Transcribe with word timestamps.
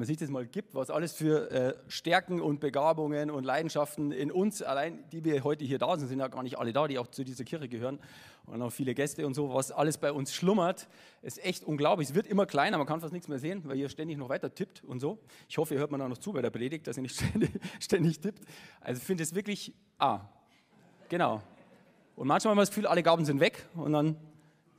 wenn 0.00 0.04
man 0.04 0.06
sich 0.06 0.16
das 0.16 0.30
mal 0.30 0.46
gibt, 0.46 0.74
was 0.74 0.88
alles 0.88 1.12
für 1.12 1.50
äh, 1.50 1.74
Stärken 1.88 2.40
und 2.40 2.58
Begabungen 2.58 3.30
und 3.30 3.44
Leidenschaften 3.44 4.12
in 4.12 4.32
uns, 4.32 4.62
allein 4.62 5.04
die 5.12 5.24
wir 5.24 5.44
heute 5.44 5.66
hier 5.66 5.78
da 5.78 5.94
sind, 5.98 6.08
sind 6.08 6.20
ja 6.20 6.28
gar 6.28 6.42
nicht 6.42 6.58
alle 6.58 6.72
da, 6.72 6.88
die 6.88 6.98
auch 6.98 7.08
zu 7.08 7.22
dieser 7.22 7.44
Kirche 7.44 7.68
gehören 7.68 7.98
und 8.46 8.62
auch 8.62 8.70
viele 8.70 8.94
Gäste 8.94 9.26
und 9.26 9.34
so, 9.34 9.52
was 9.52 9.70
alles 9.70 9.98
bei 9.98 10.10
uns 10.10 10.32
schlummert, 10.32 10.88
ist 11.20 11.44
echt 11.44 11.64
unglaublich. 11.64 12.08
Es 12.08 12.14
wird 12.14 12.26
immer 12.28 12.46
kleiner, 12.46 12.78
man 12.78 12.86
kann 12.86 13.02
fast 13.02 13.12
nichts 13.12 13.28
mehr 13.28 13.38
sehen, 13.38 13.60
weil 13.66 13.76
ihr 13.76 13.90
ständig 13.90 14.16
noch 14.16 14.30
weiter 14.30 14.54
tippt 14.54 14.82
und 14.84 15.00
so. 15.00 15.18
Ich 15.50 15.58
hoffe, 15.58 15.74
ihr 15.74 15.80
hört 15.80 15.90
man 15.90 16.00
da 16.00 16.08
noch 16.08 16.16
zu 16.16 16.32
bei 16.32 16.40
der 16.40 16.48
Predigt, 16.48 16.86
dass 16.86 16.96
ihr 16.96 17.02
nicht 17.02 17.16
ständig, 17.20 17.50
ständig 17.78 18.20
tippt. 18.20 18.42
Also 18.80 19.00
ich 19.00 19.06
finde 19.06 19.22
es 19.22 19.34
wirklich, 19.34 19.74
ah, 19.98 20.20
genau. 21.10 21.42
Und 22.16 22.26
manchmal 22.26 22.52
haben 22.52 22.56
wir 22.56 22.62
das 22.62 22.70
Gefühl, 22.70 22.86
alle 22.86 23.02
Gaben 23.02 23.26
sind 23.26 23.38
weg 23.38 23.66
und 23.74 23.92
dann 23.92 24.16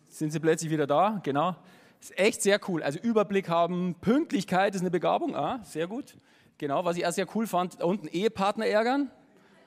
sind 0.08 0.32
sie 0.32 0.40
plötzlich 0.40 0.72
wieder 0.72 0.88
da, 0.88 1.22
genau. 1.22 1.56
Ist 2.02 2.18
echt 2.18 2.42
sehr 2.42 2.60
cool. 2.68 2.82
Also 2.82 2.98
Überblick 3.00 3.48
haben, 3.48 3.96
Pünktlichkeit 4.02 4.74
ist 4.74 4.82
eine 4.82 4.90
Begabung. 4.90 5.36
Ah, 5.36 5.64
sehr 5.64 5.86
gut. 5.88 6.18
Genau, 6.58 6.84
was 6.84 6.98
ich 6.98 7.06
auch 7.06 7.12
sehr 7.12 7.28
cool 7.36 7.46
fand, 7.46 7.80
da 7.80 7.86
unten 7.86 8.08
Ehepartner 8.08 8.66
ärgern. 8.66 9.12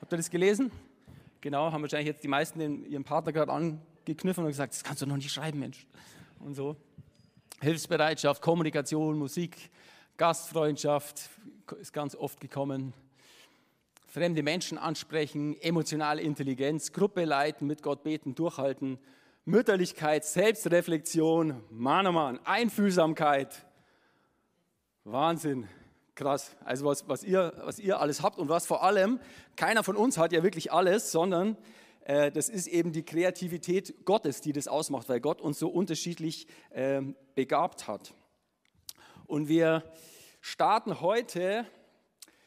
Habt 0.01 0.11
ihr 0.11 0.17
das 0.17 0.29
gelesen? 0.29 0.69
Genau, 1.39 1.71
haben 1.71 1.81
wahrscheinlich 1.81 2.07
jetzt 2.07 2.23
die 2.23 2.27
meisten 2.27 2.59
den, 2.59 2.85
ihren 2.85 3.05
Partner 3.05 3.31
gerade 3.31 3.53
angekniffen 3.53 4.43
und 4.43 4.49
gesagt, 4.49 4.73
das 4.73 4.83
kannst 4.83 5.01
du 5.01 5.05
noch 5.05 5.15
nicht 5.15 5.31
schreiben, 5.31 5.59
Mensch. 5.59 5.87
Und 6.39 6.55
so. 6.55 6.75
Hilfsbereitschaft, 7.61 8.41
Kommunikation, 8.41 9.17
Musik, 9.17 9.69
Gastfreundschaft 10.17 11.29
ist 11.79 11.93
ganz 11.93 12.15
oft 12.15 12.41
gekommen. 12.41 12.93
Fremde 14.07 14.43
Menschen 14.43 14.77
ansprechen, 14.77 15.55
emotionale 15.61 16.21
Intelligenz, 16.21 16.91
Gruppe 16.91 17.23
leiten, 17.23 17.65
mit 17.65 17.81
Gott 17.81 18.03
beten, 18.03 18.35
durchhalten, 18.35 18.99
Mütterlichkeit, 19.47 20.25
Selbstreflexion, 20.25 21.61
Mann, 21.69 22.07
oh 22.07 22.11
Mann, 22.11 22.39
Einfühlsamkeit. 22.45 23.63
Wahnsinn, 25.03 25.67
krass. 26.15 26.55
Also 26.65 26.85
was, 26.85 27.07
was, 27.07 27.23
ihr, 27.23 27.53
was 27.63 27.77
ihr 27.77 27.99
alles 27.99 28.23
habt 28.23 28.39
und 28.39 28.49
was 28.49 28.65
vor 28.65 28.81
allem, 28.83 29.19
keiner 29.55 29.83
von 29.83 29.97
uns 29.97 30.17
hat 30.17 30.31
ja 30.31 30.41
wirklich 30.41 30.71
alles, 30.71 31.11
sondern 31.11 31.57
äh, 32.05 32.31
das 32.31 32.49
ist 32.49 32.65
eben 32.65 32.91
die 32.91 33.03
Kreativität 33.03 34.03
Gottes, 34.03 34.41
die 34.41 34.51
das 34.51 34.67
ausmacht, 34.67 35.09
weil 35.09 35.19
Gott 35.19 35.41
uns 35.41 35.59
so 35.59 35.69
unterschiedlich 35.69 36.47
äh, 36.71 37.03
begabt 37.35 37.87
hat. 37.87 38.15
Und 39.27 39.47
wir 39.47 39.83
starten 40.41 41.01
heute 41.01 41.67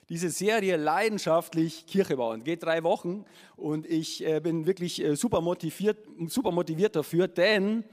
diese 0.08 0.30
Serie 0.30 0.76
leidenschaftlich 0.76 1.86
Kirche 1.86 2.16
bauen. 2.16 2.42
Geht 2.44 2.62
drei 2.62 2.82
Wochen 2.82 3.24
und 3.56 3.86
ich 3.86 4.24
äh, 4.26 4.40
bin 4.40 4.66
wirklich 4.66 5.02
äh, 5.02 5.16
super 5.16 5.40
motiviert, 5.40 5.98
super 6.28 6.50
motiviert 6.50 6.96
dafür, 6.96 7.28
denn 7.28 7.84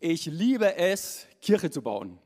ich 0.00 0.26
liebe 0.26 0.76
es, 0.76 1.26
Kirche 1.40 1.70
zu 1.70 1.82
bauen. 1.82 2.18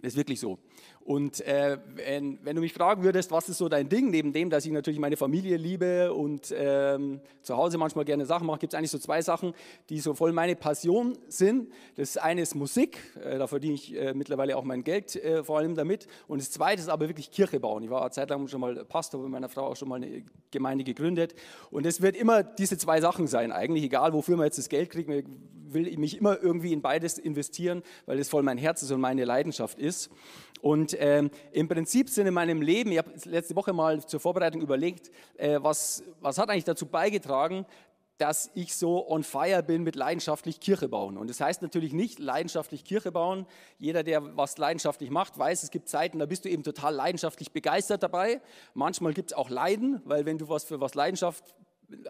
Das 0.00 0.12
ist 0.12 0.16
wirklich 0.16 0.40
so. 0.40 0.58
Und 1.04 1.42
äh, 1.42 1.76
wenn, 1.96 2.38
wenn, 2.44 2.56
du 2.56 2.62
mich 2.62 2.72
fragen 2.72 3.02
würdest, 3.02 3.30
was 3.30 3.50
ist 3.50 3.58
so 3.58 3.68
dein 3.68 3.90
Ding, 3.90 4.10
neben 4.10 4.32
dem, 4.32 4.48
dass 4.48 4.64
ich 4.64 4.72
natürlich 4.72 4.98
meine 4.98 5.18
Familie 5.18 5.58
liebe 5.58 6.14
und 6.14 6.52
ähm, 6.56 7.20
zu 7.42 7.58
Hause 7.58 7.76
manchmal 7.76 8.06
gerne 8.06 8.24
Sachen 8.24 8.46
mache, 8.46 8.60
gibt 8.60 8.72
es 8.72 8.78
eigentlich 8.78 8.90
so 8.90 8.98
zwei 8.98 9.20
Sachen, 9.20 9.52
die 9.90 10.00
so 10.00 10.14
voll 10.14 10.32
meine 10.32 10.56
Passion 10.56 11.18
sind. 11.28 11.70
Das 11.96 12.16
eine 12.16 12.40
ist 12.40 12.54
Musik, 12.54 12.98
äh, 13.22 13.36
da 13.36 13.46
verdiene 13.46 13.74
ich 13.74 13.94
äh, 13.94 14.14
mittlerweile 14.14 14.56
auch 14.56 14.64
mein 14.64 14.82
Geld 14.82 15.14
äh, 15.16 15.44
vor 15.44 15.58
allem 15.58 15.74
damit. 15.74 16.06
Und 16.26 16.40
das 16.40 16.50
zweite 16.50 16.80
ist 16.80 16.88
aber 16.88 17.06
wirklich 17.06 17.30
Kirche 17.30 17.60
bauen. 17.60 17.82
Ich 17.82 17.90
war 17.90 18.00
eine 18.00 18.10
Zeit 18.10 18.30
lang 18.30 18.48
schon 18.48 18.62
mal 18.62 18.82
Pastor, 18.86 19.20
mit 19.20 19.30
meiner 19.30 19.50
Frau 19.50 19.66
auch 19.66 19.76
schon 19.76 19.90
mal 19.90 19.96
eine 19.96 20.22
Gemeinde 20.52 20.84
gegründet. 20.84 21.34
Und 21.70 21.84
es 21.84 22.00
wird 22.00 22.16
immer 22.16 22.42
diese 22.42 22.78
zwei 22.78 23.02
Sachen 23.02 23.26
sein, 23.26 23.52
eigentlich, 23.52 23.84
egal 23.84 24.14
wofür 24.14 24.38
man 24.38 24.46
jetzt 24.46 24.56
das 24.56 24.70
Geld 24.70 24.88
kriegt. 24.88 25.10
Ich 25.10 25.26
will 25.74 25.98
mich 25.98 26.16
immer 26.16 26.42
irgendwie 26.42 26.72
in 26.72 26.80
beides 26.80 27.18
investieren, 27.18 27.82
weil 28.06 28.16
das 28.16 28.30
voll 28.30 28.42
mein 28.42 28.56
Herz 28.56 28.82
ist 28.82 28.90
und 28.90 29.02
meine 29.02 29.26
Leidenschaft 29.26 29.78
ist. 29.78 30.10
Und 30.64 30.96
ähm, 30.98 31.30
im 31.52 31.68
Prinzip 31.68 32.08
sind 32.08 32.26
in 32.26 32.32
meinem 32.32 32.62
Leben, 32.62 32.90
ich 32.90 32.96
habe 32.96 33.10
letzte 33.26 33.54
Woche 33.54 33.74
mal 33.74 34.02
zur 34.02 34.18
Vorbereitung 34.18 34.62
überlegt, 34.62 35.10
äh, 35.36 35.58
was, 35.60 36.02
was 36.22 36.38
hat 36.38 36.48
eigentlich 36.48 36.64
dazu 36.64 36.86
beigetragen, 36.86 37.66
dass 38.16 38.50
ich 38.54 38.74
so 38.74 39.06
on 39.10 39.24
fire 39.24 39.62
bin 39.62 39.82
mit 39.82 39.94
leidenschaftlich 39.94 40.60
Kirche 40.60 40.88
bauen. 40.88 41.18
Und 41.18 41.28
das 41.28 41.38
heißt 41.38 41.60
natürlich 41.60 41.92
nicht 41.92 42.18
leidenschaftlich 42.18 42.82
Kirche 42.82 43.12
bauen. 43.12 43.44
Jeder, 43.78 44.02
der 44.02 44.38
was 44.38 44.56
leidenschaftlich 44.56 45.10
macht, 45.10 45.38
weiß, 45.38 45.64
es 45.64 45.70
gibt 45.70 45.90
Zeiten, 45.90 46.18
da 46.18 46.24
bist 46.24 46.46
du 46.46 46.48
eben 46.48 46.62
total 46.62 46.94
leidenschaftlich 46.94 47.52
begeistert 47.52 48.02
dabei. 48.02 48.40
Manchmal 48.72 49.12
gibt 49.12 49.32
es 49.32 49.36
auch 49.36 49.50
Leiden, 49.50 50.00
weil 50.06 50.24
wenn 50.24 50.38
du 50.38 50.48
was 50.48 50.64
für 50.64 50.80
was 50.80 50.94
Leidenschaft 50.94 51.54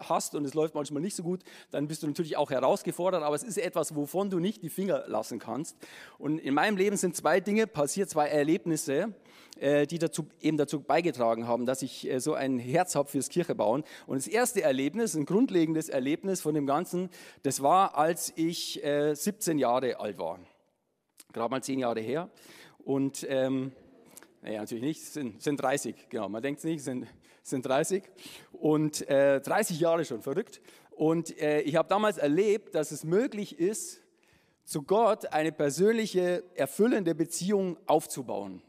hast 0.01 0.35
und 0.35 0.45
es 0.45 0.53
läuft 0.53 0.75
manchmal 0.75 1.01
nicht 1.01 1.15
so 1.15 1.23
gut, 1.23 1.43
dann 1.71 1.87
bist 1.87 2.03
du 2.03 2.07
natürlich 2.07 2.37
auch 2.37 2.51
herausgefordert, 2.51 3.23
aber 3.23 3.35
es 3.35 3.43
ist 3.43 3.57
etwas, 3.57 3.95
wovon 3.95 4.29
du 4.29 4.39
nicht 4.39 4.61
die 4.61 4.69
Finger 4.69 5.03
lassen 5.07 5.39
kannst. 5.39 5.77
Und 6.17 6.39
in 6.39 6.53
meinem 6.53 6.77
Leben 6.77 6.97
sind 6.97 7.15
zwei 7.15 7.39
Dinge 7.39 7.67
passiert, 7.67 8.09
zwei 8.09 8.27
Erlebnisse, 8.27 9.13
äh, 9.59 9.87
die 9.87 9.99
dazu, 9.99 10.27
eben 10.41 10.57
dazu 10.57 10.81
beigetragen 10.81 11.47
haben, 11.47 11.65
dass 11.65 11.81
ich 11.81 12.09
äh, 12.09 12.19
so 12.19 12.33
ein 12.33 12.59
Herz 12.59 12.95
habe 12.95 13.09
fürs 13.09 13.29
Kirchebauen. 13.29 13.83
Und 14.05 14.17
das 14.17 14.27
erste 14.27 14.61
Erlebnis, 14.61 15.15
ein 15.15 15.25
grundlegendes 15.25 15.87
Erlebnis 15.87 16.41
von 16.41 16.53
dem 16.53 16.65
Ganzen, 16.65 17.09
das 17.43 17.61
war, 17.61 17.97
als 17.97 18.33
ich 18.35 18.81
17 18.83 19.57
äh, 19.57 19.61
Jahre 19.61 19.99
alt 19.99 20.17
war. 20.17 20.39
Gerade 21.31 21.49
mal 21.49 21.63
zehn 21.63 21.79
Jahre 21.79 22.01
her. 22.01 22.29
Und 22.79 23.25
ähm, 23.29 23.71
naja, 24.41 24.59
natürlich 24.59 24.83
nicht, 24.83 25.03
sind, 25.03 25.41
sind 25.41 25.61
30, 25.61 26.09
genau. 26.09 26.29
Man 26.29 26.43
denkt 26.43 26.59
es 26.59 26.65
nicht, 26.65 26.83
sind 26.83 27.07
sind 27.45 27.65
30 27.65 28.03
und 28.53 29.07
äh, 29.07 29.39
30 29.39 29.79
Jahre 29.79 30.03
schon, 30.03 30.21
verrückt. 30.21 30.61
Und 30.89 31.37
äh, 31.39 31.61
ich 31.61 31.75
habe 31.75 31.87
damals 31.87 32.17
erlebt, 32.17 32.73
dass 32.73 32.91
es 32.91 33.03
möglich 33.03 33.59
ist, 33.59 34.01
zu 34.63 34.81
Gott 34.81 35.27
eine 35.27 35.51
persönliche, 35.51 36.43
erfüllende 36.55 37.13
Beziehung 37.13 37.77
aufzubauen. 37.85 38.63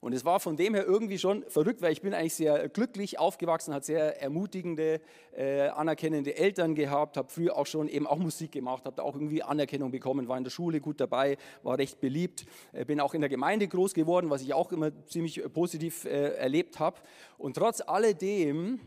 Und 0.00 0.12
es 0.12 0.24
war 0.24 0.38
von 0.38 0.56
dem 0.56 0.74
her 0.74 0.86
irgendwie 0.86 1.18
schon 1.18 1.42
verrückt, 1.48 1.82
weil 1.82 1.92
ich 1.92 2.02
bin 2.02 2.14
eigentlich 2.14 2.34
sehr 2.34 2.68
glücklich 2.68 3.18
aufgewachsen, 3.18 3.74
hat 3.74 3.84
sehr 3.84 4.22
ermutigende, 4.22 5.00
äh, 5.36 5.68
anerkennende 5.68 6.36
Eltern 6.36 6.76
gehabt, 6.76 7.16
habe 7.16 7.28
früher 7.28 7.56
auch 7.56 7.66
schon 7.66 7.88
eben 7.88 8.06
auch 8.06 8.18
Musik 8.18 8.52
gemacht, 8.52 8.84
habe 8.84 8.94
da 8.96 9.02
auch 9.02 9.14
irgendwie 9.14 9.42
Anerkennung 9.42 9.90
bekommen, 9.90 10.28
war 10.28 10.38
in 10.38 10.44
der 10.44 10.50
Schule 10.50 10.80
gut 10.80 11.00
dabei, 11.00 11.36
war 11.64 11.78
recht 11.78 12.00
beliebt, 12.00 12.46
äh, 12.72 12.84
bin 12.84 13.00
auch 13.00 13.14
in 13.14 13.20
der 13.20 13.30
Gemeinde 13.30 13.66
groß 13.66 13.92
geworden, 13.92 14.30
was 14.30 14.42
ich 14.42 14.54
auch 14.54 14.70
immer 14.70 14.92
ziemlich 15.06 15.44
äh, 15.44 15.48
positiv 15.48 16.04
äh, 16.04 16.34
erlebt 16.36 16.78
habe. 16.78 17.00
Und 17.36 17.56
trotz 17.56 17.80
alledem 17.80 18.78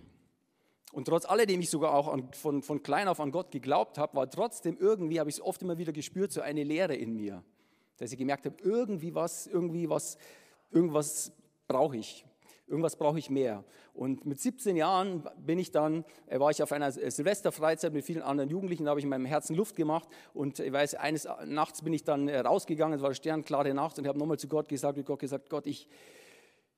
und 0.93 1.05
trotz 1.05 1.25
alledem 1.25 1.61
ich 1.61 1.69
sogar 1.69 1.93
auch 1.93 2.07
an, 2.07 2.29
von, 2.33 2.61
von 2.61 2.83
klein 2.83 3.07
auf 3.07 3.19
an 3.19 3.31
Gott 3.31 3.51
geglaubt 3.51 3.97
habe, 3.97 4.15
war 4.15 4.29
trotzdem 4.29 4.77
irgendwie, 4.79 5.19
habe 5.19 5.29
ich 5.29 5.37
es 5.37 5.41
oft 5.41 5.61
immer 5.61 5.77
wieder 5.77 5.93
gespürt, 5.93 6.31
so 6.31 6.41
eine 6.41 6.63
Leere 6.63 6.95
in 6.95 7.15
mir. 7.15 7.43
Dass 7.97 8.11
ich 8.11 8.17
gemerkt 8.17 8.45
habe, 8.45 8.55
irgendwie 8.63 9.13
was, 9.15 9.47
irgendwie 9.47 9.89
was 9.89 10.17
irgendwas 10.71 11.31
brauche 11.67 11.97
ich. 11.97 12.25
Irgendwas 12.67 12.95
brauche 12.95 13.19
ich 13.19 13.29
mehr. 13.29 13.65
Und 13.93 14.25
mit 14.25 14.39
17 14.39 14.77
Jahren 14.77 15.27
bin 15.37 15.59
ich 15.59 15.71
dann, 15.71 16.05
äh, 16.27 16.39
war 16.39 16.51
ich 16.51 16.63
auf 16.63 16.71
einer 16.71 16.91
Silvesterfreizeit 16.91 17.91
mit 17.91 18.05
vielen 18.05 18.21
anderen 18.21 18.49
Jugendlichen, 18.49 18.85
da 18.85 18.91
habe 18.91 18.99
ich 18.99 19.03
in 19.03 19.09
meinem 19.09 19.25
Herzen 19.25 19.55
Luft 19.55 19.75
gemacht. 19.75 20.07
Und 20.33 20.59
ich 20.59 20.71
weiß, 20.71 20.95
eines 20.95 21.27
Nachts 21.45 21.81
bin 21.81 21.91
ich 21.91 22.05
dann 22.05 22.29
äh, 22.29 22.39
rausgegangen, 22.39 22.95
es 22.95 23.01
war 23.01 23.09
eine 23.09 23.15
sternklare 23.15 23.73
Nacht 23.73 23.97
und 23.97 24.05
ich 24.05 24.07
habe 24.07 24.17
nochmal 24.17 24.39
zu 24.39 24.47
Gott 24.47 24.69
gesagt, 24.69 24.97
wie 24.97 25.03
Gott 25.03 25.19
gesagt, 25.19 25.49
Gott, 25.49 25.67
ich, 25.67 25.89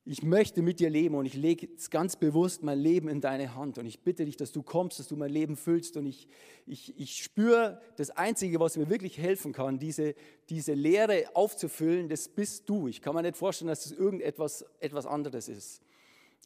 ich 0.06 0.22
möchte 0.22 0.60
mit 0.60 0.80
dir 0.80 0.90
leben 0.90 1.14
und 1.14 1.24
ich 1.24 1.34
lege 1.34 1.68
ganz 1.90 2.16
bewusst 2.16 2.62
mein 2.62 2.78
Leben 2.78 3.08
in 3.08 3.22
deine 3.22 3.54
Hand 3.54 3.78
und 3.78 3.86
ich 3.86 4.00
bitte 4.00 4.26
dich, 4.26 4.36
dass 4.36 4.52
du 4.52 4.62
kommst, 4.62 4.98
dass 4.98 5.08
du 5.08 5.16
mein 5.16 5.30
Leben 5.30 5.56
füllst 5.56 5.96
und 5.96 6.04
ich, 6.04 6.28
ich, 6.66 6.98
ich 6.98 7.22
spüre, 7.22 7.80
das 7.96 8.10
Einzige, 8.10 8.60
was 8.60 8.76
mir 8.76 8.90
wirklich 8.90 9.16
helfen 9.16 9.52
kann, 9.52 9.78
diese, 9.78 10.14
diese 10.50 10.74
Leere 10.74 11.24
aufzufüllen, 11.32 12.10
das 12.10 12.28
bist 12.28 12.68
du. 12.68 12.86
Ich 12.86 13.00
kann 13.00 13.14
mir 13.14 13.22
nicht 13.22 13.36
vorstellen, 13.36 13.68
dass 13.68 13.84
das 13.84 13.92
irgendetwas 13.92 14.66
etwas 14.78 15.06
anderes 15.06 15.48
ist. 15.48 15.80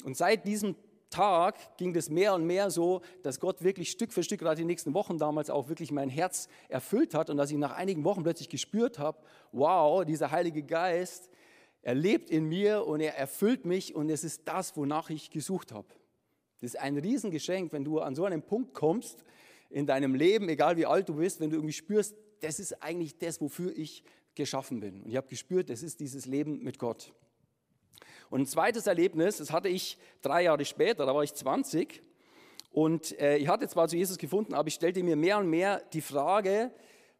Und 0.04 0.16
seit 0.16 0.46
diesem 0.46 0.76
Tag 1.10 1.76
ging 1.78 1.92
das 1.92 2.10
mehr 2.10 2.34
und 2.34 2.44
mehr 2.44 2.70
so, 2.70 3.00
dass 3.24 3.40
Gott 3.40 3.64
wirklich 3.64 3.90
Stück 3.90 4.12
für 4.12 4.22
Stück, 4.22 4.38
gerade 4.38 4.60
die 4.60 4.64
nächsten 4.64 4.94
Wochen 4.94 5.18
damals 5.18 5.50
auch 5.50 5.68
wirklich 5.68 5.90
mein 5.90 6.10
Herz 6.10 6.48
erfüllt 6.68 7.12
hat 7.12 7.28
und 7.28 7.38
dass 7.38 7.50
ich 7.50 7.56
nach 7.56 7.72
einigen 7.72 8.04
Wochen 8.04 8.22
plötzlich 8.22 8.48
gespürt 8.48 9.00
habe, 9.00 9.18
wow, 9.50 10.04
dieser 10.04 10.30
Heilige 10.30 10.62
Geist, 10.62 11.28
er 11.88 11.94
lebt 11.94 12.28
in 12.28 12.44
mir 12.44 12.86
und 12.86 13.00
er 13.00 13.16
erfüllt 13.16 13.64
mich 13.64 13.94
und 13.94 14.10
es 14.10 14.22
ist 14.22 14.42
das, 14.44 14.76
wonach 14.76 15.08
ich 15.08 15.30
gesucht 15.30 15.72
habe. 15.72 15.88
Das 16.60 16.74
ist 16.74 16.78
ein 16.78 16.98
Riesengeschenk, 16.98 17.72
wenn 17.72 17.82
du 17.82 18.00
an 18.00 18.14
so 18.14 18.26
einen 18.26 18.42
Punkt 18.42 18.74
kommst 18.74 19.24
in 19.70 19.86
deinem 19.86 20.14
Leben, 20.14 20.50
egal 20.50 20.76
wie 20.76 20.84
alt 20.84 21.08
du 21.08 21.14
bist, 21.14 21.40
wenn 21.40 21.48
du 21.48 21.56
irgendwie 21.56 21.72
spürst, 21.72 22.14
das 22.40 22.60
ist 22.60 22.82
eigentlich 22.82 23.16
das, 23.16 23.40
wofür 23.40 23.74
ich 23.74 24.04
geschaffen 24.34 24.80
bin. 24.80 25.00
Und 25.00 25.08
ich 25.08 25.16
habe 25.16 25.28
gespürt, 25.28 25.70
das 25.70 25.82
ist 25.82 26.00
dieses 26.00 26.26
Leben 26.26 26.62
mit 26.62 26.78
Gott. 26.78 27.14
Und 28.28 28.42
ein 28.42 28.46
zweites 28.46 28.86
Erlebnis, 28.86 29.38
das 29.38 29.50
hatte 29.50 29.70
ich 29.70 29.96
drei 30.20 30.42
Jahre 30.42 30.66
später, 30.66 31.06
da 31.06 31.14
war 31.14 31.24
ich 31.24 31.32
20 31.32 32.02
und 32.70 33.18
äh, 33.18 33.38
ich 33.38 33.48
hatte 33.48 33.66
zwar 33.66 33.88
zu 33.88 33.96
Jesus 33.96 34.18
gefunden, 34.18 34.52
aber 34.52 34.68
ich 34.68 34.74
stellte 34.74 35.02
mir 35.02 35.16
mehr 35.16 35.38
und 35.38 35.48
mehr 35.48 35.82
die 35.94 36.02
Frage, 36.02 36.70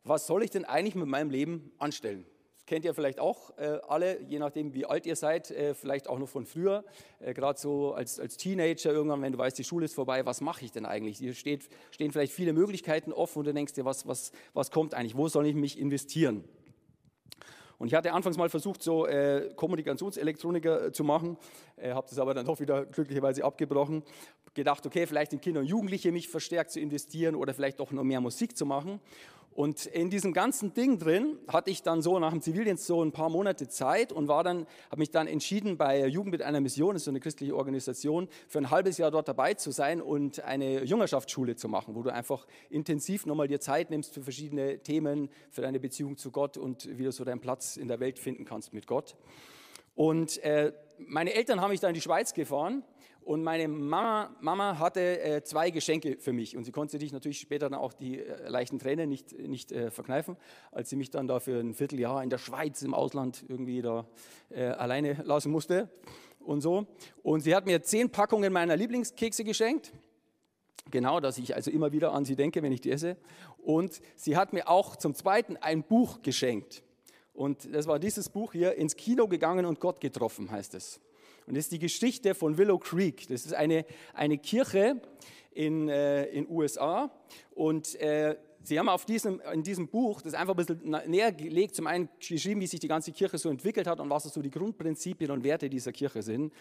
was 0.05 0.27
soll 0.27 0.43
ich 0.43 0.51
denn 0.51 0.67
eigentlich 0.67 0.95
mit 0.95 1.09
meinem 1.09 1.31
Leben 1.31 1.73
anstellen? 1.79 2.27
Kennt 2.69 2.85
ihr 2.85 2.95
vielleicht 2.95 3.19
auch 3.19 3.57
äh, 3.59 3.79
alle, 3.89 4.21
je 4.23 4.39
nachdem 4.39 4.75
wie 4.75 4.85
alt 4.85 5.07
ihr 5.07 5.17
seid, 5.17 5.51
äh, 5.51 5.75
vielleicht 5.75 6.09
auch 6.09 6.19
noch 6.19 6.29
von 6.29 6.45
früher, 6.45 6.85
äh, 7.19 7.33
gerade 7.33 7.59
so 7.59 7.95
als, 7.95 8.21
als 8.21 8.37
Teenager 8.37 8.93
irgendwann, 8.93 9.23
wenn 9.23 9.33
du 9.33 9.39
weißt, 9.39 9.59
die 9.59 9.65
Schule 9.65 9.87
ist 9.87 9.95
vorbei, 9.95 10.25
was 10.27 10.41
mache 10.41 10.65
ich 10.65 10.71
denn 10.71 10.87
eigentlich? 10.87 11.19
Hier 11.19 11.35
steht, 11.35 11.69
stehen 11.91 12.13
vielleicht 12.13 12.33
viele 12.33 12.53
Möglichkeiten 12.53 13.13
offen 13.13 13.41
und 13.41 13.47
du 13.47 13.55
denkst 13.55 13.73
dir, 13.73 13.85
was, 13.85 14.07
was, 14.07 14.33
was 14.53 14.71
kommt 14.71 14.95
eigentlich, 14.95 15.17
wo 15.17 15.29
soll 15.29 15.47
ich 15.47 15.55
mich 15.55 15.79
investieren? 15.79 16.45
Und 17.79 17.87
ich 17.87 17.95
hatte 17.95 18.13
anfangs 18.13 18.37
mal 18.37 18.51
versucht, 18.51 18.83
so 18.83 19.07
äh, 19.07 19.51
Kommunikationselektroniker 19.55 20.87
äh, 20.87 20.93
zu 20.93 21.05
machen, 21.05 21.39
äh, 21.77 21.93
habe 21.93 22.07
das 22.09 22.19
aber 22.19 22.35
dann 22.35 22.45
doch 22.45 22.61
wieder 22.61 22.85
glücklicherweise 22.85 23.45
abgebrochen. 23.45 24.03
Gedacht, 24.55 24.85
okay, 24.85 25.07
vielleicht 25.07 25.33
in 25.33 25.41
Kinder 25.41 25.61
und 25.61 25.67
Jugendliche 25.67 26.11
mich 26.11 26.29
verstärkt 26.29 26.73
zu 26.73 26.81
investieren 26.81 27.37
oder 27.37 27.55
vielleicht 27.55 27.79
doch 27.79 27.93
noch 27.93 28.03
mehr 28.03 28.21
Musik 28.21 28.57
zu 28.57 28.67
machen. 28.67 29.01
Und 29.59 29.87
in 29.87 30.09
diesem 30.09 30.33
ganzen 30.33 30.73
Ding 30.73 31.01
drin 31.01 31.37
hatte 31.49 31.73
ich 31.73 31.83
dann 31.83 32.01
so 32.01 32.17
nach 32.21 32.31
dem 32.31 32.41
Zivildienst 32.41 32.87
so 32.87 33.03
ein 33.03 33.11
paar 33.11 33.29
Monate 33.29 33.67
Zeit 33.67 34.13
und 34.13 34.29
war 34.29 34.45
dann, 34.45 34.69
habe 34.89 35.01
mich 35.01 35.11
dann 35.11 35.27
entschieden, 35.27 35.77
bei 35.77 36.07
Jugend 36.07 36.31
mit 36.31 36.43
einer 36.43 36.61
Mission, 36.61 36.95
das 36.95 37.01
ist 37.01 37.07
so 37.07 37.11
eine 37.11 37.19
christliche 37.19 37.57
Organisation, 37.57 38.29
für 38.47 38.59
ein 38.59 38.71
halbes 38.71 38.99
Jahr 38.99 39.11
dort 39.11 39.27
dabei 39.27 39.55
zu 39.55 39.73
sein 39.73 40.01
und 40.01 40.45
eine 40.45 40.85
Jüngerschaftsschule 40.85 41.57
zu 41.57 41.69
machen, 41.69 41.97
wo 41.97 42.05
du 42.05 42.13
einfach 42.13 42.47
intensiv 42.71 43.27
nochmal 43.27 43.49
dir 43.49 43.59
Zeit 43.59 43.91
nimmst 43.91 44.15
für 44.15 44.23
verschiedene 44.23 44.79
Themen, 44.79 45.29
für 45.51 45.63
deine 45.63 45.81
Beziehung 45.81 46.17
zu 46.17 46.31
Gott 46.31 46.57
und 46.57 46.97
wie 46.97 47.03
du 47.03 47.11
so 47.11 47.25
deinen 47.25 47.41
Platz 47.41 47.77
in 47.77 47.89
der 47.89 47.99
Welt 47.99 48.21
finden 48.21 48.45
kannst 48.45 48.73
mit 48.73 48.87
Gott. 48.87 49.17
Und 49.97 50.41
äh, 50.45 50.73
meine 50.99 51.35
Eltern 51.35 51.61
haben 51.61 51.73
mich 51.73 51.81
dann 51.81 51.91
in 51.91 51.95
die 51.95 52.01
Schweiz 52.01 52.33
gefahren 52.33 52.85
und 53.29 53.43
meine 53.43 53.69
Mama, 53.69 54.35
Mama 54.41 54.79
hatte 54.79 55.21
äh, 55.21 55.43
zwei 55.43 55.69
Geschenke 55.71 56.17
für 56.19 56.33
mich 56.33 56.57
und 56.57 56.65
sie 56.65 56.73
konnte 56.73 56.99
sich 56.99 57.13
natürlich 57.13 57.41
später 57.41 57.69
dann 57.69 57.79
auch 57.79 57.93
die 57.93 58.21
äh, 58.21 58.49
leichten 58.49 58.79
Tränen 58.79 59.11
nicht, 59.11 59.39
nicht 59.39 59.71
äh, 59.71 59.91
verkneifen, 59.91 60.39
als 60.73 60.89
sie 60.89 60.97
mich 60.97 61.11
dann 61.11 61.29
da 61.29 61.39
für 61.39 61.61
ein 61.61 61.75
Vierteljahr 61.75 62.23
in 62.23 62.31
der 62.31 62.39
Schweiz 62.39 62.81
im 62.81 62.95
Ausland 62.95 63.45
irgendwie 63.47 63.83
da 63.83 64.07
äh, 64.49 64.69
alleine 64.69 65.21
lassen 65.25 65.53
musste 65.53 65.91
und 66.41 66.63
so. 66.63 66.87
Und 67.23 67.43
sie 67.43 67.55
hat 67.55 67.67
mir 67.67 67.83
zehn 67.83 68.09
Packungen 68.09 68.51
meiner 68.51 68.79
Lieblingskekse 68.79 69.45
geschenkt. 69.45 69.93
Genau, 70.91 71.21
dass 71.21 71.37
ich 71.37 71.55
also 71.55 71.71
immer 71.71 71.93
wieder 71.93 72.15
an 72.15 72.25
sie 72.25 72.35
denke, 72.35 72.63
wenn 72.63 72.73
ich 72.73 72.81
die 72.81 72.93
esse. 72.93 73.19
Und 73.59 74.01
sie 74.17 74.39
hat 74.39 74.55
mir 74.55 74.71
auch 74.71 74.97
zum 74.97 75.15
Zweiten 75.15 75.59
ein 75.59 75.83
Buch 75.83 76.23
geschenkt. 76.23 76.83
Und 77.35 77.75
das 77.75 77.87
war 77.87 77.99
dieses 77.99 78.31
Buch 78.31 78.53
hier, 78.53 78.77
ins 78.77 78.97
Kino 78.97 79.29
gegangen 79.29 79.67
und 79.67 79.81
Gott 79.81 80.01
getroffen, 80.01 80.51
heißt 80.51 80.73
es. 80.73 80.99
Und 81.49 81.57
das 81.57 81.65
ist 81.65 81.73
die 81.73 81.79
Geschichte 81.79 82.35
von 82.35 82.59
Willow 82.59 82.79
Creek. 82.79 83.27
Das 83.29 83.47
ist 83.47 83.55
eine, 83.55 83.87
eine 84.13 84.39
Kirche 84.39 85.01
in 85.51 85.87
den 85.87 85.89
äh, 85.89 86.47
USA. 86.49 87.11
Und 87.55 87.95
äh, 87.97 88.37
sie 88.63 88.79
haben 88.79 88.89
auf 88.89 89.07
diesem, 89.07 89.41
in 89.53 89.63
diesem 89.63 89.89
Buch 89.89 90.21
das 90.21 90.35
einfach 90.35 90.55
ein 90.55 90.65
bisschen 90.65 91.11
näher 91.11 91.33
gelegt, 91.33 91.75
zum 91.75 91.87
einen 91.87 92.09
geschrieben, 92.21 92.61
wie 92.61 92.67
sich 92.67 92.81
die 92.81 92.89
ganze 92.89 93.13
Kirche 93.13 93.39
so 93.39 93.49
entwickelt 93.49 93.87
hat 93.87 93.99
und 93.99 94.11
was 94.11 94.25
so 94.25 94.43
die 94.43 94.51
Grundprinzipien 94.51 95.31
und 95.31 95.43
Werte 95.43 95.71
dieser 95.71 95.93
Kirche 95.93 96.23
sind. 96.23 96.53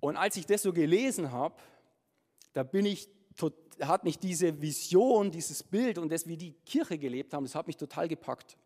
Und 0.00 0.16
als 0.16 0.36
ich 0.36 0.46
das 0.46 0.62
so 0.62 0.72
gelesen 0.72 1.32
habe, 1.32 1.54
da 2.52 2.62
bin 2.62 2.84
ich 2.86 3.08
hat 3.80 4.04
mich 4.04 4.18
diese 4.18 4.60
Vision, 4.60 5.30
dieses 5.30 5.62
Bild 5.62 5.96
und 5.96 6.12
das, 6.12 6.26
wie 6.26 6.36
die 6.36 6.52
Kirche 6.66 6.98
gelebt 6.98 7.32
haben, 7.32 7.44
das 7.44 7.54
hat 7.54 7.66
mich 7.66 7.76
total 7.76 8.06
gepackt. 8.06 8.56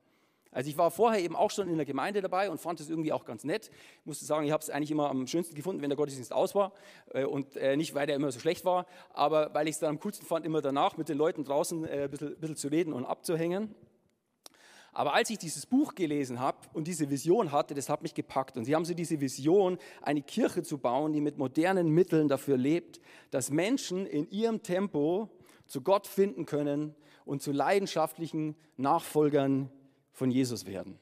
Also 0.57 0.71
ich 0.71 0.79
war 0.79 0.91
vorher 0.91 1.23
eben 1.23 1.37
auch 1.37 1.51
schon 1.51 1.69
in 1.69 1.77
der 1.77 1.85
Gemeinde 1.85 2.23
dabei 2.23 2.49
und 2.49 2.59
fand 2.59 2.81
es 2.81 2.89
irgendwie 2.89 3.13
auch 3.13 3.27
ganz 3.27 3.45
nett. 3.45 3.71
Ich 4.01 4.07
musste 4.07 4.25
sagen, 4.25 4.47
ich 4.47 4.53
habe 4.53 4.63
es 4.63 4.71
eigentlich 4.71 4.91
immer 4.91 5.11
am 5.11 5.27
schönsten 5.27 5.55
gefunden, 5.55 5.83
wenn 5.83 5.91
der 5.91 5.99
Gottesdienst 5.99 6.33
aus 6.33 6.55
war 6.55 6.73
äh, 7.13 7.25
und 7.25 7.57
äh, 7.57 7.77
nicht, 7.77 7.95
weil 7.95 8.07
der 8.07 8.17
immer 8.17 8.33
so 8.33 8.41
schlecht 8.41 8.65
war, 8.65 8.87
aber 9.13 9.53
weil 9.53 9.69
ich 9.69 9.75
es 9.75 9.81
dann 9.81 9.91
am 9.91 10.01
coolsten 10.01 10.25
fand, 10.25 10.47
immer 10.47 10.63
danach 10.63 10.97
mit 10.97 11.11
den 11.11 11.19
Leuten 11.19 11.45
draußen 11.45 11.85
äh, 11.85 12.05
ein 12.05 12.11
bisschen, 12.11 12.29
ein 12.29 12.41
bisschen 12.41 12.57
zu 12.57 12.69
reden 12.69 12.95
und 12.95 13.05
abzuhängen. 13.05 13.75
Aber 14.95 15.13
als 15.13 15.29
ich 15.29 15.37
dieses 15.37 15.67
Buch 15.67 15.95
gelesen 15.95 16.41
habe 16.41 16.57
und 16.73 16.89
diese 16.89 17.11
Vision 17.11 17.53
hatte, 17.53 17.75
das 17.75 17.91
hat 17.91 18.01
mich 18.01 18.15
gepackt. 18.15 18.57
Und 18.57 18.65
sie 18.65 18.75
haben 18.75 18.87
so 18.87 18.95
diese 18.95 19.21
Vision, 19.21 19.77
eine 20.01 20.23
Kirche 20.23 20.63
zu 20.63 20.79
bauen, 20.79 21.13
die 21.13 21.21
mit 21.21 21.37
modernen 21.37 21.91
Mitteln 21.91 22.29
dafür 22.29 22.57
lebt, 22.57 22.99
dass 23.31 23.51
Menschen 23.51 24.07
in 24.07 24.27
ihrem 24.31 24.63
Tempo 24.63 25.29
zu 25.67 25.83
Gott 25.83 26.07
finden 26.07 26.47
können 26.47 26.95
und 27.27 27.43
zu 27.43 27.53
leidenschaftlichen 27.53 28.57
Nachfolgern 28.79 29.71
von 30.17 30.31
Jesus 30.31 30.67
werden. 30.67 30.99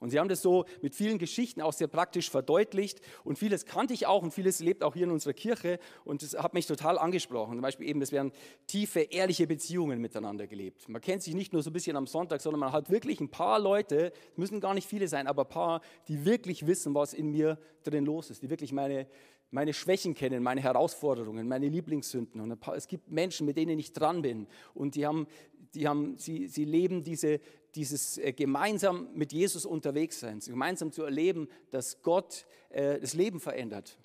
Und 0.00 0.10
sie 0.10 0.18
haben 0.18 0.28
das 0.28 0.42
so 0.42 0.64
mit 0.82 0.94
vielen 0.94 1.18
Geschichten 1.18 1.62
auch 1.62 1.72
sehr 1.72 1.86
praktisch 1.86 2.28
verdeutlicht 2.28 3.00
und 3.22 3.38
vieles 3.38 3.64
kannte 3.64 3.94
ich 3.94 4.06
auch 4.06 4.22
und 4.22 4.32
vieles 4.32 4.58
lebt 4.58 4.82
auch 4.82 4.94
hier 4.94 5.04
in 5.04 5.12
unserer 5.12 5.32
Kirche 5.32 5.78
und 6.04 6.22
das 6.22 6.34
hat 6.34 6.52
mich 6.52 6.66
total 6.66 6.98
angesprochen. 6.98 7.52
Zum 7.52 7.62
Beispiel 7.62 7.88
eben, 7.88 8.02
es 8.02 8.10
werden 8.10 8.32
tiefe, 8.66 9.00
ehrliche 9.00 9.46
Beziehungen 9.46 10.00
miteinander 10.00 10.48
gelebt. 10.48 10.88
Man 10.88 11.00
kennt 11.00 11.22
sich 11.22 11.34
nicht 11.34 11.52
nur 11.52 11.62
so 11.62 11.70
ein 11.70 11.72
bisschen 11.72 11.96
am 11.96 12.08
Sonntag, 12.08 12.40
sondern 12.40 12.60
man 12.60 12.72
hat 12.72 12.90
wirklich 12.90 13.20
ein 13.20 13.30
paar 13.30 13.60
Leute, 13.60 14.12
es 14.32 14.36
müssen 14.36 14.60
gar 14.60 14.74
nicht 14.74 14.88
viele 14.88 15.06
sein, 15.06 15.28
aber 15.28 15.42
ein 15.44 15.48
paar, 15.48 15.80
die 16.08 16.24
wirklich 16.24 16.66
wissen, 16.66 16.94
was 16.94 17.14
in 17.14 17.30
mir 17.30 17.56
drin 17.84 18.04
los 18.04 18.30
ist, 18.30 18.42
die 18.42 18.50
wirklich 18.50 18.72
meine, 18.72 19.06
meine 19.52 19.72
Schwächen 19.72 20.14
kennen, 20.14 20.42
meine 20.42 20.60
Herausforderungen, 20.60 21.46
meine 21.46 21.68
Lieblingssünden. 21.68 22.40
Und 22.40 22.58
paar, 22.58 22.74
es 22.74 22.88
gibt 22.88 23.12
Menschen, 23.12 23.46
mit 23.46 23.56
denen 23.56 23.78
ich 23.78 23.92
dran 23.92 24.22
bin 24.22 24.48
und 24.74 24.96
die 24.96 25.06
haben, 25.06 25.28
die 25.74 25.86
haben, 25.86 26.18
sie, 26.18 26.48
sie 26.48 26.64
leben 26.64 27.04
diese, 27.04 27.40
dieses 27.74 28.18
äh, 28.18 28.32
gemeinsam 28.32 29.08
mit 29.14 29.32
Jesus 29.32 29.66
unterwegs 29.66 30.20
sein, 30.20 30.40
gemeinsam 30.40 30.92
zu 30.92 31.02
erleben, 31.02 31.48
dass 31.70 32.02
Gott 32.02 32.46
äh, 32.70 33.00
das 33.00 33.14
Leben 33.14 33.40
verändert 33.40 33.98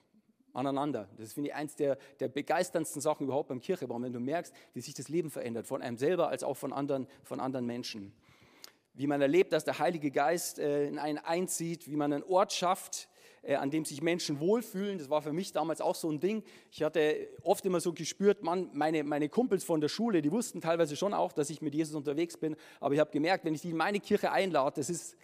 aneinander. 0.54 1.08
Das 1.18 1.34
finde 1.34 1.50
ich 1.50 1.56
eins 1.56 1.76
der, 1.76 1.98
der 2.20 2.28
begeisterndsten 2.28 3.02
Sachen 3.02 3.26
überhaupt 3.26 3.50
beim 3.50 3.62
Kirchebaum, 3.62 4.04
wenn 4.04 4.14
du 4.14 4.20
merkst, 4.20 4.54
wie 4.74 4.82
sich 4.82 4.94
das 4.94 5.10
Leben 5.10 5.30
verändert, 5.30 5.68
von 5.68 5.82
einem 5.82 5.98
selber 5.98 6.30
als 6.30 6.44
auch 6.44 6.58
von 6.58 6.74
anderen, 6.74 7.08
von 7.24 7.40
anderen 7.40 7.66
Menschen. 7.66 8.14
Wie 8.94 9.08
man 9.08 9.22
erlebt, 9.22 9.54
dass 9.54 9.64
der 9.64 9.80
Heilige 9.80 10.12
Geist 10.12 10.60
äh, 10.60 10.88
in 10.88 11.00
einen 11.00 11.20
einzieht, 11.20 11.90
wie 11.90 11.96
man 11.96 12.12
einen 12.12 12.24
Ort 12.24 12.54
schafft, 12.54 13.10
an 13.48 13.72
dem 13.72 13.86
sich 13.86 14.02
Menschen 14.02 14.40
wohlfühlen. 14.40 14.98
Das 14.98 15.10
war 15.10 15.22
für 15.22 15.34
mich 15.34 15.52
damals 15.52 15.82
auch 15.82 15.96
so 15.96 16.10
ein 16.12 16.20
Ding. 16.20 16.44
Ich 16.72 16.84
hatte 16.84 17.30
oft 17.44 17.66
immer 17.66 17.80
so 17.80 17.94
gespürt, 17.94 18.44
Mann, 18.44 18.70
meine, 18.74 19.04
meine 19.04 19.30
Kumpels 19.30 19.64
von 19.64 19.82
der 19.82 19.90
Schule, 19.90 20.22
die 20.22 20.32
wussten 20.32 20.62
teilweise 20.62 20.96
schon 20.96 21.14
auch, 21.14 21.32
dass 21.32 21.50
ich 21.50 21.62
mit 21.62 21.74
Jesus 21.74 21.96
unterwegs 21.96 22.38
bin. 22.38 22.56
Aber 22.80 22.94
ich 22.94 23.00
habe 23.00 23.12
gemerkt, 23.12 23.46
wenn 23.46 23.56
ich 23.56 23.62
die 23.62 23.70
in 23.70 23.78
meine 23.78 24.00
Kirche 24.00 24.32
einlade, 24.32 24.76
das 24.76 24.90
ist, 24.90 25.16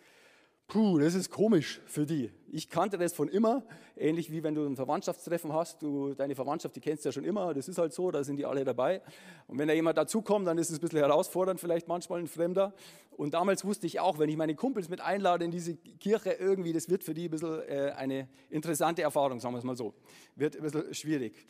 puh, 0.68 1.00
das 1.00 1.14
ist 1.14 1.30
komisch 1.30 1.82
für 1.86 2.06
die. 2.06 2.32
Ich 2.52 2.70
kannte 2.70 2.98
das 2.98 3.14
von 3.14 3.28
immer, 3.28 3.64
ähnlich 3.98 4.32
wie 4.32 4.44
wenn 4.44 4.56
du 4.56 4.66
ein 4.66 4.76
Verwandtschaftstreffen 4.76 5.54
hast. 5.54 5.82
Du, 5.82 6.14
deine 6.14 6.36
Verwandtschaft, 6.36 6.76
die 6.76 6.80
kennst 6.80 7.04
du 7.04 7.10
ja 7.10 7.14
schon 7.14 7.24
immer, 7.24 7.54
das 7.54 7.68
ist 7.68 7.78
halt 7.78 7.94
so, 7.94 8.12
da 8.12 8.24
sind 8.24 8.38
die 8.38 8.46
alle 8.46 8.64
dabei. 8.64 9.02
Und 9.48 9.58
wenn 9.58 9.68
da 9.68 9.74
jemand 9.74 9.98
dazukommt, 9.98 10.48
dann 10.48 10.58
ist 10.58 10.70
es 10.70 10.78
ein 10.78 10.82
bisschen 10.82 11.00
herausfordernd, 11.00 11.60
vielleicht 11.60 11.88
manchmal 11.88 12.20
ein 12.20 12.28
Fremder. 12.28 12.74
Und 13.12 13.34
damals 13.34 13.66
wusste 13.66 13.88
ich 13.88 14.00
auch, 14.00 14.20
wenn 14.20 14.30
ich 14.30 14.38
meine 14.38 14.56
Kumpels 14.56 14.90
mit 14.90 15.02
einlade 15.02 15.46
in 15.46 15.52
diese 15.52 15.76
Kirche, 15.76 16.32
irgendwie, 16.32 16.74
das 16.74 16.90
wird 16.90 17.04
für 17.04 17.14
die 17.14 17.26
ein 17.26 17.32
bisschen 17.32 17.62
äh, 17.68 17.94
eine 17.96 18.28
interessante 18.50 19.02
Erfahrung, 19.02 19.40
sagen 19.40 19.54
wir 19.54 19.60
es 19.60 19.66
mal 19.66 19.76
so. 19.76 19.94
Wird 20.36 20.56
ein 20.56 20.64
bisschen 20.64 20.94
schwierig. 20.94 21.46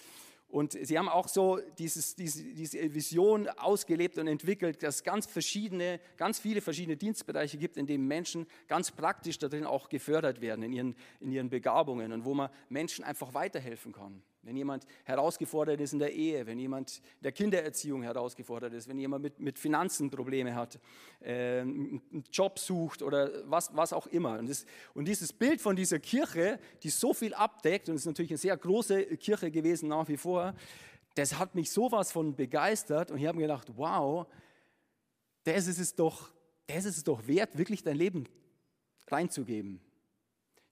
Und 0.47 0.74
sie 0.74 0.98
haben 0.98 1.10
auch 1.10 1.27
so 1.27 1.60
dieses, 1.77 2.15
diese, 2.15 2.43
diese 2.43 2.93
Vision 2.93 3.50
ausgelebt 3.50 4.17
und 4.17 4.27
entwickelt, 4.27 4.84
dass 4.84 4.98
es 4.98 5.03
ganz 5.03 5.25
verschiedene, 5.25 6.00
ganz 6.17 6.39
viele 6.39 6.62
verschiedene 6.62 6.96
Dienstbereiche 6.96 7.58
gibt, 7.58 7.77
in 7.77 7.88
denen 7.88 8.08
Menschen 8.08 8.46
ganz 8.67 8.91
praktisch 8.91 9.38
darin 9.38 9.65
auch 9.65 9.89
gefördert 9.89 10.41
werden, 10.41 10.63
in 10.63 10.74
ihren, 10.74 10.96
in 11.20 11.31
ihren 11.31 11.50
Begabungen 11.50 12.13
und 12.13 12.25
wo 12.25 12.34
man 12.34 12.50
Menschen 12.70 13.03
einfach 13.03 13.34
weiterhelfen 13.34 13.91
kann. 13.91 14.22
Wenn 14.46 14.56
jemand 14.56 14.86
herausgefordert 15.06 15.82
ist 15.82 15.94
in 15.94 16.00
der 16.00 16.14
Ehe, 16.14 16.46
wenn 16.46 16.60
jemand 16.60 17.02
in 17.18 17.24
der 17.24 17.32
Kindererziehung 17.32 18.04
herausgefordert 18.04 18.74
ist, 18.74 18.88
wenn 18.88 19.00
jemand 19.00 19.24
mit, 19.24 19.40
mit 19.40 19.58
Finanzen 19.58 20.12
Probleme 20.12 20.54
hat, 20.54 20.80
äh, 21.20 21.62
einen 21.62 22.24
Job 22.32 22.60
sucht 22.60 23.02
oder 23.02 23.32
was, 23.50 23.75
was 23.75 23.92
auch 23.92 24.06
immer. 24.06 24.38
Und, 24.38 24.48
das, 24.48 24.68
und 24.94 25.08
dieses 25.08 25.34
Bild 25.34 25.62
von 25.62 25.75
dieser 25.75 25.98
Kirche, 25.98 26.60
die 26.84 26.92
so 26.92 27.12
viel 27.12 27.34
abdeckt, 27.34 27.90
und 27.90 27.96
es 27.96 28.02
ist 28.02 28.06
natürlich 28.06 28.30
eine 28.30 28.38
sehr 28.38 28.56
große 28.56 29.18
Kirche 29.18 29.50
gewesen 29.50 29.90
nach 29.90 30.08
wie 30.08 30.18
vor, 30.18 30.54
das 31.16 31.40
hat 31.40 31.56
mich 31.56 31.72
sowas 31.72 32.12
von 32.12 32.36
begeistert 32.36 33.10
und 33.10 33.18
ich 33.18 33.25
habe 33.25 33.38
mir 33.38 33.48
gedacht, 33.48 33.72
wow, 33.75 34.28
das 35.44 35.66
ist 35.66 35.80
es 35.80 35.96
doch, 35.96 36.32
das 36.68 36.86
ist 36.86 36.98
es 36.98 37.04
doch 37.04 37.25
wert, 37.25 37.58
wirklich 37.58 37.82
dein 37.82 37.98
Leben 37.98 38.25
reinzugeben. 39.08 39.82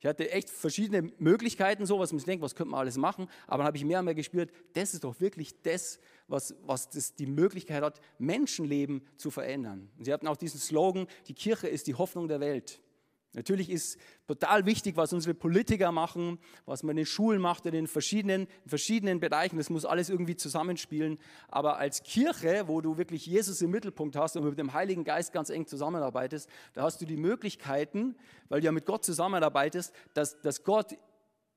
Ich 0.04 0.08
hatte 0.10 0.30
echt 0.32 0.50
verschiedene 0.50 1.14
Möglichkeiten, 1.18 1.86
so 1.86 1.98
was 1.98 2.12
man 2.12 2.20
sich 2.20 2.26
denkt, 2.26 2.44
was 2.44 2.56
könnte 2.56 2.72
man 2.72 2.82
alles 2.82 2.98
machen, 2.98 3.30
aber 3.48 3.60
dann 3.60 3.68
habe 3.68 3.78
ich 3.78 3.86
mehr 3.86 4.00
und 4.00 4.06
mehr 4.06 4.14
gespürt, 4.14 4.52
das 4.74 4.94
ist 4.94 5.06
doch 5.06 5.22
wirklich 5.22 5.62
das, 5.62 5.98
was, 6.28 6.54
was 6.66 6.90
das 6.90 7.16
die 7.16 7.26
Möglichkeit 7.26 7.82
hat, 7.82 8.02
Menschenleben 8.20 9.08
zu 9.16 9.32
verändern. 9.32 9.90
Und 9.98 10.04
sie 10.04 10.12
hatten 10.12 10.28
auch 10.28 10.36
diesen 10.36 10.60
Slogan, 10.60 11.08
die 11.30 11.34
Kirche 11.34 11.70
ist 11.70 11.88
die 11.88 11.96
Hoffnung 11.96 12.28
der 12.28 12.42
Welt. 12.42 12.82
Natürlich 13.34 13.70
ist 13.70 13.98
total 14.28 14.66
wichtig, 14.66 14.96
was 14.96 15.12
unsere 15.12 15.34
Politiker 15.34 15.92
machen, 15.92 16.38
was 16.66 16.84
man 16.84 16.92
in 16.92 16.98
den 16.98 17.06
Schulen 17.06 17.42
macht, 17.42 17.66
in 17.66 17.72
den 17.72 17.88
verschiedenen, 17.88 18.48
in 18.64 18.70
verschiedenen 18.70 19.20
Bereichen. 19.20 19.58
Das 19.58 19.72
muss 19.72 19.86
alles 19.86 20.10
irgendwie 20.10 20.36
zusammenspielen. 20.36 21.18
Aber 21.48 21.78
als 21.78 22.04
Kirche, 22.04 22.68
wo 22.68 22.80
du 22.82 22.98
wirklich 22.98 23.26
Jesus 23.26 23.62
im 23.62 23.72
Mittelpunkt 23.72 24.16
hast 24.16 24.38
und 24.38 24.46
mit 24.46 24.60
dem 24.60 24.74
Heiligen 24.74 25.04
Geist 25.04 25.34
ganz 25.34 25.50
eng 25.50 25.66
zusammenarbeitest, 25.66 26.48
da 26.74 26.84
hast 26.84 27.02
du 27.02 27.06
die 27.06 27.18
Möglichkeiten, 27.18 28.16
weil 28.50 28.62
du 28.62 28.66
ja 28.66 28.72
mit 28.72 28.86
Gott 28.86 29.04
zusammenarbeitest, 29.04 29.94
dass, 30.14 30.40
dass 30.42 30.64
Gott 30.64 30.96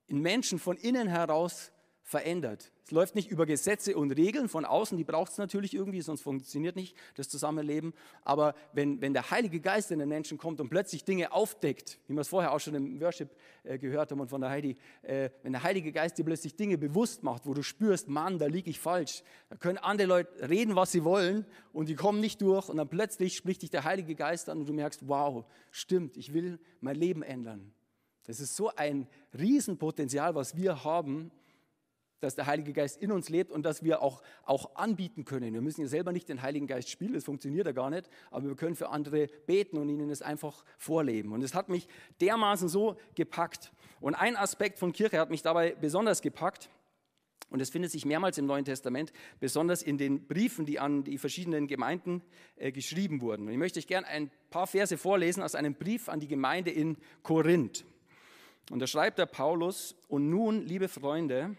in 0.06 0.20
Menschen 0.20 0.58
von 0.58 0.78
innen 0.78 1.08
heraus 1.08 1.72
verändert. 2.02 2.72
Es 2.86 2.92
läuft 2.92 3.16
nicht 3.16 3.32
über 3.32 3.46
Gesetze 3.46 3.96
und 3.96 4.12
Regeln 4.12 4.48
von 4.48 4.64
außen, 4.64 4.96
die 4.96 5.02
braucht 5.02 5.32
es 5.32 5.38
natürlich 5.38 5.74
irgendwie, 5.74 6.00
sonst 6.02 6.22
funktioniert 6.22 6.76
nicht 6.76 6.94
das 7.16 7.28
Zusammenleben. 7.28 7.92
Aber 8.22 8.54
wenn, 8.74 9.00
wenn 9.00 9.12
der 9.12 9.28
Heilige 9.32 9.58
Geist 9.58 9.90
in 9.90 9.98
den 9.98 10.08
Menschen 10.08 10.38
kommt 10.38 10.60
und 10.60 10.68
plötzlich 10.68 11.02
Dinge 11.02 11.32
aufdeckt, 11.32 11.98
wie 12.06 12.14
wir 12.14 12.20
es 12.20 12.28
vorher 12.28 12.52
auch 12.52 12.60
schon 12.60 12.76
im 12.76 13.00
Worship 13.00 13.34
äh, 13.64 13.76
gehört 13.76 14.12
haben 14.12 14.20
und 14.20 14.28
von 14.28 14.40
der 14.40 14.50
Heidi, 14.50 14.76
äh, 15.02 15.30
wenn 15.42 15.50
der 15.50 15.64
Heilige 15.64 15.90
Geist 15.90 16.16
dir 16.16 16.24
plötzlich 16.24 16.54
Dinge 16.54 16.78
bewusst 16.78 17.24
macht, 17.24 17.44
wo 17.44 17.54
du 17.54 17.64
spürst, 17.64 18.06
Mann, 18.06 18.38
da 18.38 18.46
liege 18.46 18.70
ich 18.70 18.78
falsch, 18.78 19.24
da 19.48 19.56
können 19.56 19.78
andere 19.78 20.06
Leute 20.06 20.48
reden, 20.48 20.76
was 20.76 20.92
sie 20.92 21.02
wollen 21.02 21.44
und 21.72 21.88
die 21.88 21.96
kommen 21.96 22.20
nicht 22.20 22.40
durch 22.40 22.68
und 22.68 22.76
dann 22.76 22.88
plötzlich 22.88 23.36
spricht 23.36 23.62
dich 23.62 23.70
der 23.70 23.82
Heilige 23.82 24.14
Geist 24.14 24.48
an 24.48 24.60
und 24.60 24.68
du 24.68 24.72
merkst, 24.72 25.08
wow, 25.08 25.44
stimmt, 25.72 26.16
ich 26.16 26.32
will 26.32 26.60
mein 26.80 26.94
Leben 26.94 27.24
ändern. 27.24 27.72
Das 28.28 28.38
ist 28.38 28.54
so 28.54 28.70
ein 28.76 29.08
Riesenpotenzial, 29.36 30.36
was 30.36 30.56
wir 30.56 30.84
haben, 30.84 31.32
dass 32.20 32.34
der 32.34 32.46
Heilige 32.46 32.72
Geist 32.72 33.00
in 33.00 33.12
uns 33.12 33.28
lebt 33.28 33.52
und 33.52 33.62
dass 33.64 33.82
wir 33.82 34.02
auch, 34.02 34.22
auch 34.44 34.76
anbieten 34.76 35.24
können. 35.24 35.52
Wir 35.52 35.60
müssen 35.60 35.82
ja 35.82 35.88
selber 35.88 36.12
nicht 36.12 36.28
den 36.28 36.42
Heiligen 36.42 36.66
Geist 36.66 36.90
spielen, 36.90 37.12
das 37.12 37.24
funktioniert 37.24 37.66
ja 37.66 37.72
gar 37.72 37.90
nicht, 37.90 38.08
aber 38.30 38.48
wir 38.48 38.56
können 38.56 38.74
für 38.74 38.90
andere 38.90 39.28
beten 39.46 39.78
und 39.78 39.88
ihnen 39.88 40.08
das 40.08 40.22
einfach 40.22 40.64
vorleben. 40.78 41.32
Und 41.32 41.42
es 41.42 41.54
hat 41.54 41.68
mich 41.68 41.88
dermaßen 42.20 42.68
so 42.68 42.96
gepackt. 43.14 43.72
Und 44.00 44.14
ein 44.14 44.36
Aspekt 44.36 44.78
von 44.78 44.92
Kirche 44.92 45.18
hat 45.18 45.30
mich 45.30 45.42
dabei 45.42 45.74
besonders 45.74 46.22
gepackt. 46.22 46.70
Und 47.48 47.60
es 47.60 47.70
findet 47.70 47.92
sich 47.92 48.04
mehrmals 48.04 48.38
im 48.38 48.46
Neuen 48.46 48.64
Testament, 48.64 49.12
besonders 49.38 49.82
in 49.82 49.98
den 49.98 50.26
Briefen, 50.26 50.66
die 50.66 50.80
an 50.80 51.04
die 51.04 51.16
verschiedenen 51.16 51.68
Gemeinden 51.68 52.22
äh, 52.56 52.72
geschrieben 52.72 53.20
wurden. 53.20 53.46
Und 53.46 53.52
ich 53.52 53.58
möchte 53.58 53.78
euch 53.78 53.86
gerne 53.86 54.06
ein 54.08 54.30
paar 54.50 54.66
Verse 54.66 54.98
vorlesen 54.98 55.44
aus 55.44 55.54
einem 55.54 55.74
Brief 55.74 56.08
an 56.08 56.18
die 56.18 56.26
Gemeinde 56.26 56.72
in 56.72 56.96
Korinth. 57.22 57.84
Und 58.70 58.80
da 58.80 58.88
schreibt 58.88 59.18
der 59.18 59.26
Paulus, 59.26 59.94
und 60.08 60.28
nun, 60.28 60.66
liebe 60.66 60.88
Freunde, 60.88 61.56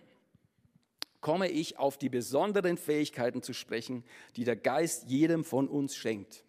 komme 1.22 1.50
ich 1.50 1.78
auf 1.78 1.98
die 1.98 2.10
besonderen 2.10 2.78
Fähigkeiten 2.78 3.42
zu 3.42 3.54
sprechen, 3.54 4.04
die 4.36 4.44
der 4.44 4.56
Geist 4.56 5.10
jedem 5.10 5.44
von 5.44 5.68
uns 5.68 5.96
schenkt. 5.96 6.44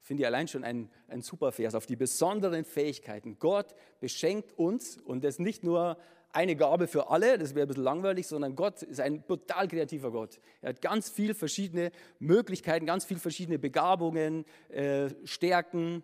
Finde 0.00 0.22
ich 0.22 0.26
allein 0.26 0.48
schon 0.48 0.64
ein, 0.64 0.90
ein 1.08 1.20
super 1.20 1.52
Vers, 1.52 1.74
auf 1.74 1.86
die 1.86 1.96
besonderen 1.96 2.64
Fähigkeiten. 2.64 3.38
Gott 3.38 3.74
beschenkt 4.00 4.56
uns 4.56 4.96
und 4.96 5.22
das 5.22 5.38
nicht 5.38 5.64
nur 5.64 5.98
eine 6.32 6.56
Gabe 6.56 6.86
für 6.86 7.10
alle, 7.10 7.38
das 7.38 7.54
wäre 7.54 7.66
ein 7.66 7.68
bisschen 7.68 7.84
langweilig, 7.84 8.26
sondern 8.26 8.54
Gott 8.54 8.82
ist 8.82 9.00
ein 9.00 9.26
total 9.26 9.68
kreativer 9.68 10.10
Gott. 10.10 10.40
Er 10.60 10.70
hat 10.70 10.82
ganz 10.82 11.08
viele 11.08 11.34
verschiedene 11.34 11.90
Möglichkeiten, 12.18 12.86
ganz 12.86 13.04
viele 13.04 13.20
verschiedene 13.20 13.58
Begabungen, 13.58 14.44
äh, 14.68 15.08
Stärken, 15.24 16.02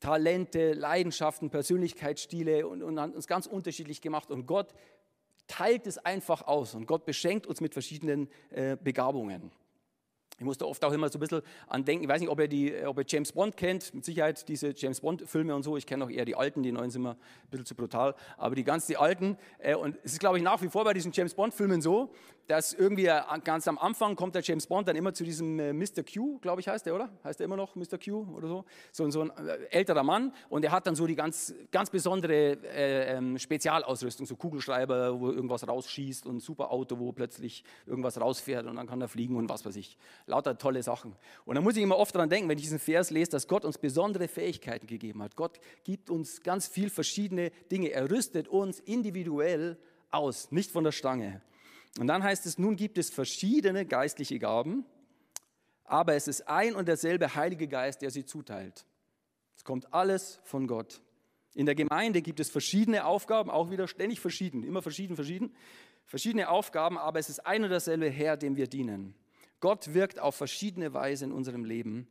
Talente, 0.00 0.72
Leidenschaften, 0.72 1.50
Persönlichkeitsstile 1.50 2.66
und, 2.66 2.82
und 2.82 3.00
hat 3.00 3.14
uns 3.14 3.26
ganz 3.26 3.46
unterschiedlich 3.46 4.00
gemacht. 4.00 4.30
Und 4.30 4.46
Gott 4.46 4.74
teilt 5.48 5.86
es 5.86 5.98
einfach 5.98 6.46
aus 6.46 6.74
und 6.74 6.86
Gott 6.86 7.04
beschenkt 7.04 7.46
uns 7.46 7.60
mit 7.60 7.72
verschiedenen 7.72 8.28
äh, 8.50 8.76
Begabungen. 8.76 9.50
Ich 10.38 10.44
musste 10.44 10.68
oft 10.68 10.84
auch 10.84 10.92
immer 10.92 11.08
so 11.08 11.18
ein 11.18 11.20
bisschen 11.20 11.42
an 11.66 11.84
denken, 11.84 12.04
ich 12.04 12.08
weiß 12.08 12.20
nicht, 12.20 12.30
ob 12.30 12.38
ihr, 12.38 12.46
die, 12.46 12.72
ob 12.86 12.96
ihr 12.98 13.04
James 13.08 13.32
Bond 13.32 13.56
kennt, 13.56 13.92
mit 13.92 14.04
Sicherheit 14.04 14.48
diese 14.48 14.72
James 14.76 15.00
Bond-Filme 15.00 15.52
und 15.52 15.64
so. 15.64 15.76
Ich 15.76 15.84
kenne 15.84 16.04
auch 16.04 16.10
eher 16.10 16.24
die 16.24 16.36
alten, 16.36 16.62
die 16.62 16.70
neuen 16.70 16.90
sind 16.92 17.02
immer 17.02 17.14
ein 17.14 17.50
bisschen 17.50 17.66
zu 17.66 17.74
brutal, 17.74 18.14
aber 18.36 18.54
die 18.54 18.62
ganz 18.62 18.86
die 18.86 18.96
alten. 18.96 19.36
Äh, 19.58 19.74
und 19.74 19.98
es 20.04 20.12
ist, 20.12 20.20
glaube 20.20 20.36
ich, 20.36 20.44
nach 20.44 20.62
wie 20.62 20.68
vor 20.68 20.84
bei 20.84 20.94
diesen 20.94 21.10
James 21.10 21.34
Bond-Filmen 21.34 21.82
so, 21.82 22.12
dass 22.48 22.72
irgendwie 22.72 23.06
äh, 23.06 23.20
ganz 23.44 23.68
am 23.68 23.78
Anfang 23.78 24.16
kommt 24.16 24.34
der 24.34 24.42
James 24.42 24.66
Bond 24.66 24.88
dann 24.88 24.96
immer 24.96 25.14
zu 25.14 25.22
diesem 25.22 25.58
äh, 25.60 25.72
Mr. 25.72 26.02
Q, 26.02 26.38
glaube 26.38 26.60
ich, 26.60 26.68
heißt 26.68 26.86
der, 26.86 26.94
oder? 26.94 27.10
Heißt 27.22 27.38
der 27.38 27.44
immer 27.44 27.56
noch 27.56 27.76
Mr. 27.76 27.98
Q 28.02 28.26
oder 28.34 28.48
so? 28.48 28.64
So, 28.90 29.08
so 29.10 29.22
ein 29.22 29.30
älterer 29.70 30.02
Mann 30.02 30.32
und 30.48 30.62
der 30.62 30.72
hat 30.72 30.86
dann 30.86 30.96
so 30.96 31.06
die 31.06 31.14
ganz, 31.14 31.54
ganz 31.70 31.90
besondere 31.90 32.58
äh, 32.64 33.16
ähm, 33.16 33.38
Spezialausrüstung, 33.38 34.26
so 34.26 34.34
Kugelschreiber, 34.34 35.20
wo 35.20 35.30
irgendwas 35.30 35.68
rausschießt 35.68 36.26
und 36.26 36.36
ein 36.36 36.40
super 36.40 36.72
Auto, 36.72 36.98
wo 36.98 37.12
plötzlich 37.12 37.64
irgendwas 37.86 38.20
rausfährt 38.20 38.66
und 38.66 38.76
dann 38.76 38.86
kann 38.86 39.00
er 39.00 39.08
fliegen 39.08 39.36
und 39.36 39.48
was 39.48 39.64
weiß 39.64 39.76
ich 39.76 39.98
lauter 40.26 40.56
tolle 40.56 40.82
Sachen. 40.82 41.14
Und 41.44 41.56
da 41.56 41.60
muss 41.60 41.76
ich 41.76 41.82
immer 41.82 41.98
oft 41.98 42.14
daran 42.14 42.30
denken, 42.30 42.48
wenn 42.48 42.58
ich 42.58 42.64
diesen 42.64 42.78
Vers 42.78 43.10
lese, 43.10 43.30
dass 43.30 43.46
Gott 43.46 43.64
uns 43.64 43.78
besondere 43.78 44.28
Fähigkeiten 44.28 44.86
gegeben 44.86 45.22
hat. 45.22 45.36
Gott 45.36 45.60
gibt 45.84 46.10
uns 46.10 46.42
ganz 46.42 46.66
viel 46.66 46.90
verschiedene 46.90 47.50
Dinge. 47.70 47.90
Er 47.90 48.10
rüstet 48.10 48.48
uns 48.48 48.80
individuell 48.80 49.76
aus, 50.10 50.50
nicht 50.50 50.70
von 50.70 50.84
der 50.84 50.92
Stange. 50.92 51.42
Und 51.98 52.06
dann 52.06 52.22
heißt 52.22 52.46
es, 52.46 52.58
nun 52.58 52.76
gibt 52.76 52.98
es 52.98 53.10
verschiedene 53.10 53.86
geistliche 53.86 54.38
Gaben, 54.38 54.84
aber 55.84 56.14
es 56.14 56.28
ist 56.28 56.48
ein 56.48 56.74
und 56.74 56.86
derselbe 56.86 57.34
Heilige 57.34 57.66
Geist, 57.66 58.02
der 58.02 58.10
sie 58.10 58.24
zuteilt. 58.24 58.84
Es 59.56 59.64
kommt 59.64 59.92
alles 59.92 60.38
von 60.44 60.66
Gott. 60.66 61.00
In 61.54 61.66
der 61.66 61.74
Gemeinde 61.74 62.22
gibt 62.22 62.40
es 62.40 62.50
verschiedene 62.50 63.04
Aufgaben, 63.04 63.50
auch 63.50 63.70
wieder 63.70 63.88
ständig 63.88 64.20
verschieden, 64.20 64.62
immer 64.62 64.82
verschieden, 64.82 65.16
verschieden, 65.16 65.54
verschiedene 66.06 66.50
Aufgaben, 66.50 66.98
aber 66.98 67.18
es 67.18 67.28
ist 67.28 67.44
ein 67.46 67.64
und 67.64 67.70
derselbe 67.70 68.08
Herr, 68.08 68.36
dem 68.36 68.56
wir 68.56 68.68
dienen. 68.68 69.14
Gott 69.60 69.94
wirkt 69.94 70.20
auf 70.20 70.36
verschiedene 70.36 70.94
Weise 70.94 71.24
in 71.24 71.32
unserem 71.32 71.64
Leben, 71.64 72.06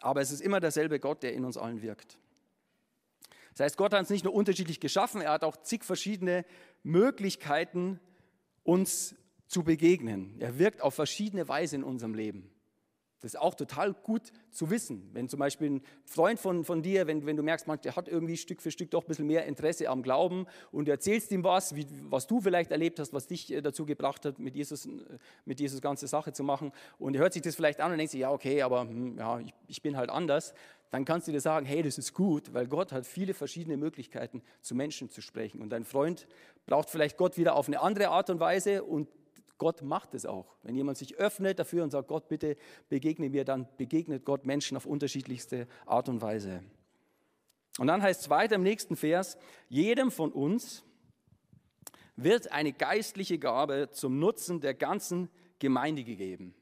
aber 0.00 0.20
es 0.20 0.30
ist 0.30 0.40
immer 0.40 0.60
derselbe 0.60 1.00
Gott, 1.00 1.22
der 1.22 1.32
in 1.32 1.44
uns 1.44 1.56
allen 1.56 1.82
wirkt. 1.82 2.18
Das 3.54 3.64
heißt, 3.64 3.76
Gott 3.76 3.92
hat 3.92 4.00
uns 4.00 4.10
nicht 4.10 4.24
nur 4.24 4.34
unterschiedlich 4.34 4.80
geschaffen, 4.80 5.20
er 5.20 5.32
hat 5.32 5.44
auch 5.44 5.56
zig 5.56 5.84
verschiedene 5.84 6.44
Möglichkeiten, 6.82 8.00
uns 8.62 9.14
zu 9.52 9.62
begegnen. 9.62 10.34
Er 10.38 10.58
wirkt 10.58 10.80
auf 10.80 10.94
verschiedene 10.94 11.46
Weise 11.46 11.76
in 11.76 11.84
unserem 11.84 12.14
Leben. 12.14 12.50
Das 13.20 13.34
ist 13.34 13.40
auch 13.40 13.54
total 13.54 13.92
gut 13.92 14.32
zu 14.50 14.70
wissen. 14.70 15.10
Wenn 15.12 15.28
zum 15.28 15.38
Beispiel 15.38 15.70
ein 15.70 15.82
Freund 16.06 16.40
von, 16.40 16.64
von 16.64 16.82
dir, 16.82 17.06
wenn, 17.06 17.24
wenn 17.24 17.36
du 17.36 17.44
merkst, 17.44 17.68
man, 17.68 17.80
der 17.80 17.94
hat 17.94 18.08
irgendwie 18.08 18.36
Stück 18.36 18.60
für 18.60 18.72
Stück 18.72 18.90
doch 18.90 19.04
ein 19.04 19.06
bisschen 19.06 19.28
mehr 19.28 19.44
Interesse 19.44 19.88
am 19.88 20.02
Glauben 20.02 20.46
und 20.72 20.88
du 20.88 20.90
erzählst 20.90 21.30
ihm 21.30 21.44
was, 21.44 21.76
wie, 21.76 21.86
was 22.10 22.26
du 22.26 22.40
vielleicht 22.40 22.72
erlebt 22.72 22.98
hast, 22.98 23.12
was 23.12 23.28
dich 23.28 23.52
äh, 23.52 23.60
dazu 23.60 23.86
gebracht 23.86 24.24
hat, 24.24 24.40
mit 24.40 24.56
Jesus, 24.56 24.86
äh, 24.86 24.90
mit 25.44 25.60
Jesus 25.60 25.80
ganze 25.80 26.08
Sache 26.08 26.32
zu 26.32 26.42
machen 26.42 26.72
und 26.98 27.14
er 27.14 27.20
hört 27.20 27.34
sich 27.34 27.42
das 27.42 27.54
vielleicht 27.54 27.80
an 27.80 27.92
und 27.92 27.98
denkt 27.98 28.10
sich, 28.10 28.20
ja 28.20 28.32
okay, 28.32 28.62
aber 28.62 28.80
hm, 28.80 29.18
ja, 29.18 29.38
ich, 29.38 29.54
ich 29.68 29.82
bin 29.82 29.96
halt 29.96 30.10
anders, 30.10 30.52
dann 30.90 31.04
kannst 31.04 31.28
du 31.28 31.32
dir 31.32 31.40
sagen, 31.40 31.64
hey, 31.64 31.82
das 31.82 31.98
ist 31.98 32.14
gut, 32.14 32.52
weil 32.52 32.66
Gott 32.66 32.90
hat 32.90 33.06
viele 33.06 33.34
verschiedene 33.34 33.76
Möglichkeiten, 33.76 34.42
zu 34.62 34.74
Menschen 34.74 35.10
zu 35.10 35.20
sprechen 35.20 35.62
und 35.62 35.70
dein 35.70 35.84
Freund 35.84 36.26
braucht 36.66 36.90
vielleicht 36.90 37.18
Gott 37.18 37.36
wieder 37.36 37.54
auf 37.54 37.68
eine 37.68 37.80
andere 37.80 38.08
Art 38.08 38.30
und 38.30 38.40
Weise 38.40 38.82
und 38.82 39.06
Gott 39.62 39.80
macht 39.80 40.12
es 40.14 40.26
auch. 40.26 40.56
Wenn 40.64 40.74
jemand 40.74 40.98
sich 40.98 41.18
öffnet 41.18 41.60
dafür 41.60 41.84
und 41.84 41.90
sagt, 41.92 42.08
Gott, 42.08 42.26
bitte 42.26 42.56
begegne 42.88 43.30
mir, 43.30 43.44
dann 43.44 43.68
begegnet 43.76 44.24
Gott 44.24 44.44
Menschen 44.44 44.76
auf 44.76 44.86
unterschiedlichste 44.86 45.68
Art 45.86 46.08
und 46.08 46.20
Weise. 46.20 46.64
Und 47.78 47.86
dann 47.86 48.02
heißt 48.02 48.22
es 48.22 48.28
weiter 48.28 48.56
im 48.56 48.64
nächsten 48.64 48.96
Vers, 48.96 49.38
jedem 49.68 50.10
von 50.10 50.32
uns 50.32 50.82
wird 52.16 52.50
eine 52.50 52.72
geistliche 52.72 53.38
Gabe 53.38 53.90
zum 53.92 54.18
Nutzen 54.18 54.60
der 54.60 54.74
ganzen 54.74 55.28
Gemeinde 55.60 56.02
gegeben. 56.02 56.56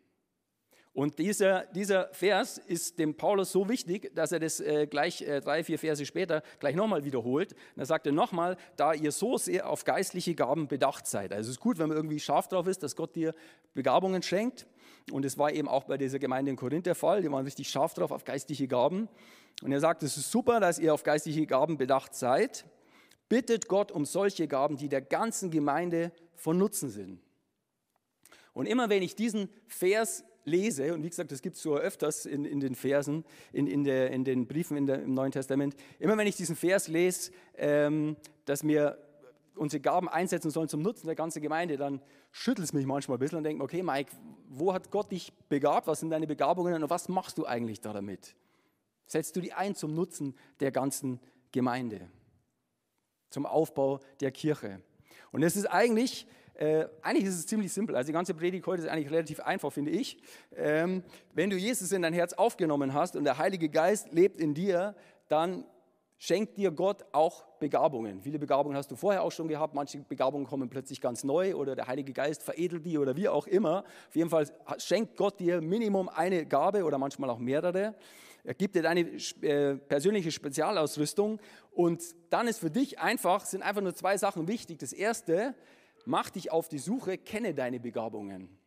Und 0.92 1.20
dieser, 1.20 1.66
dieser 1.66 2.08
Vers 2.12 2.58
ist 2.58 2.98
dem 2.98 3.16
Paulus 3.16 3.52
so 3.52 3.68
wichtig, 3.68 4.12
dass 4.14 4.32
er 4.32 4.40
das 4.40 4.58
äh, 4.58 4.88
gleich 4.88 5.22
äh, 5.22 5.40
drei, 5.40 5.62
vier 5.62 5.78
Verse 5.78 6.04
später 6.04 6.42
gleich 6.58 6.74
nochmal 6.74 7.04
wiederholt. 7.04 7.52
Und 7.52 7.80
er 7.80 7.86
sagte 7.86 8.10
nochmal, 8.10 8.56
da 8.76 8.92
ihr 8.92 9.12
so 9.12 9.38
sehr 9.38 9.68
auf 9.68 9.84
geistliche 9.84 10.34
Gaben 10.34 10.66
bedacht 10.66 11.06
seid. 11.06 11.32
Also 11.32 11.48
es 11.48 11.56
ist 11.56 11.60
gut, 11.60 11.78
wenn 11.78 11.88
man 11.88 11.96
irgendwie 11.96 12.18
scharf 12.18 12.48
drauf 12.48 12.66
ist, 12.66 12.82
dass 12.82 12.96
Gott 12.96 13.14
dir 13.14 13.34
Begabungen 13.72 14.22
schenkt. 14.22 14.66
Und 15.12 15.24
es 15.24 15.38
war 15.38 15.52
eben 15.52 15.68
auch 15.68 15.84
bei 15.84 15.96
dieser 15.96 16.18
Gemeinde 16.18 16.50
in 16.50 16.56
Korinth 16.56 16.86
der 16.86 16.96
Fall. 16.96 17.22
Die 17.22 17.30
waren 17.30 17.44
richtig 17.44 17.70
scharf 17.70 17.94
drauf 17.94 18.10
auf 18.10 18.24
geistliche 18.24 18.66
Gaben. 18.66 19.08
Und 19.62 19.70
er 19.70 19.80
sagt, 19.80 20.02
es 20.02 20.16
ist 20.16 20.32
super, 20.32 20.58
dass 20.58 20.80
ihr 20.80 20.92
auf 20.92 21.04
geistliche 21.04 21.46
Gaben 21.46 21.78
bedacht 21.78 22.16
seid. 22.16 22.64
Bittet 23.28 23.68
Gott 23.68 23.92
um 23.92 24.04
solche 24.04 24.48
Gaben, 24.48 24.76
die 24.76 24.88
der 24.88 25.02
ganzen 25.02 25.52
Gemeinde 25.52 26.10
von 26.34 26.58
Nutzen 26.58 26.90
sind. 26.90 27.20
Und 28.52 28.66
immer 28.66 28.88
wenn 28.88 29.02
ich 29.02 29.14
diesen 29.14 29.48
Vers 29.68 30.24
lese, 30.44 30.94
und 30.94 31.02
wie 31.02 31.10
gesagt, 31.10 31.32
das 31.32 31.42
gibt 31.42 31.56
es 31.56 31.62
so 31.62 31.76
öfters 31.76 32.26
in, 32.26 32.44
in 32.44 32.60
den 32.60 32.74
Versen, 32.74 33.24
in, 33.52 33.66
in, 33.66 33.84
der, 33.84 34.10
in 34.10 34.24
den 34.24 34.46
Briefen 34.46 34.86
der, 34.86 35.02
im 35.02 35.14
Neuen 35.14 35.32
Testament, 35.32 35.74
immer 35.98 36.16
wenn 36.16 36.26
ich 36.26 36.36
diesen 36.36 36.56
Vers 36.56 36.88
lese, 36.88 37.32
ähm, 37.56 38.16
dass 38.44 38.66
wir 38.66 38.98
unsere 39.56 39.80
Gaben 39.80 40.08
einsetzen 40.08 40.50
sollen 40.50 40.68
zum 40.68 40.80
Nutzen 40.80 41.06
der 41.06 41.16
ganzen 41.16 41.42
Gemeinde, 41.42 41.76
dann 41.76 42.00
schüttelt 42.30 42.66
es 42.66 42.72
mich 42.72 42.86
manchmal 42.86 43.18
ein 43.18 43.20
bisschen 43.20 43.38
und 43.38 43.44
denkt, 43.44 43.62
okay, 43.62 43.82
Mike, 43.82 44.12
wo 44.48 44.72
hat 44.72 44.90
Gott 44.90 45.10
dich 45.10 45.32
begabt? 45.48 45.86
Was 45.86 46.00
sind 46.00 46.10
deine 46.10 46.26
Begabungen 46.26 46.82
und 46.82 46.88
was 46.88 47.08
machst 47.08 47.36
du 47.36 47.44
eigentlich 47.44 47.80
da 47.80 47.92
damit? 47.92 48.34
Setzt 49.06 49.36
du 49.36 49.40
die 49.40 49.52
ein 49.52 49.74
zum 49.74 49.94
Nutzen 49.94 50.34
der 50.60 50.70
ganzen 50.70 51.20
Gemeinde, 51.52 52.08
zum 53.28 53.44
Aufbau 53.44 54.00
der 54.20 54.30
Kirche? 54.30 54.80
Und 55.32 55.42
es 55.42 55.56
ist 55.56 55.66
eigentlich 55.66 56.26
äh, 56.60 56.86
eigentlich 57.00 57.24
ist 57.24 57.38
es 57.38 57.46
ziemlich 57.46 57.72
simpel. 57.72 57.96
Also 57.96 58.08
die 58.08 58.12
ganze 58.12 58.34
Predigt 58.34 58.66
heute 58.66 58.82
ist 58.82 58.88
eigentlich 58.88 59.10
relativ 59.10 59.40
einfach, 59.40 59.72
finde 59.72 59.92
ich. 59.92 60.18
Ähm, 60.54 61.02
wenn 61.32 61.48
du 61.48 61.56
Jesus 61.56 61.90
in 61.90 62.02
dein 62.02 62.12
Herz 62.12 62.34
aufgenommen 62.34 62.92
hast 62.92 63.16
und 63.16 63.24
der 63.24 63.38
Heilige 63.38 63.70
Geist 63.70 64.12
lebt 64.12 64.38
in 64.38 64.52
dir, 64.52 64.94
dann 65.28 65.64
schenkt 66.18 66.58
dir 66.58 66.70
Gott 66.70 67.02
auch 67.12 67.46
Begabungen. 67.60 68.20
Viele 68.20 68.38
Begabungen 68.38 68.76
hast 68.76 68.90
du 68.90 68.96
vorher 68.96 69.22
auch 69.22 69.32
schon 69.32 69.48
gehabt, 69.48 69.74
manche 69.74 70.00
Begabungen 70.00 70.46
kommen 70.46 70.68
plötzlich 70.68 71.00
ganz 71.00 71.24
neu 71.24 71.54
oder 71.54 71.74
der 71.74 71.86
Heilige 71.86 72.12
Geist 72.12 72.42
veredelt 72.42 72.84
die 72.84 72.98
oder 72.98 73.16
wie 73.16 73.30
auch 73.30 73.46
immer. 73.46 73.84
Auf 74.08 74.16
jeden 74.16 74.28
Fall 74.28 74.46
schenkt 74.76 75.16
Gott 75.16 75.40
dir 75.40 75.62
Minimum 75.62 76.10
eine 76.10 76.44
Gabe 76.44 76.84
oder 76.84 76.98
manchmal 76.98 77.30
auch 77.30 77.38
mehrere. 77.38 77.94
Er 78.44 78.54
gibt 78.54 78.74
dir 78.74 78.82
deine 78.82 79.00
äh, 79.00 79.76
persönliche 79.76 80.30
Spezialausrüstung 80.30 81.40
und 81.70 82.02
dann 82.28 82.48
ist 82.48 82.58
für 82.58 82.70
dich 82.70 82.98
einfach, 82.98 83.46
sind 83.46 83.62
einfach 83.62 83.82
nur 83.82 83.94
zwei 83.94 84.18
Sachen 84.18 84.46
wichtig. 84.46 84.78
Das 84.78 84.92
erste, 84.92 85.54
mach 86.06 86.30
dich 86.30 86.50
auf 86.50 86.68
die 86.68 86.78
Suche, 86.78 87.18
kenne 87.18 87.54
deine 87.54 87.80
Begabungen. 87.80 88.60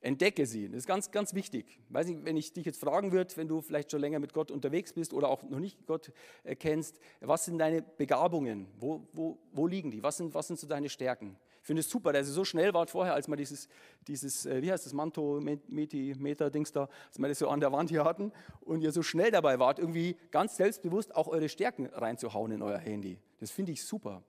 Entdecke 0.00 0.46
sie. 0.46 0.68
Das 0.68 0.78
ist 0.78 0.86
ganz, 0.86 1.10
ganz 1.10 1.34
wichtig. 1.34 1.80
Weiß 1.88 2.06
nicht, 2.06 2.24
wenn 2.24 2.36
ich 2.36 2.52
dich 2.52 2.64
jetzt 2.64 2.78
fragen 2.78 3.10
würde, 3.10 3.36
wenn 3.36 3.48
du 3.48 3.60
vielleicht 3.60 3.90
schon 3.90 4.00
länger 4.00 4.20
mit 4.20 4.32
Gott 4.32 4.52
unterwegs 4.52 4.92
bist 4.92 5.12
oder 5.12 5.28
auch 5.28 5.42
noch 5.42 5.58
nicht 5.58 5.86
Gott 5.86 6.12
äh, 6.44 6.54
kennst, 6.54 7.00
was 7.20 7.46
sind 7.46 7.58
deine 7.58 7.82
Begabungen? 7.82 8.68
Wo, 8.78 9.08
wo, 9.12 9.38
wo 9.52 9.66
liegen 9.66 9.90
die? 9.90 10.00
Was 10.02 10.18
sind, 10.18 10.34
was 10.34 10.46
sind 10.46 10.60
so 10.60 10.68
deine 10.68 10.88
Stärken? 10.88 11.36
Ich 11.62 11.66
finde 11.66 11.80
es 11.80 11.90
super, 11.90 12.12
dass 12.12 12.28
ihr 12.28 12.32
so 12.32 12.44
schnell 12.44 12.72
wart 12.74 12.90
vorher, 12.90 13.14
als 13.14 13.26
wir 13.26 13.34
dieses, 13.34 13.68
dieses 14.06 14.46
äh, 14.46 14.62
wie 14.62 14.70
heißt 14.70 14.86
das, 14.86 14.92
Manto, 14.92 15.40
Meti, 15.40 16.14
Meter-Dings 16.16 16.70
da, 16.70 16.88
als 17.08 17.18
wir 17.18 17.26
das 17.26 17.40
so 17.40 17.48
an 17.48 17.58
der 17.58 17.72
Wand 17.72 17.90
hier 17.90 18.04
hatten 18.04 18.30
und 18.60 18.82
ihr 18.82 18.92
so 18.92 19.02
schnell 19.02 19.32
dabei 19.32 19.58
wart, 19.58 19.80
irgendwie 19.80 20.16
ganz 20.30 20.56
selbstbewusst 20.56 21.14
auch 21.16 21.26
eure 21.26 21.48
Stärken 21.48 21.86
reinzuhauen 21.86 22.52
in 22.52 22.62
euer 22.62 22.78
Handy. 22.78 23.18
Das 23.40 23.50
finde 23.50 23.72
ich 23.72 23.84
super. 23.84 24.22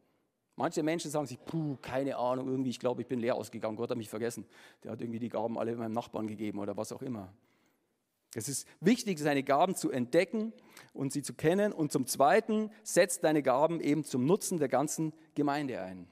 Manche 0.60 0.84
Menschen 0.84 1.10
sagen 1.10 1.26
sich, 1.26 1.40
puh, 1.46 1.78
keine 1.82 2.18
Ahnung, 2.18 2.50
irgendwie, 2.50 2.72
ich 2.72 2.80
glaube, 2.80 3.02
ich 3.02 3.08
bin 3.08 3.22
leer 3.22 3.36
ausgegangen, 3.36 3.78
Gott 3.78 3.92
hat 3.92 3.98
mich 3.98 4.10
vergessen. 4.10 4.46
Der 4.84 4.92
hat 4.92 5.00
irgendwie 5.00 5.20
die 5.20 5.30
Gaben 5.30 5.58
alle 5.58 5.74
meinem 5.74 5.94
Nachbarn 5.94 6.28
gegeben 6.28 6.60
oder 6.60 6.76
was 6.76 6.92
auch 6.92 7.02
immer. 7.02 7.32
Es 8.36 8.50
ist 8.50 8.68
wichtig, 8.82 9.20
seine 9.20 9.42
Gaben 9.42 9.76
zu 9.76 9.90
entdecken 9.90 10.52
und 10.92 11.14
sie 11.14 11.22
zu 11.22 11.34
kennen. 11.34 11.72
Und 11.72 11.94
zum 11.94 12.08
Zweiten, 12.08 12.72
setzt 12.84 13.24
deine 13.24 13.42
Gaben 13.42 13.80
eben 13.80 14.04
zum 14.04 14.26
Nutzen 14.26 14.58
der 14.58 14.68
ganzen 14.68 15.14
Gemeinde 15.34 15.80
ein. 15.80 16.10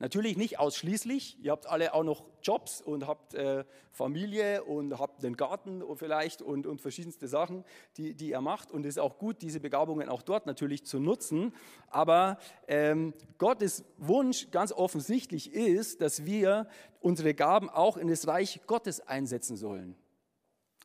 Natürlich 0.00 0.36
nicht 0.36 0.60
ausschließlich. 0.60 1.42
Ihr 1.42 1.50
habt 1.50 1.66
alle 1.66 1.92
auch 1.92 2.04
noch 2.04 2.24
Jobs 2.40 2.80
und 2.80 3.08
habt 3.08 3.34
äh, 3.34 3.64
Familie 3.90 4.62
und 4.62 4.96
habt 4.96 5.24
einen 5.24 5.36
Garten 5.36 5.82
vielleicht 5.96 6.40
und, 6.40 6.68
und 6.68 6.80
verschiedenste 6.80 7.26
Sachen, 7.26 7.64
die, 7.96 8.14
die 8.14 8.30
ihr 8.30 8.40
macht. 8.40 8.70
Und 8.70 8.86
es 8.86 8.94
ist 8.94 8.98
auch 8.98 9.18
gut, 9.18 9.42
diese 9.42 9.58
Begabungen 9.58 10.08
auch 10.08 10.22
dort 10.22 10.46
natürlich 10.46 10.86
zu 10.86 11.00
nutzen. 11.00 11.52
Aber 11.88 12.38
ähm, 12.68 13.12
Gottes 13.38 13.84
Wunsch 13.96 14.52
ganz 14.52 14.70
offensichtlich 14.70 15.52
ist, 15.52 16.00
dass 16.00 16.24
wir 16.24 16.68
unsere 17.00 17.34
Gaben 17.34 17.68
auch 17.68 17.96
in 17.96 18.06
das 18.06 18.28
Reich 18.28 18.60
Gottes 18.68 19.00
einsetzen 19.00 19.56
sollen. 19.56 19.96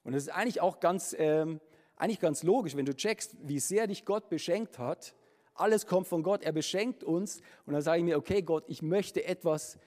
Und 0.03 0.13
das 0.13 0.23
ist 0.23 0.29
eigentlich 0.29 0.59
auch 0.59 0.79
ganz, 0.79 1.15
ähm, 1.19 1.61
eigentlich 1.97 2.19
ganz 2.19 2.41
logisch, 2.41 2.75
wenn 2.75 2.85
du 2.85 2.95
checkst, 2.95 3.35
wie 3.43 3.59
sehr 3.59 3.85
dich 3.85 4.05
Gott 4.05 4.29
beschenkt 4.29 4.79
hat 4.79 5.13
alles 5.55 5.85
kommt 5.85 6.07
von 6.07 6.23
Gott, 6.23 6.43
er 6.43 6.51
beschenkt 6.51 7.03
uns. 7.03 7.41
Und 7.65 7.73
dann 7.73 7.81
sage 7.81 7.99
ich 7.99 8.03
mir, 8.03 8.17
okay 8.17 8.41
Gott, 8.41 8.63
ich 8.67 8.81
möchte 8.81 9.23
etwas 9.25 9.77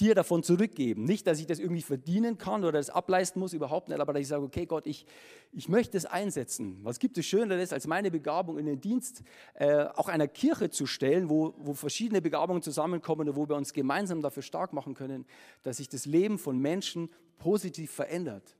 dir 0.00 0.14
davon 0.14 0.42
zurückgeben. 0.42 1.04
Nicht, 1.04 1.26
dass 1.26 1.38
ich 1.40 1.46
das 1.46 1.58
irgendwie 1.58 1.82
verdienen 1.82 2.38
kann 2.38 2.62
oder 2.64 2.78
das 2.78 2.90
ableisten 2.90 3.38
muss, 3.38 3.52
überhaupt 3.52 3.88
nicht, 3.88 4.00
aber 4.00 4.12
dass 4.12 4.22
ich 4.22 4.28
sage, 4.28 4.42
okay 4.42 4.64
Gott, 4.64 4.86
ich, 4.86 5.04
ich 5.52 5.68
möchte 5.68 5.96
es 5.96 6.06
einsetzen. 6.06 6.78
Was 6.82 6.98
gibt 6.98 7.18
es 7.18 7.26
Schöneres, 7.26 7.72
als 7.72 7.86
meine 7.86 8.10
Begabung 8.10 8.58
in 8.58 8.66
den 8.66 8.80
Dienst 8.80 9.22
äh, 9.54 9.84
auch 9.94 10.08
einer 10.08 10.26
Kirche 10.26 10.70
zu 10.70 10.86
stellen, 10.86 11.28
wo, 11.28 11.54
wo 11.58 11.74
verschiedene 11.74 12.22
Begabungen 12.22 12.62
zusammenkommen 12.62 13.28
und 13.28 13.36
wo 13.36 13.48
wir 13.48 13.56
uns 13.56 13.72
gemeinsam 13.72 14.22
dafür 14.22 14.42
stark 14.42 14.72
machen 14.72 14.94
können, 14.94 15.26
dass 15.62 15.76
sich 15.76 15.88
das 15.88 16.06
Leben 16.06 16.38
von 16.38 16.58
Menschen 16.58 17.10
positiv 17.38 17.90
verändert. 17.90 18.56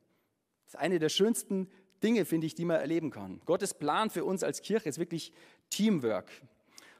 Das 0.66 0.74
ist 0.74 0.80
eine 0.80 0.98
der 0.98 1.08
schönsten 1.08 1.68
Dinge, 2.02 2.24
finde 2.24 2.46
ich, 2.46 2.54
die 2.54 2.64
man 2.64 2.80
erleben 2.80 3.10
kann. 3.10 3.40
Gottes 3.44 3.74
Plan 3.74 4.10
für 4.10 4.24
uns 4.24 4.42
als 4.42 4.62
Kirche 4.62 4.88
ist 4.88 4.98
wirklich 4.98 5.32
Teamwork. 5.70 6.30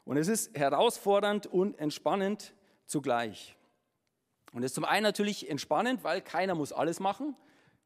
Und 0.04 0.16
es 0.16 0.28
ist 0.28 0.56
herausfordernd 0.56 1.46
und 1.46 1.78
entspannend 1.78 2.54
zugleich. 2.86 3.56
Und 4.52 4.62
es 4.62 4.70
ist 4.70 4.74
zum 4.74 4.84
einen 4.84 5.02
natürlich 5.02 5.48
entspannend, 5.48 6.02
weil 6.02 6.20
keiner 6.20 6.54
muss 6.54 6.72
alles 6.72 6.98
machen. 6.98 7.36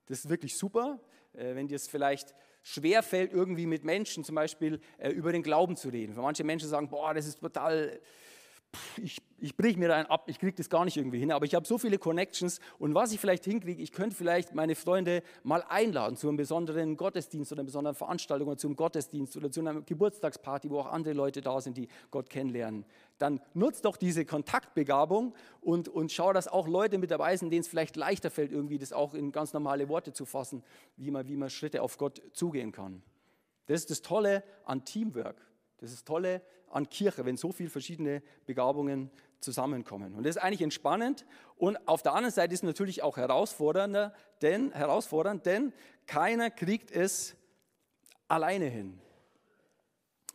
Das 0.07 0.21
ist 0.21 0.29
wirklich 0.29 0.57
super. 0.57 1.01
Äh, 1.35 1.55
wenn 1.55 1.69
dir 1.69 1.77
es 1.77 1.89
vielleicht 1.89 2.35
schwer 2.63 3.03
fällt, 3.03 3.33
irgendwie 3.33 3.67
mit 3.67 3.85
Menschen 3.85 4.25
zum 4.25 4.35
Beispiel 4.35 4.81
äh, 4.99 5.11
über 5.11 5.33
den 5.33 5.43
Glauben 5.43 5.77
zu 5.77 5.89
reden. 5.89 6.15
Für 6.15 6.23
manche 6.23 6.45
Menschen 6.45 6.69
sagen, 6.69 6.89
boah, 6.89 7.13
das 7.13 7.27
ist 7.27 7.41
total 7.41 8.01
ich, 9.03 9.21
ich 9.39 9.57
brich 9.57 9.77
mir 9.77 9.95
einen 9.95 10.07
ab, 10.07 10.25
ich 10.29 10.39
kriege 10.39 10.55
das 10.55 10.71
gar 10.71 10.85
nicht 10.85 10.97
irgendwie 10.97 11.19
hin, 11.19 11.33
aber 11.33 11.45
ich 11.45 11.55
habe 11.55 11.67
so 11.67 11.79
viele 11.79 11.99
Connections 11.99 12.61
und 12.79 12.95
was 12.95 13.13
ich 13.13 13.21
vielleicht 13.21 13.45
hinkriege, 13.45 13.83
ich 13.83 13.93
könnte 13.93 14.17
vielleicht 14.17 14.55
meine 14.55 14.75
Freunde 14.75 15.23
mal 15.43 15.65
einladen 15.69 16.17
zu 16.17 16.29
einem 16.29 16.37
besonderen 16.37 16.97
Gottesdienst 16.97 17.53
oder 17.53 17.61
einer 17.61 17.67
besonderen 17.67 17.95
Veranstaltung 17.95 18.49
oder 18.49 18.57
zum 18.57 18.77
Gottesdienst 18.77 19.37
oder 19.37 19.51
zu 19.51 19.61
einer 19.61 19.83
Geburtstagsparty, 19.83 20.71
wo 20.71 20.81
auch 20.81 20.87
andere 20.87 21.15
Leute 21.15 21.41
da 21.41 21.61
sind, 21.61 21.77
die 21.77 21.89
Gott 22.11 22.31
kennenlernen. 22.31 22.85
Dann 23.19 23.41
nutzt 23.53 23.85
doch 23.85 23.97
diese 23.97 24.25
Kontaktbegabung 24.25 25.35
und, 25.61 25.89
und 25.89 26.13
schau, 26.13 26.33
dass 26.33 26.49
auch 26.49 26.67
Leute 26.67 26.99
mit 26.99 27.11
dabei 27.11 27.37
sind, 27.37 27.51
denen 27.51 27.61
es 27.61 27.69
vielleicht 27.69 27.97
leichter 27.97 28.31
fällt, 28.31 28.53
irgendwie 28.53 28.79
das 28.79 28.93
auch 28.93 29.15
in 29.15 29.33
ganz 29.33 29.53
normale 29.53 29.89
Worte 29.89 30.13
zu 30.13 30.25
fassen, 30.25 30.63
wie 30.97 31.11
man, 31.11 31.29
wie 31.29 31.37
man 31.37 31.51
Schritte 31.51 31.83
auf 31.83 31.99
Gott 31.99 32.23
zugehen 32.33 32.73
kann. 32.73 33.03
Das 33.67 33.81
ist 33.81 33.91
das 33.91 34.03
Tolle 34.03 34.43
an 34.65 34.85
Teamwork. 34.85 35.37
Das 35.79 35.91
ist 35.91 36.01
das 36.01 36.05
Tolle 36.05 36.43
an 36.75 36.89
Kirche, 36.89 37.25
wenn 37.25 37.37
so 37.37 37.53
viele 37.53 37.71
verschiedene 37.71 38.23
Begabungen 38.47 39.11
zusammenkommen. 39.41 40.15
Und 40.15 40.25
das 40.25 40.37
ist 40.37 40.43
eigentlich 40.43 40.63
entspannend 40.63 41.25
und 41.57 41.77
auf 41.87 42.03
der 42.03 42.15
anderen 42.15 42.35
Seite 42.35 42.53
ist 42.53 42.61
es 42.61 42.67
natürlich 42.67 43.03
auch 43.03 43.17
herausfordernder, 43.17 44.13
denn, 44.43 44.73
herausfordernd, 44.73 45.47
denn 45.47 45.73
keiner 46.07 46.51
kriegt 46.51 46.91
es 46.91 47.37
alleine 48.29 48.67
hin. 48.67 49.01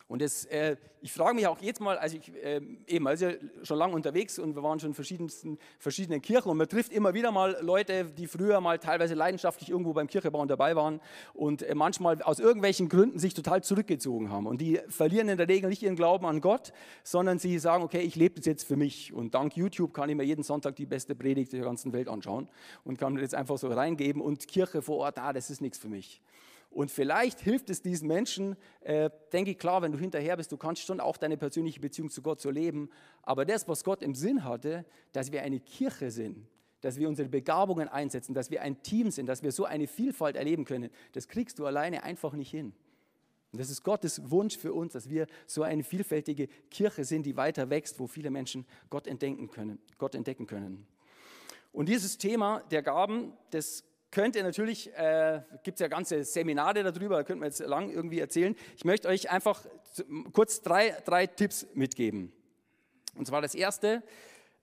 Und 0.10 0.24
das, 0.24 0.46
äh, 0.46 0.76
ich 1.02 1.14
frage 1.14 1.36
mich 1.36 1.46
auch 1.46 1.62
jetzt 1.62 1.80
mal, 1.80 1.96
also 2.00 2.18
ich, 2.18 2.34
äh, 2.44 2.60
eben, 2.88 3.08
also 3.08 3.30
schon 3.62 3.78
lange 3.78 3.94
unterwegs 3.94 4.40
und 4.40 4.56
wir 4.56 4.64
waren 4.64 4.80
schon 4.80 4.90
in 4.90 4.94
verschiedensten, 4.96 5.60
verschiedenen 5.78 6.20
Kirchen 6.20 6.50
und 6.50 6.58
man 6.58 6.68
trifft 6.68 6.92
immer 6.92 7.14
wieder 7.14 7.32
mal 7.32 7.56
Leute, 7.62 8.06
die 8.06 8.26
früher 8.26 8.60
mal 8.60 8.80
teilweise 8.80 9.14
leidenschaftlich 9.14 9.70
irgendwo 9.70 9.94
beim 9.94 10.08
Kirchebauen 10.08 10.48
dabei 10.48 10.76
waren 10.76 11.00
und 11.36 11.62
äh, 11.62 11.76
manchmal 11.76 12.24
aus 12.24 12.40
irgendwelchen 12.40 12.90
Gründen 12.90 13.20
sich 13.20 13.36
total 13.36 13.64
zurückgezogen 13.64 14.32
haben. 14.32 14.48
Und 14.48 14.62
die 14.62 14.80
verlieren 14.88 15.30
in 15.30 15.38
der 15.38 15.48
Regel 15.48 15.70
nicht 15.70 15.84
ihren 15.84 15.96
Glauben 15.96 16.26
an 16.26 16.42
Gott, 16.42 16.74
sondern 17.04 17.38
sie 17.38 17.60
sagen, 17.60 17.84
okay, 17.84 18.02
ich 18.02 18.16
lebe 18.16 18.34
das 18.38 18.48
jetzt 18.48 18.64
für 18.64 18.78
mich 18.78 19.14
und 19.14 19.36
dank 19.36 19.56
YouTube 19.56 19.94
kann 19.94 20.10
ich 20.10 20.16
mir 20.16 20.24
jeden 20.24 20.44
Sonntag 20.44 20.76
die 20.76 20.88
beste 20.88 21.14
Predigt 21.14 21.54
der 21.54 21.62
ganzen 21.62 21.94
Welt 21.94 22.08
anschauen 22.08 22.50
und 22.84 22.98
kann 22.98 23.14
mir 23.14 23.22
das 23.22 23.36
einfach 23.36 23.60
so 23.60 23.68
reingeben 23.68 24.24
und 24.24 24.48
Kirche 24.48 24.82
vor 24.82 24.98
Ort, 24.98 25.20
ah, 25.20 25.34
das 25.34 25.52
ist 25.52 25.62
nichts 25.62 25.78
für 25.78 25.88
mich. 25.88 26.20
Und 26.72 26.92
vielleicht 26.92 27.40
hilft 27.40 27.70
es 27.70 27.82
diesen 27.82 28.08
Menschen, 28.08 28.56
äh, 28.82 29.10
denke 29.34 29.52
ich, 29.52 29.58
klar, 29.58 29.82
wenn 29.82 29.92
du 29.92 29.98
hinterher 29.98 30.38
bist, 30.38 30.52
du 30.52 30.58
kannst 30.58 30.84
schon 30.84 31.00
auch 31.00 31.18
deine 31.18 31.36
persönliche 31.36 31.80
Beziehung 31.80 32.10
zu 32.10 32.22
Gott 32.22 32.42
so 32.42 32.52
leben. 32.52 32.90
Aber 33.24 33.44
das, 33.44 33.68
was 33.68 33.84
Gott 33.84 34.04
im 34.04 34.14
Sinn 34.14 34.44
hatte, 34.44 34.86
dass 35.12 35.32
wir 35.32 35.42
eine 35.42 35.60
Kirche 35.60 36.12
sind, 36.12 36.48
dass 36.82 36.98
wir 36.98 37.10
unsere 37.10 37.28
Begabungen 37.28 37.90
einsetzen, 37.90 38.34
dass 38.34 38.52
wir 38.52 38.62
ein 38.62 38.82
Team 38.84 39.12
sind, 39.12 39.26
dass 39.26 39.42
wir 39.42 39.52
so 39.52 39.66
eine 39.66 39.88
Vielfalt 39.88 40.36
erleben 40.36 40.64
können, 40.64 40.90
das 41.14 41.28
kriegst 41.28 41.60
du 41.60 41.66
alleine 41.66 42.04
einfach 42.04 42.34
nicht 42.34 42.52
hin. 42.52 42.74
Und 43.52 43.60
das 43.60 43.72
ist 43.72 43.84
Gottes 43.84 44.30
Wunsch 44.30 44.58
für 44.58 44.74
uns, 44.74 44.94
dass 44.94 45.10
wir 45.10 45.26
so 45.48 45.64
eine 45.64 45.84
vielfältige 45.84 46.48
Kirche 46.70 47.04
sind, 47.04 47.26
die 47.26 47.36
weiter 47.36 47.70
wächst, 47.72 48.00
wo 48.00 48.06
viele 48.06 48.30
Menschen 48.30 48.66
Gott 48.92 49.08
entdecken 49.08 49.50
können. 49.50 49.80
Gott 49.98 50.14
entdecken 50.14 50.46
können. 50.46 50.86
Und 51.72 51.90
dieses 51.90 52.18
Thema 52.18 52.62
der 52.72 52.84
Gaben, 52.84 53.34
das 53.50 53.84
könnte 54.12 54.42
natürlich, 54.44 54.94
äh, 54.96 55.42
gibt 55.64 55.76
es 55.76 55.82
ja 55.82 55.88
ganze 55.88 56.24
Seminare 56.24 56.84
darüber, 56.84 57.18
da 57.18 57.24
könnte 57.24 57.42
man 57.42 57.50
jetzt 57.50 57.60
lang 57.60 57.90
irgendwie 57.90 58.20
erzählen. 58.20 58.56
Ich 58.76 58.86
möchte 58.86 59.08
euch 59.08 59.30
einfach 59.30 59.66
kurz 60.34 60.62
drei, 60.62 60.96
drei 61.06 61.28
Tipps 61.28 61.68
mitgeben. 61.74 62.32
Und 63.16 63.28
zwar 63.28 63.42
das 63.42 63.56
erste, 63.56 64.04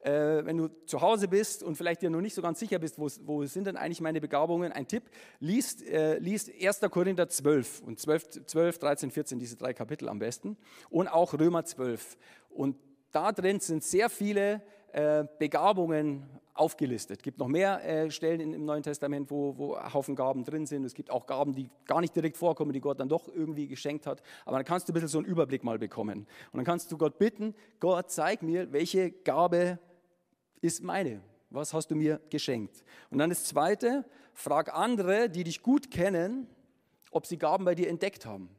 äh, 0.00 0.44
wenn 0.44 0.56
du 0.56 0.68
zu 0.86 1.00
Hause 1.00 1.28
bist 1.28 1.62
und 1.62 1.76
vielleicht 1.76 2.02
dir 2.02 2.10
noch 2.10 2.20
nicht 2.20 2.34
so 2.34 2.42
ganz 2.42 2.60
sicher 2.60 2.78
bist, 2.78 2.98
wo, 2.98 3.08
wo 3.24 3.44
sind 3.44 3.66
denn 3.66 3.76
eigentlich 3.76 4.00
meine 4.00 4.20
Begabungen, 4.20 4.72
ein 4.72 4.86
Tipp, 4.86 5.04
liest, 5.40 5.86
äh, 5.86 6.18
liest 6.18 6.50
1. 6.50 6.80
Korinther 6.90 7.28
12 7.28 7.82
und 7.82 7.98
12, 7.98 8.46
12, 8.46 8.78
13, 8.78 9.10
14, 9.10 9.38
diese 9.38 9.56
drei 9.56 9.74
Kapitel 9.74 10.08
am 10.08 10.18
besten 10.18 10.56
und 10.90 11.08
auch 11.08 11.34
Römer 11.34 11.64
12. 11.64 12.16
Und 12.50 12.76
da 13.12 13.32
drin 13.32 13.60
sind 13.60 13.82
sehr 13.82 14.08
viele 14.08 14.62
äh, 14.92 15.24
Begabungen 15.38 16.26
aufgelistet. 16.58 17.18
Es 17.18 17.22
gibt 17.22 17.38
noch 17.38 17.48
mehr 17.48 17.84
äh, 17.84 18.10
Stellen 18.10 18.52
im 18.52 18.64
Neuen 18.64 18.82
Testament, 18.82 19.30
wo, 19.30 19.56
wo 19.56 19.76
Haufen 19.92 20.16
Gaben 20.16 20.44
drin 20.44 20.66
sind. 20.66 20.84
Es 20.84 20.94
gibt 20.94 21.10
auch 21.10 21.26
Gaben, 21.26 21.54
die 21.54 21.70
gar 21.86 22.00
nicht 22.00 22.14
direkt 22.14 22.36
vorkommen, 22.36 22.72
die 22.72 22.80
Gott 22.80 23.00
dann 23.00 23.08
doch 23.08 23.28
irgendwie 23.28 23.68
geschenkt 23.68 24.06
hat. 24.06 24.22
Aber 24.44 24.56
dann 24.56 24.64
kannst 24.64 24.88
du 24.88 24.92
ein 24.92 24.94
bisschen 24.94 25.08
so 25.08 25.18
einen 25.18 25.26
Überblick 25.26 25.64
mal 25.64 25.78
bekommen. 25.78 26.26
Und 26.52 26.56
dann 26.56 26.64
kannst 26.64 26.90
du 26.90 26.98
Gott 26.98 27.18
bitten, 27.18 27.54
Gott, 27.80 28.10
zeig 28.10 28.42
mir, 28.42 28.72
welche 28.72 29.10
Gabe 29.10 29.78
ist 30.60 30.82
meine. 30.82 31.20
Was 31.50 31.72
hast 31.72 31.90
du 31.90 31.94
mir 31.94 32.20
geschenkt? 32.30 32.82
Und 33.10 33.18
dann 33.18 33.30
das 33.30 33.44
Zweite, 33.44 34.04
frag 34.34 34.74
andere, 34.74 35.28
die 35.30 35.44
dich 35.44 35.62
gut 35.62 35.90
kennen, 35.90 36.48
ob 37.10 37.26
sie 37.26 37.38
Gaben 37.38 37.64
bei 37.64 37.74
dir 37.74 37.88
entdeckt 37.88 38.26
haben. 38.26 38.55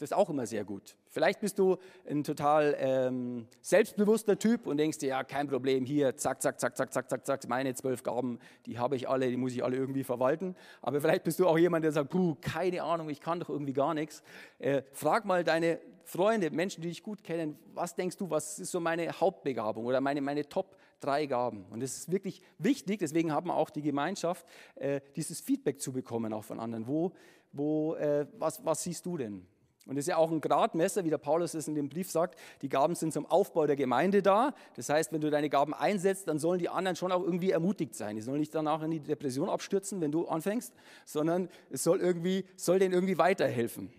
Das 0.00 0.12
ist 0.12 0.16
auch 0.16 0.30
immer 0.30 0.46
sehr 0.46 0.64
gut. 0.64 0.96
Vielleicht 1.08 1.40
bist 1.40 1.58
du 1.58 1.76
ein 2.08 2.24
total 2.24 2.74
ähm, 2.78 3.46
selbstbewusster 3.60 4.38
Typ 4.38 4.66
und 4.66 4.78
denkst 4.78 4.96
dir, 4.96 5.10
ja, 5.10 5.24
kein 5.24 5.46
Problem, 5.46 5.84
hier, 5.84 6.16
zack, 6.16 6.40
zack, 6.40 6.58
zack, 6.58 6.74
zack, 6.74 6.90
zack, 6.90 7.10
zack, 7.10 7.26
zack, 7.26 7.48
meine 7.48 7.74
zwölf 7.74 8.02
Gaben, 8.02 8.38
die 8.64 8.78
habe 8.78 8.96
ich 8.96 9.10
alle, 9.10 9.28
die 9.28 9.36
muss 9.36 9.52
ich 9.52 9.62
alle 9.62 9.76
irgendwie 9.76 10.02
verwalten. 10.02 10.56
Aber 10.80 11.02
vielleicht 11.02 11.22
bist 11.24 11.38
du 11.38 11.46
auch 11.46 11.58
jemand, 11.58 11.84
der 11.84 11.92
sagt, 11.92 12.08
puh, 12.08 12.34
keine 12.40 12.82
Ahnung, 12.82 13.10
ich 13.10 13.20
kann 13.20 13.40
doch 13.40 13.50
irgendwie 13.50 13.74
gar 13.74 13.92
nichts. 13.92 14.22
Äh, 14.58 14.84
frag 14.92 15.26
mal 15.26 15.44
deine 15.44 15.80
Freunde, 16.04 16.50
Menschen, 16.50 16.80
die 16.80 16.88
dich 16.88 17.02
gut 17.02 17.22
kennen, 17.22 17.58
was 17.74 17.94
denkst 17.94 18.16
du, 18.16 18.30
was 18.30 18.58
ist 18.58 18.70
so 18.70 18.80
meine 18.80 19.12
Hauptbegabung 19.12 19.84
oder 19.84 20.00
meine, 20.00 20.22
meine 20.22 20.48
Top 20.48 20.78
drei 20.98 21.26
Gaben? 21.26 21.66
Und 21.66 21.82
es 21.82 21.98
ist 21.98 22.10
wirklich 22.10 22.40
wichtig, 22.56 23.00
deswegen 23.00 23.32
haben 23.32 23.48
wir 23.48 23.54
auch 23.54 23.68
die 23.68 23.82
Gemeinschaft, 23.82 24.46
äh, 24.76 25.02
dieses 25.14 25.42
Feedback 25.42 25.78
zu 25.78 25.92
bekommen, 25.92 26.32
auch 26.32 26.44
von 26.44 26.58
anderen. 26.58 26.86
Wo, 26.86 27.12
wo, 27.52 27.96
äh, 27.96 28.26
was, 28.38 28.64
was 28.64 28.82
siehst 28.82 29.04
du 29.04 29.18
denn? 29.18 29.46
Und 29.90 29.96
das 29.96 30.04
ist 30.04 30.10
ja 30.10 30.18
auch 30.18 30.30
ein 30.30 30.40
Gradmesser, 30.40 31.04
wie 31.04 31.10
der 31.10 31.18
Paulus 31.18 31.52
es 31.52 31.66
in 31.66 31.74
dem 31.74 31.88
Brief 31.88 32.12
sagt. 32.12 32.38
Die 32.62 32.68
Gaben 32.68 32.94
sind 32.94 33.12
zum 33.12 33.26
Aufbau 33.26 33.66
der 33.66 33.74
Gemeinde 33.74 34.22
da. 34.22 34.54
Das 34.76 34.88
heißt, 34.88 35.12
wenn 35.12 35.20
du 35.20 35.30
deine 35.30 35.50
Gaben 35.50 35.74
einsetzt, 35.74 36.28
dann 36.28 36.38
sollen 36.38 36.60
die 36.60 36.68
anderen 36.68 36.94
schon 36.94 37.10
auch 37.10 37.24
irgendwie 37.24 37.50
ermutigt 37.50 37.96
sein. 37.96 38.14
Die 38.14 38.22
sollen 38.22 38.38
nicht 38.38 38.54
danach 38.54 38.82
in 38.82 38.92
die 38.92 39.00
Depression 39.00 39.48
abstürzen, 39.48 40.00
wenn 40.00 40.12
du 40.12 40.28
anfängst, 40.28 40.72
sondern 41.04 41.48
es 41.70 41.82
soll, 41.82 41.98
irgendwie, 41.98 42.44
soll 42.54 42.78
denen 42.78 42.94
irgendwie 42.94 43.18
weiterhelfen. 43.18 43.92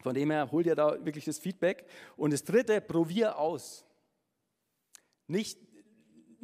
Von 0.00 0.14
dem 0.14 0.30
her 0.30 0.50
hol 0.50 0.62
dir 0.62 0.74
da 0.74 1.04
wirklich 1.04 1.26
das 1.26 1.38
Feedback. 1.40 1.84
Und 2.16 2.32
das 2.32 2.44
dritte, 2.44 2.80
probier 2.80 3.38
aus. 3.38 3.84
Nicht 5.26 5.58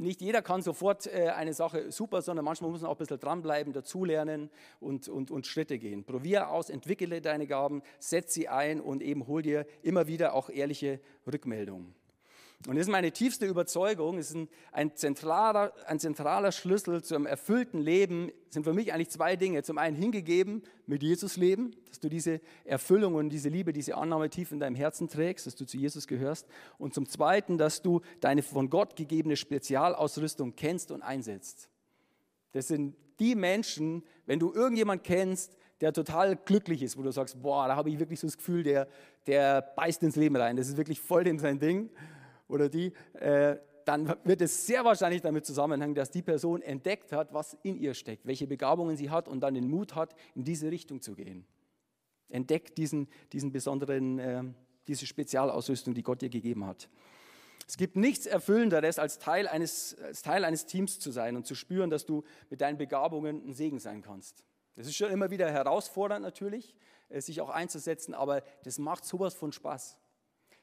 nicht 0.02 0.20
jeder 0.20 0.42
kann 0.42 0.62
sofort 0.62 1.06
äh, 1.06 1.28
eine 1.28 1.54
Sache 1.54 1.90
super, 1.90 2.22
sondern 2.22 2.44
manchmal 2.44 2.70
muss 2.70 2.82
man 2.82 2.90
auch 2.90 2.96
ein 2.96 2.98
bisschen 2.98 3.20
dranbleiben, 3.20 3.72
dazulernen 3.72 4.50
und, 4.80 5.08
und, 5.08 5.30
und 5.30 5.46
Schritte 5.46 5.78
gehen. 5.78 6.04
Probier 6.04 6.50
aus, 6.50 6.70
entwickle 6.70 7.20
deine 7.20 7.46
Gaben, 7.46 7.82
setz 7.98 8.34
sie 8.34 8.48
ein 8.48 8.80
und 8.80 9.02
eben 9.02 9.26
hol 9.26 9.42
dir 9.42 9.66
immer 9.82 10.06
wieder 10.06 10.34
auch 10.34 10.50
ehrliche 10.50 11.00
Rückmeldungen. 11.26 12.01
Und 12.68 12.76
das 12.76 12.86
ist 12.86 12.92
meine 12.92 13.10
tiefste 13.10 13.46
Überzeugung, 13.46 14.18
ist 14.18 14.36
ein, 14.36 14.48
ein, 14.70 14.94
zentraler, 14.94 15.72
ein 15.86 15.98
zentraler 15.98 16.52
Schlüssel 16.52 17.02
zum 17.02 17.26
erfüllten 17.26 17.80
Leben, 17.80 18.30
sind 18.50 18.62
für 18.62 18.72
mich 18.72 18.92
eigentlich 18.92 19.10
zwei 19.10 19.34
Dinge. 19.34 19.64
Zum 19.64 19.78
einen 19.78 19.96
hingegeben 19.96 20.62
mit 20.86 21.02
Jesus 21.02 21.36
leben, 21.36 21.74
dass 21.88 21.98
du 21.98 22.08
diese 22.08 22.40
Erfüllung 22.64 23.16
und 23.16 23.30
diese 23.30 23.48
Liebe, 23.48 23.72
diese 23.72 23.96
Annahme 23.96 24.30
tief 24.30 24.52
in 24.52 24.60
deinem 24.60 24.76
Herzen 24.76 25.08
trägst, 25.08 25.46
dass 25.46 25.56
du 25.56 25.64
zu 25.64 25.76
Jesus 25.76 26.06
gehörst. 26.06 26.46
Und 26.78 26.94
zum 26.94 27.08
zweiten, 27.08 27.58
dass 27.58 27.82
du 27.82 28.00
deine 28.20 28.42
von 28.42 28.70
Gott 28.70 28.94
gegebene 28.94 29.36
Spezialausrüstung 29.36 30.54
kennst 30.54 30.92
und 30.92 31.02
einsetzt. 31.02 31.68
Das 32.52 32.68
sind 32.68 32.94
die 33.18 33.34
Menschen, 33.34 34.04
wenn 34.26 34.38
du 34.38 34.52
irgendjemand 34.52 35.02
kennst, 35.02 35.56
der 35.80 35.92
total 35.92 36.36
glücklich 36.36 36.80
ist, 36.84 36.96
wo 36.96 37.02
du 37.02 37.10
sagst, 37.10 37.42
boah, 37.42 37.66
da 37.66 37.74
habe 37.74 37.90
ich 37.90 37.98
wirklich 37.98 38.20
so 38.20 38.28
das 38.28 38.36
Gefühl, 38.36 38.62
der, 38.62 38.86
der 39.26 39.62
beißt 39.62 40.04
ins 40.04 40.14
Leben 40.14 40.36
rein, 40.36 40.56
das 40.56 40.68
ist 40.68 40.76
wirklich 40.76 41.00
voll 41.00 41.24
dem 41.24 41.40
sein 41.40 41.58
Ding 41.58 41.90
oder 42.52 42.68
die, 42.68 42.92
äh, 43.14 43.56
dann 43.84 44.14
wird 44.24 44.42
es 44.42 44.66
sehr 44.66 44.84
wahrscheinlich 44.84 45.22
damit 45.22 45.44
zusammenhängen, 45.44 45.94
dass 45.94 46.10
die 46.10 46.22
Person 46.22 46.62
entdeckt 46.62 47.10
hat, 47.12 47.32
was 47.32 47.56
in 47.62 47.76
ihr 47.76 47.94
steckt, 47.94 48.26
welche 48.26 48.46
Begabungen 48.46 48.96
sie 48.96 49.10
hat 49.10 49.26
und 49.26 49.40
dann 49.40 49.54
den 49.54 49.68
Mut 49.68 49.94
hat, 49.94 50.14
in 50.34 50.44
diese 50.44 50.70
Richtung 50.70 51.00
zu 51.00 51.14
gehen. 51.14 51.46
Entdeckt 52.28 52.78
diesen, 52.78 53.08
diesen 53.32 53.52
besonderen, 53.52 54.18
äh, 54.18 54.44
diese 54.86 55.06
Spezialausrüstung, 55.06 55.94
die 55.94 56.02
Gott 56.02 56.22
dir 56.22 56.28
gegeben 56.28 56.66
hat. 56.66 56.88
Es 57.66 57.76
gibt 57.76 57.96
nichts 57.96 58.26
Erfüllenderes, 58.26 58.98
als 58.98 59.18
Teil, 59.18 59.48
eines, 59.48 59.96
als 60.02 60.22
Teil 60.22 60.44
eines 60.44 60.66
Teams 60.66 60.98
zu 60.98 61.10
sein 61.10 61.36
und 61.36 61.46
zu 61.46 61.54
spüren, 61.54 61.90
dass 61.90 62.04
du 62.04 62.22
mit 62.50 62.60
deinen 62.60 62.76
Begabungen 62.76 63.42
ein 63.46 63.54
Segen 63.54 63.78
sein 63.78 64.02
kannst. 64.02 64.44
Das 64.76 64.86
ist 64.86 64.96
schon 64.96 65.10
immer 65.10 65.30
wieder 65.30 65.50
herausfordernd 65.50 66.22
natürlich, 66.22 66.76
äh, 67.08 67.20
sich 67.20 67.40
auch 67.40 67.50
einzusetzen, 67.50 68.14
aber 68.14 68.42
das 68.64 68.78
macht 68.78 69.04
sowas 69.04 69.34
von 69.34 69.52
Spaß 69.52 69.98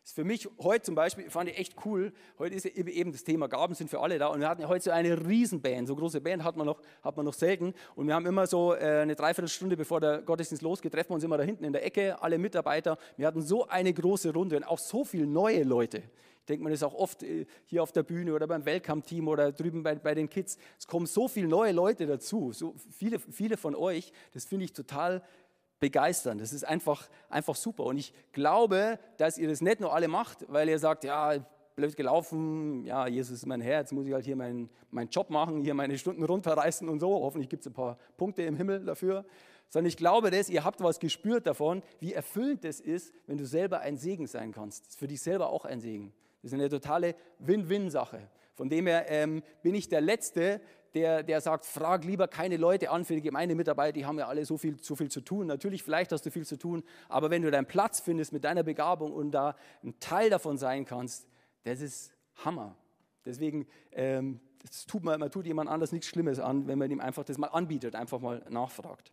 ist 0.03 0.15
für 0.15 0.23
mich 0.23 0.49
heute 0.59 0.83
zum 0.83 0.95
Beispiel, 0.95 1.29
fand 1.29 1.49
ich 1.49 1.57
echt 1.57 1.75
cool, 1.85 2.11
heute 2.37 2.55
ist 2.55 2.65
eben 2.65 3.11
das 3.11 3.23
Thema 3.23 3.47
Gaben 3.47 3.75
sind 3.75 3.89
für 3.89 3.99
alle 3.99 4.17
da 4.17 4.27
und 4.27 4.39
wir 4.39 4.49
hatten 4.49 4.61
ja 4.61 4.67
heute 4.67 4.85
so 4.85 4.91
eine 4.91 5.27
Riesenband, 5.27 5.87
so 5.87 5.95
große 5.95 6.21
Band 6.21 6.43
hat 6.43 6.57
man 6.57 6.65
noch, 6.65 6.81
hat 7.03 7.15
man 7.17 7.25
noch 7.25 7.33
selten 7.33 7.73
und 7.95 8.07
wir 8.07 8.15
haben 8.15 8.25
immer 8.25 8.47
so 8.47 8.73
äh, 8.73 9.01
eine 9.01 9.15
Dreiviertelstunde 9.15 9.77
bevor 9.77 9.99
der 9.99 10.21
Gottesdienst 10.21 10.63
losgeht, 10.63 10.93
treffen 10.93 11.11
wir 11.11 11.15
uns 11.15 11.23
immer 11.23 11.37
da 11.37 11.43
hinten 11.43 11.63
in 11.63 11.73
der 11.73 11.85
Ecke, 11.85 12.21
alle 12.21 12.37
Mitarbeiter, 12.37 12.97
wir 13.17 13.27
hatten 13.27 13.41
so 13.41 13.67
eine 13.67 13.93
große 13.93 14.33
Runde 14.33 14.57
und 14.57 14.63
auch 14.63 14.79
so 14.79 15.03
viele 15.03 15.27
neue 15.27 15.63
Leute. 15.63 16.03
Ich 16.39 16.45
denke, 16.45 16.63
man 16.63 16.73
ist 16.73 16.83
auch 16.83 16.95
oft 16.95 17.21
äh, 17.21 17.45
hier 17.65 17.83
auf 17.83 17.91
der 17.91 18.01
Bühne 18.01 18.33
oder 18.33 18.47
beim 18.47 18.65
Welcome-Team 18.65 19.27
oder 19.27 19.51
drüben 19.51 19.83
bei, 19.83 19.93
bei 19.93 20.15
den 20.15 20.27
Kids. 20.27 20.57
Es 20.79 20.87
kommen 20.87 21.05
so 21.05 21.27
viele 21.27 21.47
neue 21.47 21.71
Leute 21.71 22.07
dazu, 22.07 22.51
so 22.53 22.73
viele, 22.89 23.19
viele 23.19 23.55
von 23.55 23.75
euch. 23.75 24.11
Das 24.33 24.45
finde 24.45 24.65
ich 24.65 24.73
total 24.73 25.21
begeistern. 25.79 26.37
Das 26.37 26.53
ist 26.53 26.63
einfach, 26.63 27.07
einfach 27.29 27.55
super. 27.55 27.83
Und 27.85 27.97
ich 27.97 28.13
glaube, 28.31 28.99
dass 29.17 29.37
ihr 29.37 29.47
das 29.47 29.61
nicht 29.61 29.79
nur 29.79 29.93
alle 29.93 30.07
macht, 30.07 30.45
weil 30.47 30.69
ihr 30.69 30.79
sagt, 30.79 31.03
ja, 31.03 31.37
blöd 31.75 31.95
gelaufen, 31.95 32.83
ja, 32.85 33.07
Jesus 33.07 33.37
ist 33.37 33.45
mein 33.45 33.61
Herr, 33.61 33.79
jetzt 33.79 33.93
muss 33.93 34.05
ich 34.05 34.13
halt 34.13 34.25
hier 34.25 34.35
meinen, 34.35 34.69
meinen 34.91 35.09
Job 35.09 35.29
machen, 35.29 35.61
hier 35.61 35.73
meine 35.73 35.97
Stunden 35.97 36.23
runterreißen 36.23 36.87
und 36.89 36.99
so. 36.99 37.09
Hoffentlich 37.21 37.49
gibt 37.49 37.61
es 37.61 37.67
ein 37.67 37.73
paar 37.73 37.97
Punkte 38.17 38.43
im 38.43 38.55
Himmel 38.55 38.83
dafür. 38.83 39.25
Sondern 39.69 39.87
ich 39.87 39.97
glaube, 39.97 40.31
dass 40.31 40.49
ihr 40.49 40.63
habt 40.63 40.81
was 40.81 40.99
gespürt 40.99 41.47
davon, 41.47 41.83
wie 41.99 42.13
erfüllend 42.13 42.65
es 42.65 42.79
ist, 42.79 43.13
wenn 43.27 43.37
du 43.37 43.45
selber 43.45 43.79
ein 43.79 43.97
Segen 43.97 44.27
sein 44.27 44.51
kannst. 44.51 44.85
Das 44.85 44.89
ist 44.89 44.99
für 44.99 45.07
dich 45.07 45.21
selber 45.21 45.49
auch 45.51 45.63
ein 45.63 45.79
Segen. 45.79 46.11
Das 46.41 46.51
ist 46.51 46.53
eine 46.55 46.69
totale 46.69 47.15
Win-Win-Sache. 47.39 48.29
Von 48.55 48.67
dem 48.67 48.87
her 48.87 49.05
ähm, 49.09 49.41
bin 49.61 49.73
ich 49.73 49.87
der 49.87 50.01
Letzte, 50.01 50.59
der, 50.93 51.23
der 51.23 51.41
sagt, 51.41 51.65
frag 51.65 52.03
lieber 52.03 52.27
keine 52.27 52.57
Leute 52.57 52.89
an 52.89 53.05
für 53.05 53.15
die 53.15 53.21
Gemeindemitarbeiter, 53.21 53.93
die 53.93 54.05
haben 54.05 54.17
ja 54.17 54.27
alle 54.27 54.45
so 54.45 54.57
viel, 54.57 54.77
so 54.81 54.95
viel 54.95 55.09
zu 55.09 55.21
tun. 55.21 55.47
Natürlich, 55.47 55.83
vielleicht 55.83 56.11
hast 56.11 56.25
du 56.25 56.31
viel 56.31 56.45
zu 56.45 56.57
tun, 56.57 56.83
aber 57.07 57.29
wenn 57.29 57.41
du 57.41 57.51
deinen 57.51 57.67
Platz 57.67 57.99
findest 57.99 58.33
mit 58.33 58.43
deiner 58.43 58.63
Begabung 58.63 59.13
und 59.13 59.31
da 59.31 59.55
ein 59.83 59.99
Teil 59.99 60.29
davon 60.29 60.57
sein 60.57 60.85
kannst, 60.85 61.27
das 61.63 61.81
ist 61.81 62.13
Hammer. 62.43 62.75
Deswegen, 63.25 63.67
ähm, 63.91 64.39
tut 64.87 65.03
man, 65.03 65.19
man 65.19 65.31
tut 65.31 65.45
jemand 65.45 65.69
anders 65.69 65.91
nichts 65.91 66.07
Schlimmes 66.07 66.39
an, 66.39 66.67
wenn 66.67 66.79
man 66.79 66.89
ihm 66.91 66.99
einfach 66.99 67.23
das 67.23 67.37
mal 67.37 67.47
anbietet, 67.47 67.95
einfach 67.95 68.19
mal 68.19 68.45
nachfragt. 68.49 69.11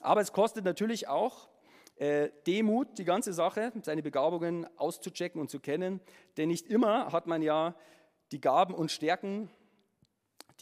Aber 0.00 0.20
es 0.20 0.32
kostet 0.32 0.64
natürlich 0.64 1.08
auch 1.08 1.48
äh, 1.96 2.30
Demut, 2.46 2.98
die 2.98 3.04
ganze 3.04 3.32
Sache, 3.32 3.72
seine 3.82 4.02
Begabungen 4.02 4.66
auszuchecken 4.76 5.40
und 5.40 5.50
zu 5.50 5.60
kennen, 5.60 6.00
denn 6.36 6.48
nicht 6.48 6.66
immer 6.66 7.12
hat 7.12 7.26
man 7.26 7.42
ja 7.42 7.74
die 8.32 8.40
Gaben 8.40 8.74
und 8.74 8.90
Stärken, 8.90 9.50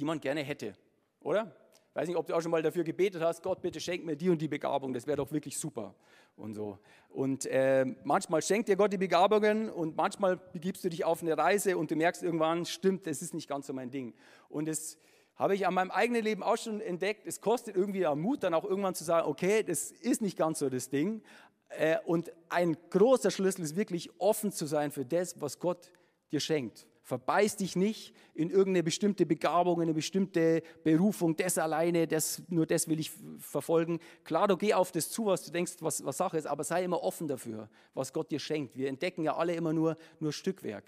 die 0.01 0.05
man 0.05 0.19
gerne 0.19 0.43
hätte, 0.43 0.75
oder? 1.21 1.55
Weiß 1.93 2.09
nicht, 2.09 2.17
ob 2.17 2.27
du 2.27 2.35
auch 2.35 2.41
schon 2.41 2.51
mal 2.51 2.63
dafür 2.63 2.85
gebetet 2.85 3.21
hast, 3.21 3.43
Gott, 3.43 3.61
bitte 3.61 3.81
schenk 3.81 4.05
mir 4.05 4.17
die 4.17 4.31
und 4.31 4.41
die 4.41 4.49
Begabung, 4.49 4.95
das 4.95 5.07
wäre 5.07 5.19
doch 5.19 5.31
wirklich 5.31 5.59
super 5.59 5.95
und 6.37 6.55
so. 6.55 6.79
Und 7.11 7.45
äh, 7.47 7.85
manchmal 8.05 8.41
schenkt 8.41 8.69
dir 8.69 8.77
Gott 8.77 8.93
die 8.93 8.99
Begabungen 8.99 9.69
und 9.69 9.97
manchmal 9.97 10.37
begibst 10.37 10.85
du 10.85 10.89
dich 10.89 11.05
auf 11.05 11.23
eine 11.23 11.37
Reise 11.37 11.77
und 11.77 11.91
du 11.91 11.97
merkst 11.97 12.23
irgendwann, 12.23 12.65
stimmt, 12.65 13.07
das 13.07 13.21
ist 13.21 13.35
nicht 13.35 13.49
ganz 13.49 13.67
so 13.67 13.75
mein 13.75 13.91
Ding. 13.91 14.15
Und 14.49 14.69
das 14.69 14.97
habe 15.35 15.55
ich 15.55 15.67
an 15.67 15.75
meinem 15.75 15.91
eigenen 15.91 16.23
Leben 16.23 16.43
auch 16.43 16.57
schon 16.57 16.81
entdeckt, 16.81 17.27
es 17.27 17.41
kostet 17.41 17.77
irgendwie 17.77 18.07
Mut, 18.15 18.43
dann 18.43 18.55
auch 18.55 18.65
irgendwann 18.65 18.95
zu 18.95 19.05
sagen, 19.05 19.29
okay, 19.29 19.63
das 19.63 19.91
ist 19.91 20.23
nicht 20.23 20.39
ganz 20.39 20.61
so 20.61 20.71
das 20.71 20.89
Ding. 20.89 21.23
Äh, 21.71 21.99
und 22.07 22.33
ein 22.49 22.77
großer 22.89 23.31
Schlüssel 23.31 23.65
ist 23.65 23.77
wirklich 23.77 24.11
offen 24.19 24.53
zu 24.53 24.65
sein 24.65 24.93
für 24.93 25.05
das, 25.05 25.41
was 25.41 25.59
Gott 25.59 25.93
dir 26.33 26.41
schenkt. 26.41 26.87
Verbeiß 27.11 27.57
dich 27.57 27.75
nicht 27.75 28.15
in 28.35 28.51
irgendeine 28.51 28.85
bestimmte 28.85 29.27
Begabung, 29.27 29.81
eine 29.81 29.93
bestimmte 29.93 30.63
Berufung, 30.85 31.35
das 31.35 31.59
alleine, 31.59 32.07
das, 32.07 32.41
nur 32.47 32.67
das 32.67 32.87
will 32.87 33.01
ich 33.01 33.11
verfolgen. 33.41 33.99
Klar, 34.23 34.47
du 34.47 34.57
geh 34.57 34.75
auf 34.75 34.93
das 34.93 35.11
zu, 35.11 35.27
was 35.27 35.43
du 35.45 35.51
denkst, 35.51 35.79
was, 35.81 36.05
was 36.05 36.17
Sache 36.17 36.39
ist, 36.39 36.47
aber 36.47 36.63
sei 36.63 36.85
immer 36.85 37.03
offen 37.03 37.27
dafür, 37.27 37.69
was 37.95 38.13
Gott 38.13 38.31
dir 38.31 38.39
schenkt. 38.39 38.77
Wir 38.77 38.89
entdecken 38.89 39.25
ja 39.25 39.35
alle 39.35 39.57
immer 39.57 39.73
nur, 39.73 39.97
nur 40.21 40.33
Stückwerk. 40.33 40.85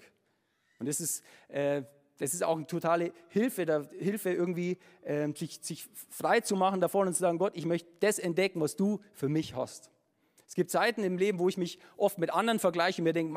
Und 0.79 0.87
das 0.87 1.01
ist, 1.01 1.25
äh, 1.49 1.83
das 2.19 2.33
ist 2.33 2.41
auch 2.41 2.55
eine 2.55 2.67
totale 2.67 3.11
Hilfe, 3.27 3.65
da, 3.65 3.83
Hilfe 3.99 4.31
irgendwie, 4.31 4.77
äh, 5.01 5.27
sich, 5.35 5.59
sich 5.61 5.89
frei 6.09 6.39
zu 6.39 6.55
machen 6.55 6.79
davon 6.79 7.05
und 7.05 7.13
zu 7.15 7.19
sagen, 7.19 7.37
Gott, 7.37 7.51
ich 7.57 7.65
möchte 7.65 7.89
das 7.99 8.17
entdecken, 8.17 8.61
was 8.61 8.77
du 8.77 9.01
für 9.11 9.27
mich 9.27 9.55
hast. 9.55 9.92
Es 10.53 10.55
gibt 10.55 10.69
Zeiten 10.69 11.03
im 11.03 11.17
Leben, 11.17 11.39
wo 11.39 11.49
ich 11.49 11.57
mich 11.57 11.79
oft 11.97 12.19
mit 12.19 12.31
anderen 12.31 12.59
vergleiche 12.59 13.01
und 13.01 13.05
mir 13.05 13.13
denke, 13.13 13.33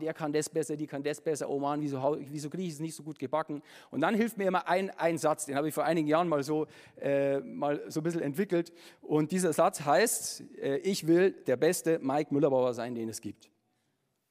der 0.00 0.12
kann 0.12 0.32
das 0.32 0.48
besser, 0.48 0.74
die 0.74 0.88
kann 0.88 1.00
das 1.04 1.20
besser, 1.20 1.48
oh 1.48 1.60
Mann, 1.60 1.80
wieso, 1.80 2.16
wieso 2.18 2.50
kriege 2.50 2.64
ich 2.64 2.72
es 2.72 2.80
nicht 2.80 2.96
so 2.96 3.04
gut 3.04 3.20
gebacken? 3.20 3.62
Und 3.92 4.00
dann 4.00 4.16
hilft 4.16 4.36
mir 4.36 4.48
immer 4.48 4.66
ein, 4.66 4.90
ein 4.98 5.16
Satz, 5.16 5.46
den 5.46 5.54
habe 5.54 5.68
ich 5.68 5.74
vor 5.74 5.84
einigen 5.84 6.08
Jahren 6.08 6.26
mal 6.26 6.42
so, 6.42 6.66
äh, 7.00 7.38
mal 7.38 7.80
so 7.86 8.00
ein 8.00 8.02
bisschen 8.02 8.20
entwickelt. 8.20 8.72
Und 9.00 9.30
dieser 9.30 9.52
Satz 9.52 9.84
heißt, 9.84 10.42
äh, 10.60 10.78
ich 10.78 11.06
will 11.06 11.30
der 11.46 11.56
beste 11.56 12.00
Mike 12.00 12.34
Müllerbauer 12.34 12.74
sein, 12.74 12.96
den 12.96 13.10
es 13.10 13.20
gibt. 13.20 13.48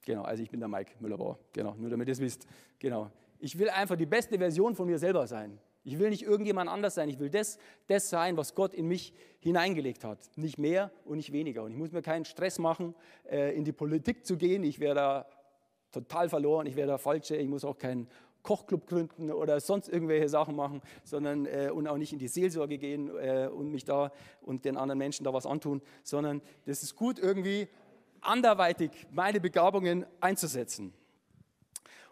Genau, 0.03 0.23
also 0.23 0.43
ich 0.43 0.49
bin 0.49 0.59
der 0.59 0.67
Mike 0.67 0.91
Müllerbauer, 0.99 1.39
genau, 1.53 1.73
nur 1.75 1.89
damit 1.89 2.09
ihr 2.09 2.11
es 2.11 2.19
wisst. 2.19 2.47
Genau. 2.79 3.11
Ich 3.39 3.57
will 3.57 3.69
einfach 3.69 3.95
die 3.95 4.05
beste 4.05 4.37
Version 4.37 4.75
von 4.75 4.87
mir 4.87 4.99
selber 4.99 5.25
sein. 5.25 5.57
Ich 5.85 5.99
will 5.99 6.09
nicht 6.09 6.23
irgendjemand 6.23 6.69
anders 6.69 6.95
sein. 6.95 7.09
Ich 7.09 7.19
will 7.19 7.29
das, 7.29 7.59
das 7.87 8.09
sein, 8.09 8.35
was 8.37 8.55
Gott 8.55 8.73
in 8.73 8.87
mich 8.87 9.13
hineingelegt 9.39 10.03
hat. 10.03 10.17
Nicht 10.35 10.57
mehr 10.57 10.91
und 11.05 11.17
nicht 11.17 11.31
weniger. 11.31 11.63
Und 11.63 11.71
ich 11.71 11.77
muss 11.77 11.91
mir 11.91 12.01
keinen 12.01 12.25
Stress 12.25 12.57
machen, 12.57 12.95
äh, 13.29 13.55
in 13.55 13.63
die 13.63 13.71
Politik 13.71 14.25
zu 14.25 14.35
gehen. 14.35 14.63
Ich 14.63 14.79
wäre 14.79 14.95
da 14.95 15.25
total 15.91 16.27
verloren. 16.27 16.65
Ich 16.65 16.75
wäre 16.75 16.87
da 16.87 16.97
falsche. 16.97 17.35
Ich 17.37 17.47
muss 17.47 17.63
auch 17.63 17.77
keinen 17.77 18.07
Kochclub 18.41 18.87
gründen 18.87 19.31
oder 19.31 19.59
sonst 19.59 19.87
irgendwelche 19.87 20.27
Sachen 20.27 20.55
machen, 20.55 20.81
sondern 21.03 21.45
äh, 21.45 21.69
und 21.71 21.87
auch 21.87 21.97
nicht 21.97 22.13
in 22.13 22.19
die 22.19 22.27
Seelsorge 22.27 22.79
gehen 22.79 23.09
äh, 23.09 23.47
und 23.47 23.69
mich 23.69 23.85
da 23.85 24.11
und 24.41 24.65
den 24.65 24.77
anderen 24.77 24.97
Menschen 24.97 25.23
da 25.23 25.33
was 25.33 25.45
antun, 25.45 25.83
sondern 26.03 26.41
das 26.65 26.81
ist 26.81 26.95
gut 26.95 27.19
irgendwie 27.19 27.67
anderweitig 28.21 28.91
meine 29.11 29.39
Begabungen 29.39 30.05
einzusetzen. 30.19 30.93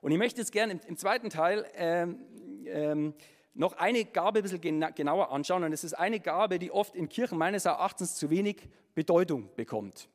Und 0.02 0.12
ich 0.12 0.18
möchte 0.20 0.42
jetzt 0.42 0.52
gerne 0.52 0.74
im, 0.74 0.80
im 0.88 0.98
zweiten 0.98 1.30
Teil 1.30 1.66
ähm, 1.76 2.20
ähm, 2.66 3.14
noch 3.54 3.74
eine 3.74 4.06
Gabe 4.06 4.40
ein 4.40 4.44
bisschen 4.44 4.62
genauer 4.62 5.32
anschauen. 5.32 5.64
Und 5.64 5.74
es 5.74 5.84
ist 5.84 5.94
eine 5.94 6.20
Gabe, 6.20 6.60
die 6.60 6.72
oft 6.72 6.96
in 6.96 7.10
Kirchen 7.10 7.38
meines 7.38 7.66
Erachtens 7.66 8.16
zu 8.16 8.30
wenig 8.30 8.68
Bedeutung 8.96 9.50
bekommt. 9.56 10.10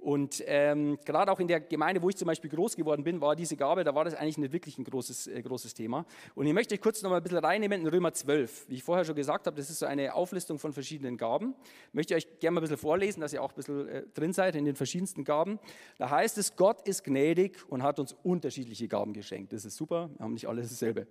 Und 0.00 0.42
ähm, 0.46 0.98
gerade 1.04 1.30
auch 1.30 1.40
in 1.40 1.46
der 1.46 1.60
Gemeinde, 1.60 2.00
wo 2.00 2.08
ich 2.08 2.16
zum 2.16 2.24
Beispiel 2.24 2.48
groß 2.48 2.74
geworden 2.74 3.04
bin, 3.04 3.20
war 3.20 3.36
diese 3.36 3.54
Gabe, 3.54 3.84
da 3.84 3.94
war 3.94 4.04
das 4.04 4.14
eigentlich 4.14 4.38
nicht 4.38 4.52
wirklich 4.52 4.78
ein 4.78 4.84
großes, 4.84 5.26
äh, 5.26 5.42
großes 5.42 5.74
Thema. 5.74 6.06
Und 6.34 6.46
ich 6.46 6.54
möchte 6.54 6.74
euch 6.74 6.80
kurz 6.80 7.02
noch 7.02 7.10
mal 7.10 7.18
ein 7.18 7.22
bisschen 7.22 7.38
reinnehmen 7.38 7.82
in 7.82 7.86
Römer 7.86 8.14
12. 8.14 8.70
Wie 8.70 8.76
ich 8.76 8.82
vorher 8.82 9.04
schon 9.04 9.14
gesagt 9.14 9.46
habe, 9.46 9.58
das 9.58 9.68
ist 9.68 9.80
so 9.80 9.86
eine 9.86 10.14
Auflistung 10.14 10.58
von 10.58 10.72
verschiedenen 10.72 11.18
Gaben. 11.18 11.54
Ich 11.88 11.94
möchte 11.94 12.14
euch 12.14 12.26
gerne 12.38 12.54
mal 12.54 12.60
ein 12.60 12.62
bisschen 12.62 12.78
vorlesen, 12.78 13.20
dass 13.20 13.34
ihr 13.34 13.42
auch 13.42 13.50
ein 13.50 13.56
bisschen 13.56 13.88
äh, 13.88 14.04
drin 14.14 14.32
seid 14.32 14.56
in 14.56 14.64
den 14.64 14.74
verschiedensten 14.74 15.22
Gaben. 15.22 15.58
Da 15.98 16.08
heißt 16.08 16.38
es, 16.38 16.56
Gott 16.56 16.88
ist 16.88 17.04
gnädig 17.04 17.58
und 17.68 17.82
hat 17.82 17.98
uns 17.98 18.16
unterschiedliche 18.22 18.88
Gaben 18.88 19.12
geschenkt. 19.12 19.52
Das 19.52 19.66
ist 19.66 19.76
super, 19.76 20.08
wir 20.16 20.24
haben 20.24 20.32
nicht 20.32 20.48
alles 20.48 20.70
dasselbe. 20.70 21.08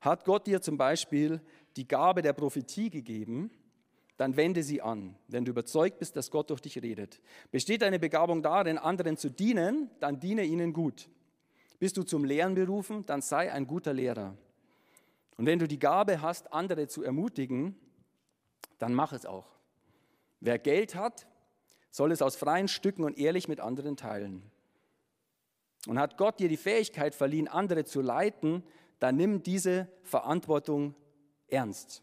Hat 0.00 0.24
Gott 0.24 0.46
dir 0.46 0.60
zum 0.60 0.76
Beispiel 0.76 1.40
die 1.76 1.88
Gabe 1.88 2.22
der 2.22 2.32
Prophetie 2.32 2.90
gegeben, 2.90 3.50
dann 4.16 4.36
wende 4.36 4.62
sie 4.64 4.82
an, 4.82 5.14
wenn 5.28 5.44
du 5.44 5.52
überzeugt 5.52 5.98
bist, 6.00 6.16
dass 6.16 6.30
Gott 6.30 6.50
durch 6.50 6.60
dich 6.60 6.82
redet. 6.82 7.20
Besteht 7.52 7.82
deine 7.82 8.00
Begabung 8.00 8.42
darin, 8.42 8.76
anderen 8.76 9.16
zu 9.16 9.30
dienen, 9.30 9.90
dann 10.00 10.18
diene 10.18 10.44
ihnen 10.44 10.72
gut. 10.72 11.08
Bist 11.78 11.96
du 11.96 12.02
zum 12.02 12.24
Lehren 12.24 12.54
berufen, 12.54 13.06
dann 13.06 13.22
sei 13.22 13.52
ein 13.52 13.66
guter 13.68 13.92
Lehrer. 13.92 14.36
Und 15.36 15.46
wenn 15.46 15.60
du 15.60 15.68
die 15.68 15.78
Gabe 15.78 16.20
hast, 16.20 16.52
andere 16.52 16.88
zu 16.88 17.04
ermutigen, 17.04 17.76
dann 18.78 18.92
mach 18.92 19.12
es 19.12 19.24
auch. 19.24 19.46
Wer 20.40 20.58
Geld 20.58 20.96
hat, 20.96 21.28
soll 21.90 22.10
es 22.10 22.20
aus 22.20 22.34
freien 22.34 22.66
Stücken 22.66 23.04
und 23.04 23.18
ehrlich 23.18 23.46
mit 23.46 23.60
anderen 23.60 23.96
teilen. 23.96 24.42
Und 25.86 25.98
hat 25.98 26.18
Gott 26.18 26.40
dir 26.40 26.48
die 26.48 26.56
Fähigkeit 26.56 27.14
verliehen, 27.14 27.46
andere 27.46 27.84
zu 27.84 28.00
leiten, 28.00 28.64
dann 28.98 29.16
nimm 29.16 29.42
diese 29.42 29.88
Verantwortung 30.02 30.94
ernst. 31.48 32.02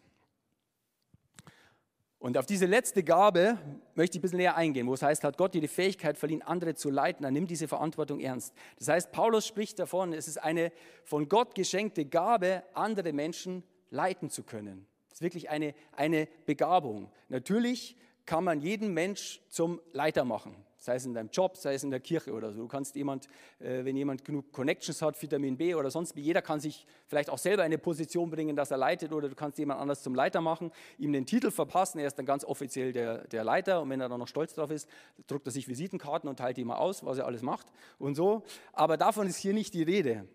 Und 2.19 2.37
auf 2.37 2.45
diese 2.47 2.65
letzte 2.65 3.03
Gabe 3.03 3.59
möchte 3.93 4.17
ich 4.17 4.19
ein 4.19 4.21
bisschen 4.23 4.37
näher 4.37 4.55
eingehen, 4.55 4.87
wo 4.87 4.95
es 4.95 5.03
heißt, 5.03 5.23
hat 5.23 5.37
Gott 5.37 5.53
dir 5.53 5.61
die 5.61 5.67
Fähigkeit 5.67 6.17
verliehen, 6.17 6.41
andere 6.41 6.73
zu 6.73 6.89
leiten, 6.89 7.23
dann 7.23 7.33
nimm 7.33 7.45
diese 7.45 7.67
Verantwortung 7.67 8.19
ernst. 8.19 8.53
Das 8.79 8.87
heißt, 8.87 9.11
Paulus 9.11 9.45
spricht 9.45 9.77
davon, 9.77 10.11
es 10.11 10.27
ist 10.27 10.37
eine 10.37 10.71
von 11.03 11.29
Gott 11.29 11.53
geschenkte 11.53 12.05
Gabe, 12.05 12.63
andere 12.73 13.13
Menschen 13.13 13.63
leiten 13.91 14.31
zu 14.31 14.43
können. 14.43 14.87
Das 15.09 15.19
ist 15.19 15.21
wirklich 15.21 15.49
eine, 15.49 15.75
eine 15.91 16.27
Begabung. 16.47 17.11
Natürlich 17.29 17.95
kann 18.25 18.43
man 18.43 18.59
jeden 18.59 18.93
Mensch 18.93 19.41
zum 19.49 19.79
Leiter 19.93 20.25
machen 20.25 20.64
sei 20.85 20.95
es 20.95 21.05
in 21.05 21.13
deinem 21.13 21.29
Job, 21.31 21.57
sei 21.57 21.73
es 21.73 21.83
in 21.83 21.89
der 21.89 21.99
Kirche 21.99 22.31
oder 22.31 22.53
so. 22.53 22.59
Du 22.59 22.67
kannst 22.67 22.95
jemand, 22.95 23.27
äh, 23.59 23.83
wenn 23.83 23.97
jemand 23.97 24.23
genug 24.23 24.51
Connections 24.51 25.01
hat, 25.01 25.21
Vitamin 25.21 25.57
B 25.57 25.75
oder 25.75 25.89
sonst 25.91 26.15
wie, 26.15 26.21
jeder 26.21 26.41
kann 26.41 26.59
sich 26.59 26.85
vielleicht 27.07 27.29
auch 27.29 27.37
selber 27.37 27.63
in 27.63 27.67
eine 27.67 27.77
Position 27.77 28.29
bringen, 28.29 28.55
dass 28.55 28.71
er 28.71 28.77
leitet 28.77 29.11
oder 29.11 29.27
du 29.27 29.35
kannst 29.35 29.57
jemand 29.57 29.81
anders 29.81 30.03
zum 30.03 30.15
Leiter 30.15 30.41
machen, 30.41 30.71
ihm 30.97 31.11
den 31.11 31.25
Titel 31.25 31.51
verpassen, 31.51 31.99
er 31.99 32.07
ist 32.07 32.17
dann 32.17 32.25
ganz 32.25 32.45
offiziell 32.45 32.93
der, 32.93 33.27
der 33.27 33.43
Leiter 33.43 33.81
und 33.81 33.89
wenn 33.89 33.99
er 33.99 34.09
dann 34.09 34.19
noch 34.19 34.27
stolz 34.27 34.53
drauf 34.53 34.71
ist, 34.71 34.87
druckt 35.27 35.47
er 35.47 35.51
sich 35.51 35.67
Visitenkarten 35.67 36.29
und 36.29 36.37
teilt 36.37 36.57
die 36.57 36.63
mal 36.63 36.77
aus, 36.77 37.03
was 37.03 37.17
er 37.17 37.25
alles 37.25 37.41
macht 37.41 37.67
und 37.97 38.15
so. 38.15 38.43
Aber 38.71 38.97
davon 38.97 39.27
ist 39.27 39.37
hier 39.37 39.53
nicht 39.53 39.73
die 39.73 39.83
Rede. 39.83 40.27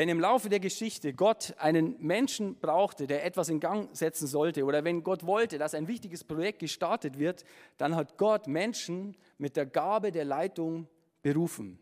Wenn 0.00 0.08
im 0.08 0.18
Laufe 0.18 0.48
der 0.48 0.60
Geschichte 0.60 1.12
Gott 1.12 1.52
einen 1.58 1.94
Menschen 1.98 2.58
brauchte, 2.58 3.06
der 3.06 3.22
etwas 3.26 3.50
in 3.50 3.60
Gang 3.60 3.94
setzen 3.94 4.26
sollte, 4.26 4.64
oder 4.64 4.82
wenn 4.82 5.02
Gott 5.02 5.26
wollte, 5.26 5.58
dass 5.58 5.74
ein 5.74 5.88
wichtiges 5.88 6.24
Projekt 6.24 6.60
gestartet 6.60 7.18
wird, 7.18 7.44
dann 7.76 7.94
hat 7.94 8.16
Gott 8.16 8.46
Menschen 8.46 9.14
mit 9.36 9.56
der 9.56 9.66
Gabe 9.66 10.10
der 10.10 10.24
Leitung 10.24 10.88
berufen. 11.20 11.78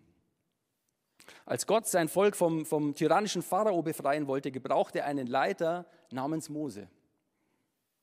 Als 1.46 1.64
Gott 1.64 1.86
sein 1.86 2.08
Volk 2.08 2.34
vom, 2.34 2.66
vom 2.66 2.92
tyrannischen 2.92 3.42
Pharao 3.42 3.82
befreien 3.82 4.26
wollte, 4.26 4.50
gebrauchte 4.50 4.98
er 4.98 5.06
einen 5.06 5.28
Leiter 5.28 5.86
namens 6.10 6.48
Mose. 6.48 6.88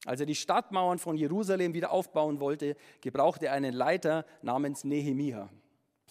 Als 0.05 0.21
er 0.21 0.27
die 0.27 0.35
Stadtmauern 0.35 0.97
von 0.97 1.17
Jerusalem 1.17 1.73
wieder 1.73 1.91
aufbauen 1.91 2.39
wollte, 2.39 2.77
gebrauchte 3.01 3.47
er 3.47 3.51
einen 3.51 3.73
Leiter 3.73 4.25
namens 4.41 4.85
Nehemia. 4.85 5.49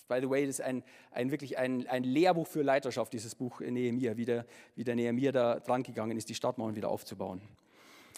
By 0.08 0.20
the 0.20 0.28
way, 0.28 0.46
das 0.46 0.58
ist 0.58 0.64
ein, 0.64 0.82
ein 1.12 1.30
wirklich 1.30 1.56
ein, 1.56 1.86
ein 1.86 2.04
Lehrbuch 2.04 2.46
für 2.46 2.62
Leiterschaft, 2.62 3.12
dieses 3.12 3.34
Buch 3.34 3.60
Nehemiah, 3.60 4.16
wie 4.16 4.26
der, 4.26 4.44
wie 4.74 4.84
der 4.84 4.94
Nehemiah 4.96 5.32
da 5.32 5.60
dran 5.60 5.82
gegangen 5.82 6.16
ist, 6.16 6.28
die 6.28 6.34
Stadtmauern 6.34 6.76
wieder 6.76 6.90
aufzubauen. 6.90 7.40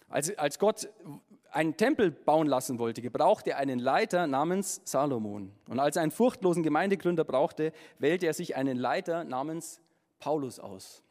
Als, 0.09 0.37
als 0.39 0.59
Gott 0.59 0.89
einen 1.51 1.77
Tempel 1.77 2.11
bauen 2.11 2.47
lassen 2.47 2.79
wollte, 2.79 3.03
gebrauchte 3.03 3.51
er 3.51 3.59
einen 3.59 3.79
Leiter 3.79 4.27
namens 4.27 4.81
Salomon. 4.85 5.53
Und 5.69 5.81
als 5.81 5.97
er 5.97 6.03
einen 6.03 6.11
furchtlosen 6.11 6.63
Gemeindegründer 6.63 7.25
brauchte, 7.25 7.73
wählte 7.99 8.27
er 8.27 8.35
sich 8.35 8.57
einen 8.57 8.77
Leiter 8.77 9.25
namens 9.25 9.81
Paulus 10.19 10.59
aus. 10.59 11.03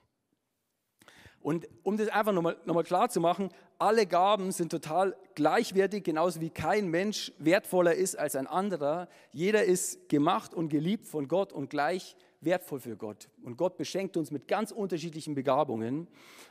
Und 1.45 1.67
um 1.83 1.95
das 1.95 2.07
einfach 2.07 2.31
nochmal 2.31 2.57
noch 2.65 2.73
mal 2.73 2.83
klar 2.83 3.07
zu 3.07 3.21
machen, 3.21 3.49
alle 3.77 4.07
Gaben 4.07 4.51
sind 4.51 4.71
total 4.71 5.15
gleichwertig, 5.35 6.03
genauso 6.03 6.41
wie 6.41 6.49
kein 6.49 6.87
Mensch 6.87 7.31
wertvoller 7.37 7.93
ist 7.93 8.17
als 8.17 8.35
ein 8.35 8.47
anderer. 8.47 9.07
Jeder 9.31 9.63
ist 9.63 10.09
gemacht 10.09 10.55
und 10.55 10.69
geliebt 10.69 11.05
von 11.05 11.27
Gott 11.27 11.53
und 11.53 11.69
gleich 11.69 12.15
wertvoll 12.41 12.79
für 12.79 12.97
Gott. 12.97 13.29
Und 13.43 13.57
Gott 13.57 13.77
beschenkt 13.77 14.17
uns 14.17 14.31
mit 14.31 14.47
ganz 14.47 14.71
unterschiedlichen 14.71 15.35
Begabungen. 15.35 16.07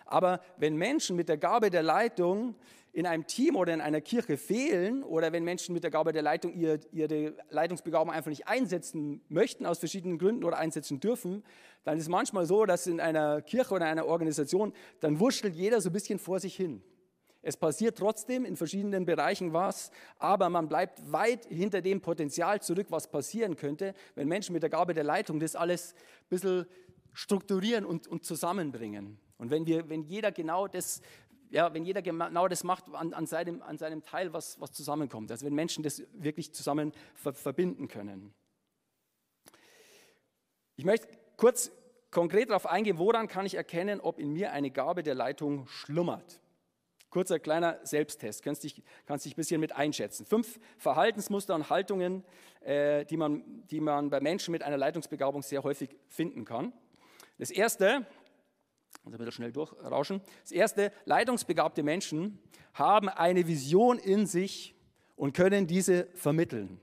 Aber 0.07 0.41
wenn 0.59 0.77
Menschen 0.77 1.17
mit 1.17 1.29
der 1.29 1.39
Gabe 1.39 1.71
der 1.71 1.83
Leitung 1.83 2.55
in 2.95 3.07
einem 3.07 3.27
Team 3.27 3.57
oder 3.57 3.75
in 3.75 3.81
einer 3.81 4.01
Kirche 4.01 4.37
fehlen 4.37 5.03
oder 5.03 5.33
wenn 5.33 5.43
Menschen 5.43 5.73
mit 5.73 5.83
der 5.83 5.91
Gabe 5.91 6.13
der 6.13 6.23
Leitung 6.23 6.55
ihre, 6.55 6.79
ihre 6.93 7.35
Leitungsbegabung 7.51 8.13
einfach 8.13 8.31
nicht 8.31 8.47
einsetzen 8.47 9.21
möchten, 9.29 9.67
aus 9.67 9.81
verschiedenen 9.81 10.17
Gründen 10.17 10.45
oder 10.45 10.59
einsetzen 10.59 11.01
dürfen, 11.01 11.43
dann 11.83 11.99
ist 11.99 12.09
manchmal 12.09 12.47
so, 12.47 12.65
dass 12.67 12.87
in 12.87 13.01
einer 13.01 13.43
Kirche 13.43 13.75
oder 13.75 13.87
einer 13.87 14.07
Organisation, 14.07 14.73
dann 15.01 15.19
wurschtelt 15.19 15.57
jeder 15.57 15.81
so 15.81 15.91
ein 15.91 15.93
bisschen 15.93 16.21
vor 16.21 16.39
sich 16.39 16.55
hin. 16.55 16.83
Es 17.43 17.57
passiert 17.57 17.99
trotzdem 17.99 18.45
in 18.45 18.57
verschiedenen 18.57 19.05
Bereichen 19.05 19.53
was, 19.53 19.91
aber 20.19 20.49
man 20.49 20.69
bleibt 20.69 21.13
weit 21.13 21.47
hinter 21.47 21.83
dem 21.83 22.01
Potenzial 22.01 22.63
zurück, 22.63 22.87
was 22.91 23.11
passieren 23.11 23.57
könnte, 23.57 23.93
wenn 24.15 24.29
Menschen 24.29 24.53
mit 24.53 24.63
der 24.63 24.71
Gabe 24.71 24.95
der 24.95 25.05
Leitung 25.05 25.41
das 25.41 25.57
alles 25.57 25.95
ein 25.95 26.29
bisschen 26.31 26.67
strukturieren 27.13 27.85
und, 27.85 28.07
und 28.07 28.25
zusammenbringen. 28.25 29.19
Und 29.37 29.51
wenn, 29.51 29.67
wir, 29.67 29.89
wenn 29.89 30.05
jeder 30.05 30.33
genau 30.33 30.69
das 30.69 31.03
ja, 31.55 31.73
wenn 31.73 31.85
jeder 31.85 32.03
genau 32.03 32.49
das 32.49 32.65
macht 32.65 32.93
an, 32.93 33.15
an, 33.15 33.27
seinem, 33.27 33.63
an 33.63 33.79
seinem 33.79 34.03
Teil, 34.03 34.33
was, 34.33 34.61
was 34.61 34.73
zusammenkommt. 34.73 35.31
Also 35.31 35.47
wenn 35.47 35.55
Menschen 35.55 35.85
das 35.85 36.03
wirklich 36.13 36.53
zusammen 36.53 36.93
ver 37.15 37.33
verbinden 37.33 37.87
können. 37.87 38.35
Ich 40.75 40.85
möchte 40.85 41.07
kurz 41.37 41.71
konkret 42.11 42.51
darauf 42.51 42.67
eingehen, 42.67 42.99
woran 42.99 43.29
kann 43.29 43.47
ich 43.47 43.55
erkennen, 43.55 44.01
ob 44.01 44.19
in 44.19 44.33
mir 44.33 44.51
eine 44.51 44.73
Gabe 44.73 45.05
der 45.05 45.15
Leitung 45.15 45.69
schlummert. 45.69 46.41
Kurzer 47.09 47.39
kleiner 47.39 47.79
Selbsttest, 47.85 48.43
kannst 48.43 48.65
dich, 48.65 48.83
kannst 49.07 49.25
dich 49.25 49.35
ein 49.35 49.37
bisschen 49.37 49.61
mit 49.61 49.71
einschätzen. 49.71 50.27
Fünf 50.27 50.59
Verhaltensmuster 50.77 51.55
und 51.55 51.71
Haltungen, 51.71 52.25
äh, 52.63 53.05
die, 53.05 53.17
man, 53.17 53.65
die 53.71 53.79
man 53.79 54.11
bei 54.11 54.19
Menschen 54.19 54.51
mit 54.51 54.65
einer 54.65 54.77
Leitungsbegabung 54.77 55.43
sehr 55.43 55.63
häufig 55.63 55.91
finden 56.09 56.45
kann. 56.45 56.73
Das 57.39 57.53
erste, 57.53 58.05
also 59.05 59.19
wieder 59.19 59.33
schnell 59.33 59.53
durchrauschen. 59.53 60.21
Das 60.43 60.53
erste, 60.53 60.93
leitungsbegabte 61.05 61.83
Menschen 61.83 62.39
haben 62.73 63.09
eine 63.09 63.47
Vision 63.47 63.99
in 63.99 64.27
sich 64.27 64.75
und 65.17 65.35
können 65.35 65.67
diese 65.67 66.07
vermitteln. 66.15 66.81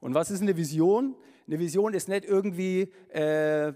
Und 0.00 0.14
was 0.14 0.30
ist 0.30 0.42
eine 0.42 0.56
Vision? 0.56 1.16
Eine 1.46 1.58
Vision 1.58 1.94
ist 1.94 2.08
nicht 2.08 2.24
irgendwie 2.24 2.92
äh, 3.08 3.72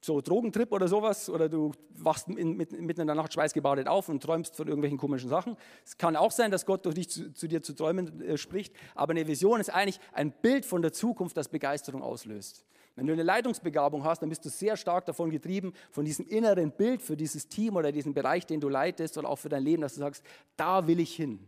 so 0.00 0.20
Drogentrip 0.20 0.72
oder 0.72 0.88
sowas, 0.88 1.28
oder 1.28 1.48
du 1.48 1.72
wachst 1.90 2.28
in, 2.28 2.56
mitten 2.56 2.76
in 3.00 3.06
der 3.06 3.16
Nacht 3.16 3.32
schweißgebadet 3.32 3.88
auf 3.88 4.08
und 4.08 4.22
träumst 4.22 4.56
von 4.56 4.66
irgendwelchen 4.66 4.98
komischen 4.98 5.28
Sachen. 5.28 5.56
Es 5.84 5.96
kann 5.98 6.16
auch 6.16 6.30
sein, 6.30 6.50
dass 6.50 6.66
Gott 6.66 6.84
durch 6.84 6.94
dich 6.94 7.10
zu, 7.10 7.32
zu 7.32 7.48
dir 7.48 7.62
zu 7.62 7.74
träumen 7.74 8.20
äh, 8.20 8.36
spricht, 8.36 8.74
aber 8.94 9.12
eine 9.12 9.26
Vision 9.26 9.60
ist 9.60 9.70
eigentlich 9.70 10.00
ein 10.12 10.32
Bild 10.32 10.64
von 10.64 10.82
der 10.82 10.92
Zukunft, 10.92 11.36
das 11.36 11.48
Begeisterung 11.48 12.02
auslöst. 12.02 12.64
Wenn 12.98 13.06
du 13.06 13.12
eine 13.12 13.22
Leitungsbegabung 13.22 14.02
hast, 14.02 14.22
dann 14.22 14.28
bist 14.28 14.44
du 14.44 14.48
sehr 14.48 14.76
stark 14.76 15.06
davon 15.06 15.30
getrieben, 15.30 15.72
von 15.92 16.04
diesem 16.04 16.26
inneren 16.26 16.72
Bild 16.72 17.00
für 17.00 17.16
dieses 17.16 17.46
Team 17.46 17.76
oder 17.76 17.92
diesen 17.92 18.12
Bereich, 18.12 18.44
den 18.44 18.60
du 18.60 18.68
leitest 18.68 19.16
oder 19.16 19.28
auch 19.28 19.38
für 19.38 19.48
dein 19.48 19.62
Leben, 19.62 19.82
dass 19.82 19.94
du 19.94 20.00
sagst, 20.00 20.24
da 20.56 20.84
will 20.88 20.98
ich 20.98 21.14
hin. 21.14 21.38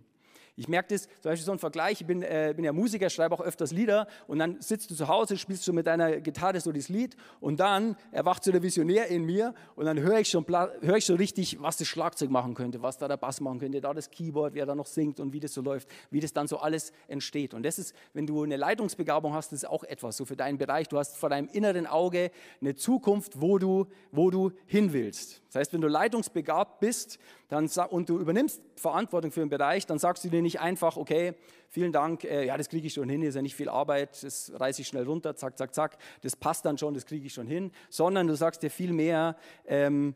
Ich 0.56 0.68
merke 0.68 0.94
das, 0.94 1.02
zum 1.02 1.30
Beispiel 1.30 1.44
so 1.44 1.52
ein 1.52 1.58
Vergleich, 1.58 2.00
ich 2.00 2.06
bin, 2.06 2.22
äh, 2.22 2.52
bin 2.54 2.64
ja 2.64 2.72
Musiker, 2.72 3.10
schreibe 3.10 3.34
auch 3.34 3.40
öfters 3.40 3.72
Lieder 3.72 4.06
und 4.26 4.38
dann 4.38 4.60
sitzt 4.60 4.90
du 4.90 4.94
zu 4.94 5.08
Hause, 5.08 5.36
spielst 5.36 5.66
du 5.66 5.72
mit 5.72 5.86
deiner 5.86 6.20
Gitarre 6.20 6.60
so 6.60 6.72
das 6.72 6.88
Lied 6.88 7.16
und 7.40 7.60
dann 7.60 7.96
erwacht 8.12 8.44
so 8.44 8.52
der 8.52 8.62
Visionär 8.62 9.08
in 9.08 9.24
mir 9.24 9.54
und 9.76 9.86
dann 9.86 9.98
höre 10.00 10.20
ich, 10.20 10.28
schon, 10.28 10.44
hör 10.48 10.96
ich 10.96 11.06
so 11.06 11.14
richtig, 11.14 11.60
was 11.60 11.76
das 11.76 11.88
Schlagzeug 11.88 12.30
machen 12.30 12.54
könnte, 12.54 12.82
was 12.82 12.98
da 12.98 13.08
der 13.08 13.16
Bass 13.16 13.40
machen 13.40 13.60
könnte, 13.60 13.80
da 13.80 13.94
das 13.94 14.10
Keyboard, 14.10 14.54
wer 14.54 14.66
da 14.66 14.74
noch 14.74 14.86
singt 14.86 15.20
und 15.20 15.32
wie 15.32 15.40
das 15.40 15.54
so 15.54 15.62
läuft, 15.62 15.88
wie 16.10 16.20
das 16.20 16.32
dann 16.32 16.48
so 16.48 16.58
alles 16.58 16.92
entsteht. 17.08 17.54
Und 17.54 17.64
das 17.64 17.78
ist, 17.78 17.94
wenn 18.12 18.26
du 18.26 18.42
eine 18.42 18.56
Leitungsbegabung 18.56 19.34
hast, 19.34 19.52
das 19.52 19.62
ist 19.62 19.68
auch 19.68 19.84
etwas 19.84 20.16
so 20.16 20.24
für 20.24 20.36
deinen 20.36 20.58
Bereich. 20.58 20.88
Du 20.88 20.98
hast 20.98 21.16
vor 21.16 21.30
deinem 21.30 21.48
inneren 21.48 21.86
Auge 21.86 22.30
eine 22.60 22.74
Zukunft, 22.74 23.40
wo 23.40 23.58
du, 23.58 23.86
wo 24.12 24.30
du 24.30 24.52
hin 24.66 24.92
willst. 24.92 25.42
Das 25.48 25.60
heißt, 25.60 25.72
wenn 25.72 25.80
du 25.80 25.88
leitungsbegabt 25.88 26.80
bist, 26.80 27.18
dann, 27.48 27.68
und 27.90 28.08
du 28.08 28.18
übernimmst 28.18 28.62
Verantwortung 28.76 29.32
für 29.32 29.40
einen 29.40 29.50
Bereich, 29.50 29.84
dann 29.84 29.98
sagst 29.98 30.24
du 30.24 30.28
dir 30.28 30.39
nicht 30.42 30.60
einfach, 30.60 30.96
okay, 30.96 31.34
vielen 31.68 31.92
Dank, 31.92 32.24
äh, 32.24 32.46
ja, 32.46 32.56
das 32.56 32.68
kriege 32.68 32.86
ich 32.86 32.94
schon 32.94 33.08
hin, 33.08 33.22
ist 33.22 33.34
ja 33.34 33.42
nicht 33.42 33.54
viel 33.54 33.68
Arbeit, 33.68 34.22
das 34.22 34.52
reiße 34.54 34.82
ich 34.82 34.88
schnell 34.88 35.04
runter, 35.04 35.36
zack, 35.36 35.56
zack, 35.56 35.74
zack, 35.74 35.98
das 36.22 36.36
passt 36.36 36.64
dann 36.64 36.78
schon, 36.78 36.94
das 36.94 37.06
kriege 37.06 37.26
ich 37.26 37.32
schon 37.32 37.46
hin, 37.46 37.70
sondern 37.88 38.26
du 38.26 38.34
sagst 38.34 38.62
dir 38.62 38.70
viel 38.70 38.92
mehr, 38.92 39.36
ähm, 39.66 40.14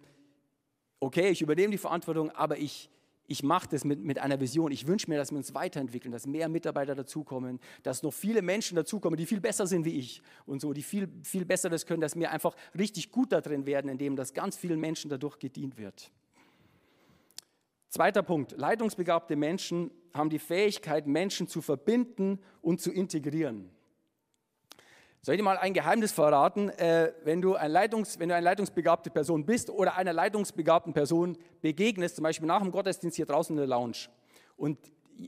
okay, 1.01 1.29
ich 1.29 1.43
übernehme 1.43 1.71
die 1.73 1.79
Verantwortung, 1.79 2.31
aber 2.31 2.59
ich, 2.59 2.91
ich 3.27 3.43
mache 3.43 3.69
das 3.69 3.85
mit, 3.85 4.01
mit 4.01 4.19
einer 4.19 4.41
Vision. 4.41 4.71
Ich 4.71 4.87
wünsche 4.87 5.09
mir, 5.09 5.17
dass 5.17 5.31
wir 5.31 5.39
uns 5.39 5.55
weiterentwickeln, 5.55 6.13
dass 6.13 6.27
mehr 6.27 6.49
Mitarbeiter 6.49 6.95
dazukommen, 6.95 7.59
dass 7.83 8.03
noch 8.03 8.13
viele 8.13 8.43
Menschen 8.43 8.77
dazukommen, 8.77 9.17
die 9.17 9.27
viel 9.27 9.41
besser 9.41 9.67
sind 9.67 9.85
wie 9.85 9.99
ich 9.99 10.23
und 10.47 10.61
so, 10.61 10.73
die 10.73 10.83
viel, 10.83 11.09
viel 11.23 11.45
besser 11.45 11.71
das 11.71 11.87
können, 11.87 12.01
dass 12.01 12.17
wir 12.17 12.31
einfach 12.31 12.55
richtig 12.79 13.11
gut 13.11 13.33
da 13.33 13.41
drin 13.41 13.67
werden, 13.67 13.91
indem 13.91 14.17
das 14.17 14.35
ganz 14.35 14.57
vielen 14.57 14.81
Menschen 14.81 15.09
dadurch 15.09 15.39
gedient 15.39 15.79
wird. 15.79 16.11
Zweiter 17.89 18.23
Punkt. 18.23 18.53
Leitungsbegabte 18.59 19.37
Menschen 19.37 19.91
haben 20.15 20.31
die 20.31 20.39
Fähigkeit, 20.39 21.07
Menschen 21.07 21.49
zu 21.49 21.61
verbinden 21.61 22.39
und 22.63 22.81
zu 22.81 22.93
integrieren. 22.93 23.71
Soll 25.21 25.35
ich 25.35 25.39
dir 25.39 25.45
mal 25.45 25.57
ein 25.57 25.73
Geheimnis 25.73 26.13
verraten? 26.13 26.69
Äh, 26.69 27.13
wenn, 27.25 27.41
du 27.41 27.55
ein 27.55 27.71
Leitungs-, 27.71 28.19
wenn 28.19 28.29
du 28.29 28.35
eine 28.35 28.45
leitungsbegabte 28.45 29.11
Person 29.11 29.45
bist 29.45 29.71
oder 29.71 29.97
einer 29.97 30.13
leitungsbegabten 30.13 30.93
Person 30.93 31.39
begegnest, 31.63 32.17
zum 32.17 32.23
Beispiel 32.23 32.47
nach 32.47 32.61
dem 32.61 32.71
Gottesdienst 32.71 33.17
hier 33.17 33.27
draußen 33.27 33.55
in 33.55 33.59
der 33.59 33.67
Lounge, 33.67 34.09
und, 34.57 34.79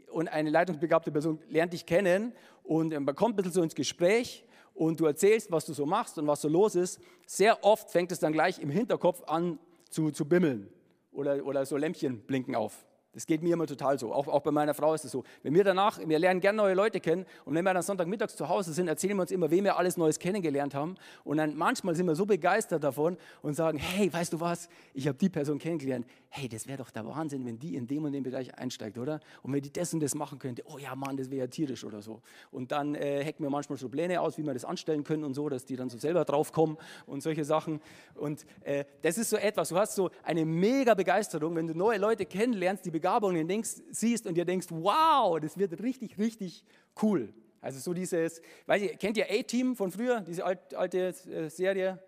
und 0.09 0.29
eine 0.29 0.51
leitungsbegabte 0.51 1.11
Person 1.11 1.41
lernt 1.49 1.73
dich 1.73 1.85
kennen 1.85 2.33
und 2.63 2.91
man 2.91 3.15
kommt 3.15 3.35
ein 3.35 3.37
bisschen 3.37 3.53
so 3.53 3.63
ins 3.63 3.75
Gespräch 3.75 4.45
und 4.75 5.01
du 5.01 5.07
erzählst, 5.07 5.51
was 5.51 5.65
du 5.65 5.73
so 5.73 5.87
machst 5.87 6.19
und 6.19 6.27
was 6.27 6.43
so 6.43 6.49
los 6.49 6.77
ist, 6.77 7.01
sehr 7.27 7.65
oft 7.65 7.91
fängt 7.91 8.13
es 8.13 8.21
dann 8.21 8.33
gleich 8.33 8.61
im 8.61 8.71
Hinterkopf 8.71 9.25
an 9.25 9.59
zu, 9.91 10.11
zu 10.11 10.29
bimmeln 10.29 10.69
oder, 11.11 11.45
oder 11.45 11.67
so 11.67 11.77
Lämpchen 11.77 12.21
blinken 12.21 12.55
auf. 12.55 12.86
Das 13.17 13.25
geht 13.25 13.43
mir 13.43 13.55
immer 13.55 13.67
total 13.67 13.99
so. 13.99 14.13
Auch, 14.13 14.29
auch 14.29 14.43
bei 14.43 14.51
meiner 14.51 14.75
Frau 14.75 14.93
ist 14.93 15.07
es 15.07 15.11
so. 15.11 15.25
Wenn 15.43 15.55
wir 15.55 15.65
danach, 15.65 15.99
wir 16.07 16.19
lernen 16.19 16.39
gerne 16.39 16.59
neue 16.59 16.75
Leute 16.75 17.01
kennen 17.01 17.25
und 17.47 17.55
wenn 17.55 17.65
wir 17.65 17.73
dann 17.73 17.83
Sonntagmittags 17.83 18.37
zu 18.37 18.51
Hause 18.51 18.75
sind, 18.75 18.89
erzählen 18.89 19.17
wir 19.17 19.23
uns 19.23 19.31
immer, 19.31 19.51
wem 19.51 19.65
wir 19.65 19.79
alles 19.79 19.97
Neues 19.97 20.19
kennengelernt 20.19 20.75
haben. 20.75 20.97
Und 21.25 21.39
dann 21.39 21.57
manchmal 21.57 21.95
sind 21.95 22.05
wir 22.05 22.15
so 22.15 22.27
begeistert 22.27 22.85
davon 22.85 23.17
und 23.41 23.55
sagen, 23.55 23.79
hey, 23.79 24.13
weißt 24.13 24.35
du 24.35 24.41
was, 24.41 24.69
ich 24.93 25.09
habe 25.09 25.17
die 25.17 25.31
Person 25.31 25.59
kennengelernt. 25.59 26.07
Hey, 26.39 26.51
das 26.51 26.69
wäre 26.69 26.77
doch 26.77 26.91
der 26.91 27.07
Wahnsinn, 27.07 27.47
wenn 27.47 27.59
die 27.59 27.77
in 27.77 27.87
dem 27.87 28.05
und 28.05 28.13
dem 28.13 28.23
Bereich 28.23 28.55
einsteigt, 28.59 28.99
oder? 28.99 29.21
Und 29.43 29.55
wenn 29.55 29.63
die 29.63 29.73
das 29.73 29.95
und 29.95 30.01
das 30.01 30.15
machen 30.15 30.39
könnte, 30.39 30.63
oh 30.67 30.77
ja, 30.77 30.95
Mann, 30.95 31.17
das 31.17 31.31
wäre 31.31 31.39
ja 31.39 31.47
tierisch 31.47 31.83
oder 31.83 32.03
so. 32.03 32.21
Und 32.51 32.73
dann 32.73 32.95
äh, 32.95 33.25
hacken 33.25 33.43
wir 33.43 33.49
manchmal 33.49 33.79
so 33.79 33.89
Pläne 33.89 34.21
aus, 34.21 34.37
wie 34.37 34.43
wir 34.43 34.53
das 34.53 34.67
anstellen 34.67 35.03
können 35.03 35.25
und 35.25 35.33
so, 35.33 35.49
dass 35.49 35.65
die 35.65 35.77
dann 35.77 35.89
so 35.89 35.97
selber 35.97 36.27
draufkommen 36.27 36.77
und 37.07 37.23
solche 37.23 37.43
Sachen. 37.43 37.81
Und 38.15 38.45
äh, 38.61 38.85
das 39.01 39.17
ist 39.17 39.31
so 39.31 39.39
etwas, 39.39 39.71
du 39.71 39.79
hast 39.79 39.95
so 39.95 40.11
eine 40.25 40.45
mega 40.45 40.93
Begeisterung, 40.93 41.57
wenn 41.57 41.69
du 41.69 41.75
neue 41.75 41.97
Leute 41.97 42.27
kennenlernst, 42.27 42.85
die 42.85 42.91
Begabungen 42.91 43.49
denkst, 43.49 43.77
siehst 43.91 44.27
und 44.27 44.35
dir 44.35 44.45
denkst, 44.45 44.67
wow, 44.69 45.41
das 45.41 45.57
wird 45.57 45.83
richtig, 45.83 46.19
richtig 46.19 46.65
cool. 47.03 47.33
Also 47.63 47.81
so 47.81 47.95
dieses, 47.95 48.43
weiß 48.67 48.83
ich, 48.83 48.99
kennt 48.99 49.17
ihr 49.17 49.25
A-Team 49.31 49.75
von 49.75 49.91
früher, 49.91 50.21
diese 50.21 50.45
alte, 50.45 50.77
alte 50.77 50.99
äh, 50.99 51.49
Serie? 51.49 51.99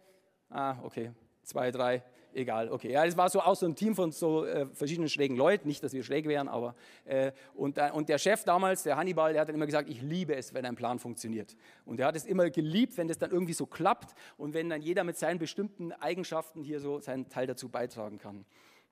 Ah, 0.50 0.76
okay, 0.82 1.12
zwei, 1.44 1.70
drei, 1.70 2.02
egal, 2.38 2.70
okay. 2.70 2.92
Ja, 2.92 3.04
das 3.04 3.16
war 3.16 3.28
so 3.28 3.40
auch 3.40 3.56
so 3.56 3.66
ein 3.66 3.74
Team 3.74 3.94
von 3.94 4.12
so 4.12 4.44
äh, 4.44 4.66
verschiedenen 4.72 5.08
schrägen 5.08 5.36
Leuten, 5.36 5.68
nicht, 5.68 5.82
dass 5.82 5.92
wir 5.92 6.02
schräg 6.02 6.26
wären, 6.26 6.48
aber 6.48 6.74
äh, 7.04 7.32
und, 7.54 7.78
äh, 7.78 7.90
und 7.92 8.08
der 8.08 8.18
Chef 8.18 8.44
damals, 8.44 8.84
der 8.84 8.96
Hannibal, 8.96 9.32
der 9.32 9.42
hat 9.42 9.48
dann 9.48 9.56
immer 9.56 9.66
gesagt, 9.66 9.88
ich 9.88 10.00
liebe 10.00 10.34
es, 10.34 10.54
wenn 10.54 10.64
ein 10.64 10.76
Plan 10.76 10.98
funktioniert. 10.98 11.56
Und 11.84 12.00
er 12.00 12.06
hat 12.06 12.16
es 12.16 12.24
immer 12.24 12.48
geliebt, 12.50 12.96
wenn 12.96 13.08
das 13.08 13.18
dann 13.18 13.30
irgendwie 13.30 13.52
so 13.52 13.66
klappt 13.66 14.14
und 14.36 14.54
wenn 14.54 14.70
dann 14.70 14.80
jeder 14.80 15.04
mit 15.04 15.18
seinen 15.18 15.38
bestimmten 15.38 15.92
Eigenschaften 15.92 16.62
hier 16.62 16.80
so 16.80 17.00
seinen 17.00 17.28
Teil 17.28 17.46
dazu 17.46 17.68
beitragen 17.68 18.18
kann. 18.18 18.44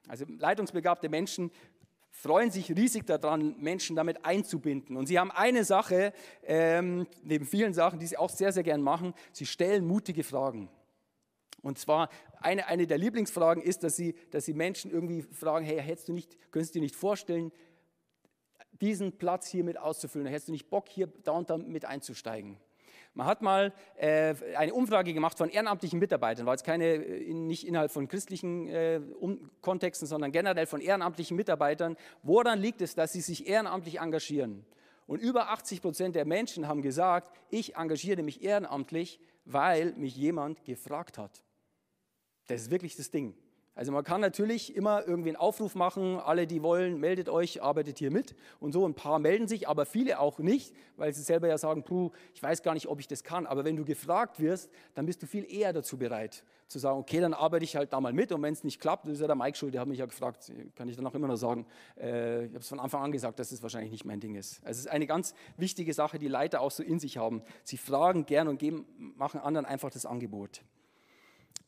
Also 0.09 0.25
leitungsbegabte 0.29 1.09
Menschen 1.09 1.51
freuen 2.11 2.51
sich 2.51 2.75
riesig 2.75 3.07
daran, 3.07 3.57
Menschen 3.59 3.95
damit 3.95 4.25
einzubinden. 4.25 4.97
Und 4.97 5.07
sie 5.07 5.19
haben 5.19 5.31
eine 5.31 5.65
Sache, 5.65 6.13
ähm, 6.45 7.07
neben 7.23 7.45
vielen 7.45 7.75
Sachen, 7.75 7.99
die 7.99 8.07
sie 8.07 8.17
auch 8.17 8.31
sehr, 8.31 8.53
sehr 8.53 8.63
gern 8.63 8.81
machen, 8.81 9.15
sie 9.33 9.47
stellen 9.47 9.87
mutige 9.87 10.25
Fragen. 10.25 10.71
Und 11.63 11.79
zwar 11.79 12.09
eine, 12.41 12.67
eine 12.67 12.87
der 12.87 12.99
Lieblingsfragen 12.99 13.63
ist, 13.63 13.83
dass 13.83 13.97
sie, 13.97 14.15
dass 14.31 14.45
sie 14.45 14.55
Menschen 14.55 14.91
irgendwie 14.91 15.23
fragen, 15.23 15.65
hey, 15.65 15.81
hättest 15.81 16.09
du 16.09 16.13
nicht, 16.13 16.37
könntest 16.53 16.75
du 16.75 16.79
dir 16.79 16.85
nicht 16.85 16.97
vorstellen, 16.97 17.53
diesen 18.81 19.19
Platz 19.19 19.49
hier 19.49 19.65
mit 19.65 19.79
auszufüllen? 19.79 20.27
Hättest 20.27 20.49
du 20.49 20.53
nicht 20.53 20.71
Bock, 20.71 20.89
hier 20.89 21.09
da 21.25 21.33
und 21.33 21.51
da 21.51 21.57
mit 21.57 21.85
einzusteigen? 21.85 22.59
Man 23.17 23.27
hat 23.27 23.41
mal 23.41 23.73
äh, 23.97 24.35
eine 24.57 24.75
Umfrage 24.75 25.15
gemacht 25.15 25.39
von 25.39 25.49
ehrenamtlichen 25.49 25.99
Mitarbeitern, 25.99 26.45
war 26.45 26.53
jetzt 26.53 26.65
keine, 26.65 26.85
äh, 26.85 27.33
nicht 27.33 27.67
innerhalb 27.67 27.91
von 27.91 28.09
christlichen 28.09 28.69
äh, 28.69 29.01
um 29.19 29.51
Kontexten, 29.63 30.07
sondern 30.07 30.33
generell 30.33 30.67
von 30.67 30.83
ehrenamtlichen 30.83 31.35
Mitarbeitern. 31.35 31.97
Woran 32.23 32.61
liegt 32.61 32.83
es, 32.83 32.95
dass 32.95 33.15
sie 33.15 33.23
sich 33.23 33.49
ehrenamtlich 33.49 34.01
engagieren? 34.01 34.67
Und 35.07 35.23
über 35.23 35.49
80 35.51 35.81
Prozent 35.81 36.15
der 36.15 36.27
Menschen 36.27 36.69
haben 36.69 36.83
gesagt, 36.83 37.33
ich 37.49 37.77
engagiere 37.77 38.23
mich 38.23 38.43
ehrenamtlich, 38.43 39.19
weil 39.47 39.93
mich 39.93 40.15
jemand 40.15 40.65
gefragt 40.65 41.17
hat. 41.17 41.43
Das 42.47 42.63
ist 42.63 42.71
wirklich 42.71 42.97
das 42.97 43.11
Ding. 43.11 43.35
Also 43.77 43.93
man 43.93 44.05
kann 44.05 44.23
natürlich 44.23 44.75
immer 44.75 45.07
irgendwie 45.07 45.29
einen 45.29 45.37
Aufruf 45.37 45.75
machen, 45.75 46.19
alle, 46.19 46.47
die 46.47 46.63
wollen, 46.63 46.99
meldet 46.99 47.29
euch, 47.29 47.63
arbeitet 47.63 47.99
hier 47.99 48.11
mit 48.11 48.35
und 48.59 48.73
so. 48.73 48.87
Ein 48.89 48.95
paar 48.95 49.19
melden 49.19 49.49
sich, 49.49 49.69
aber 49.69 49.85
viele 49.85 50.19
auch 50.19 50.39
nicht, 50.39 50.75
weil 50.97 51.13
sie 51.13 51.21
selber 51.21 51.47
ja 51.47 51.59
sagen, 51.59 51.83
puh, 51.85 52.11
ich 52.33 52.43
weiß 52.43 52.63
gar 52.63 52.73
nicht, 52.73 52.89
ob 52.89 53.01
ich 53.01 53.07
das 53.07 53.23
kann. 53.23 53.47
Aber 53.47 53.67
wenn 53.67 53.77
du 53.77 53.85
gefragt 53.85 54.41
wirst, 54.41 54.71
dann 54.95 55.05
bist 55.05 55.23
du 55.23 55.27
viel 55.27 55.45
eher 55.45 55.75
dazu 55.75 55.99
bereit, 55.99 56.43
zu 56.69 56.79
sagen, 56.79 56.99
okay, 56.99 57.21
dann 57.21 57.35
arbeite 57.35 57.65
ich 57.65 57.77
halt 57.77 57.93
da 57.93 58.01
mal 58.01 58.15
mit 58.15 58.33
und 58.33 58.41
wenn 58.41 58.55
es 58.55 58.65
nicht 58.65 58.81
klappt, 58.81 59.05
das 59.05 59.13
ist 59.13 59.21
ja 59.21 59.27
der 59.27 59.37
Mike 59.37 59.59
schuld, 59.59 59.75
der 59.75 59.83
hat 59.83 59.89
mich 59.89 59.99
ja 59.99 60.07
gefragt, 60.07 60.51
kann 60.75 60.89
ich 60.89 60.97
dann 60.97 61.07
auch 61.07 61.15
immer 61.15 61.29
noch 61.29 61.37
sagen, 61.37 61.67
äh, 62.01 62.47
ich 62.47 62.53
habe 62.53 62.61
es 62.61 62.69
von 62.69 62.81
Anfang 62.81 63.03
an 63.03 63.13
gesagt, 63.13 63.39
dass 63.39 63.49
es 63.49 63.59
das 63.59 63.63
wahrscheinlich 63.63 63.91
nicht 63.91 64.07
mein 64.07 64.21
Ding 64.21 64.37
ist. 64.37 64.61
Also 64.65 64.79
es 64.79 64.87
ist 64.87 64.89
eine 64.89 65.07
ganz 65.07 65.35
wichtige 65.59 65.93
Sache, 65.93 66.19
die 66.19 66.29
Leiter 66.29 66.63
auch 66.63 66.71
so 66.71 66.83
in 66.83 66.99
sich 66.99 67.19
haben. 67.19 67.43
Sie 67.63 67.77
fragen 67.77 68.25
gern 68.25 68.49
und 68.49 68.59
geben, 68.59 68.87
machen 69.19 69.39
anderen 69.39 69.67
einfach 69.67 69.91
das 69.91 70.07
Angebot. 70.07 70.63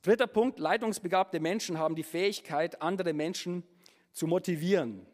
Dritter 0.03 0.27
Punkt, 0.27 0.59
leitungsbegabte 0.59 1.41
Menschen 1.41 1.79
haben 1.79 1.97
die 1.97 2.05
Fähigkeit, 2.05 2.81
andere 2.81 3.13
Menschen 3.13 3.65
zu 4.13 4.27
motivieren. 4.27 5.07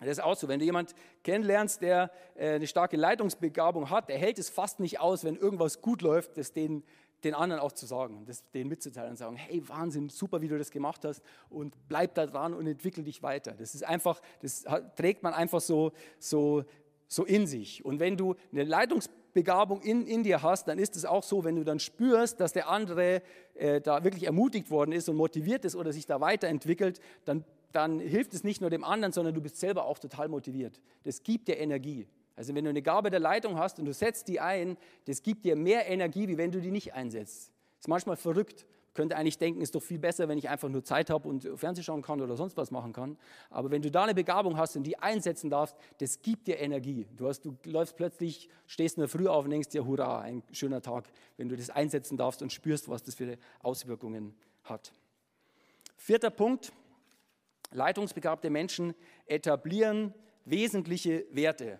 Das 0.00 0.10
ist 0.10 0.20
auch 0.20 0.36
so, 0.36 0.48
wenn 0.48 0.58
du 0.58 0.66
jemanden 0.66 0.92
kennenlernst, 1.24 1.80
der 1.80 2.10
äh, 2.34 2.56
eine 2.56 2.66
starke 2.66 2.98
Leitungsbegabung 2.98 3.88
hat, 3.88 4.10
der 4.10 4.18
hält 4.18 4.38
es 4.38 4.50
fast 4.50 4.78
nicht 4.78 5.00
aus, 5.00 5.24
wenn 5.24 5.36
irgendwas 5.36 5.80
gut 5.80 6.02
läuft, 6.02 6.36
das 6.36 6.52
den, 6.52 6.84
den 7.24 7.34
anderen 7.34 7.62
auch 7.62 7.72
zu 7.72 7.86
sagen, 7.86 8.26
das 8.26 8.50
denen 8.50 8.68
mitzuteilen 8.68 9.12
und 9.12 9.16
sagen, 9.16 9.36
hey, 9.36 9.66
Wahnsinn, 9.68 10.10
super, 10.10 10.42
wie 10.42 10.48
du 10.48 10.58
das 10.58 10.70
gemacht 10.70 11.02
hast 11.06 11.22
und 11.48 11.76
bleib 11.88 12.14
da 12.14 12.26
dran 12.26 12.52
und 12.52 12.66
entwickel 12.66 13.04
dich 13.04 13.22
weiter. 13.22 13.52
Das 13.52 13.74
ist 13.74 13.84
einfach, 13.84 14.20
das 14.42 14.64
trägt 14.96 15.22
man 15.22 15.32
einfach 15.32 15.62
so, 15.62 15.92
so, 16.18 16.64
so 17.08 17.24
in 17.24 17.46
sich. 17.46 17.84
Und 17.84 18.00
wenn 18.00 18.16
du 18.16 18.34
eine 18.52 18.64
Leitungsbegabung 18.64 19.26
Begabung 19.36 19.82
in, 19.82 20.06
in 20.06 20.22
dir 20.22 20.42
hast, 20.42 20.66
dann 20.66 20.78
ist 20.78 20.96
es 20.96 21.04
auch 21.04 21.22
so, 21.22 21.44
wenn 21.44 21.56
du 21.56 21.62
dann 21.62 21.78
spürst, 21.78 22.40
dass 22.40 22.54
der 22.54 22.70
andere 22.70 23.20
äh, 23.52 23.82
da 23.82 24.02
wirklich 24.02 24.24
ermutigt 24.24 24.70
worden 24.70 24.92
ist 24.92 25.10
und 25.10 25.16
motiviert 25.16 25.66
ist 25.66 25.76
oder 25.76 25.92
sich 25.92 26.06
da 26.06 26.22
weiterentwickelt, 26.22 27.00
dann, 27.26 27.44
dann 27.70 28.00
hilft 28.00 28.32
es 28.32 28.44
nicht 28.44 28.62
nur 28.62 28.70
dem 28.70 28.82
anderen, 28.82 29.12
sondern 29.12 29.34
du 29.34 29.42
bist 29.42 29.60
selber 29.60 29.84
auch 29.84 29.98
total 29.98 30.28
motiviert. 30.28 30.80
Das 31.02 31.22
gibt 31.22 31.48
dir 31.48 31.58
Energie. 31.58 32.08
Also 32.34 32.54
wenn 32.54 32.64
du 32.64 32.70
eine 32.70 32.80
Gabe 32.80 33.10
der 33.10 33.20
Leitung 33.20 33.58
hast 33.58 33.78
und 33.78 33.84
du 33.84 33.92
setzt 33.92 34.28
die 34.28 34.40
ein, 34.40 34.78
das 35.04 35.22
gibt 35.22 35.44
dir 35.44 35.54
mehr 35.54 35.86
Energie, 35.86 36.28
wie 36.28 36.38
wenn 36.38 36.50
du 36.50 36.58
die 36.62 36.70
nicht 36.70 36.94
einsetzt. 36.94 37.52
Das 37.76 37.80
ist 37.80 37.88
manchmal 37.88 38.16
verrückt 38.16 38.64
könnte 38.96 39.16
eigentlich 39.16 39.38
denken, 39.38 39.60
ist 39.60 39.74
doch 39.74 39.82
viel 39.82 39.98
besser, 39.98 40.28
wenn 40.28 40.38
ich 40.38 40.48
einfach 40.48 40.68
nur 40.68 40.82
Zeit 40.82 41.10
habe 41.10 41.28
und 41.28 41.48
Fernsehen 41.54 41.84
schauen 41.84 42.02
kann 42.02 42.20
oder 42.20 42.34
sonst 42.36 42.56
was 42.56 42.70
machen 42.72 42.92
kann. 42.92 43.16
Aber 43.50 43.70
wenn 43.70 43.82
du 43.82 43.90
da 43.90 44.04
eine 44.04 44.14
Begabung 44.14 44.56
hast 44.56 44.76
und 44.76 44.82
die 44.82 44.98
einsetzen 44.98 45.50
darfst, 45.50 45.76
das 45.98 46.22
gibt 46.22 46.48
dir 46.48 46.58
Energie. 46.58 47.06
Du, 47.16 47.28
hast, 47.28 47.44
du 47.44 47.56
läufst 47.64 47.96
plötzlich, 47.96 48.48
stehst 48.66 48.96
in 48.96 49.02
der 49.02 49.08
Früh 49.08 49.28
auf 49.28 49.44
und 49.44 49.50
denkst 49.50 49.68
dir, 49.68 49.84
hurra, 49.84 50.20
ein 50.22 50.42
schöner 50.50 50.80
Tag, 50.80 51.04
wenn 51.36 51.48
du 51.48 51.56
das 51.56 51.70
einsetzen 51.70 52.16
darfst 52.16 52.42
und 52.42 52.52
spürst, 52.52 52.88
was 52.88 53.04
das 53.04 53.14
für 53.14 53.38
Auswirkungen 53.60 54.34
hat. 54.64 54.92
Vierter 55.96 56.30
Punkt, 56.30 56.72
leitungsbegabte 57.70 58.50
Menschen 58.50 58.94
etablieren 59.26 60.14
wesentliche 60.46 61.26
Werte. 61.30 61.78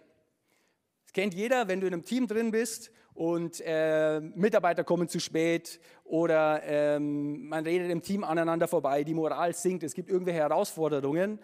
Das 1.05 1.12
kennt 1.12 1.35
jeder, 1.35 1.66
wenn 1.66 1.81
du 1.81 1.87
in 1.87 1.94
einem 1.94 2.05
Team 2.05 2.26
drin 2.26 2.50
bist 2.50 2.90
und 3.16 3.62
äh, 3.64 4.20
Mitarbeiter 4.20 4.85
kommen 4.85 5.09
zu 5.09 5.20
spät 5.20 5.81
oder 6.05 6.62
ähm, 6.64 7.48
man 7.48 7.64
redet 7.64 7.90
im 7.90 8.02
Team 8.02 8.22
aneinander 8.22 8.68
vorbei, 8.68 9.05
die 9.05 9.14
Moral 9.14 9.55
sinkt, 9.55 9.83
es 9.83 9.94
gibt 9.94 10.11
irgendwelche 10.11 10.40
Herausforderungen. 10.40 11.38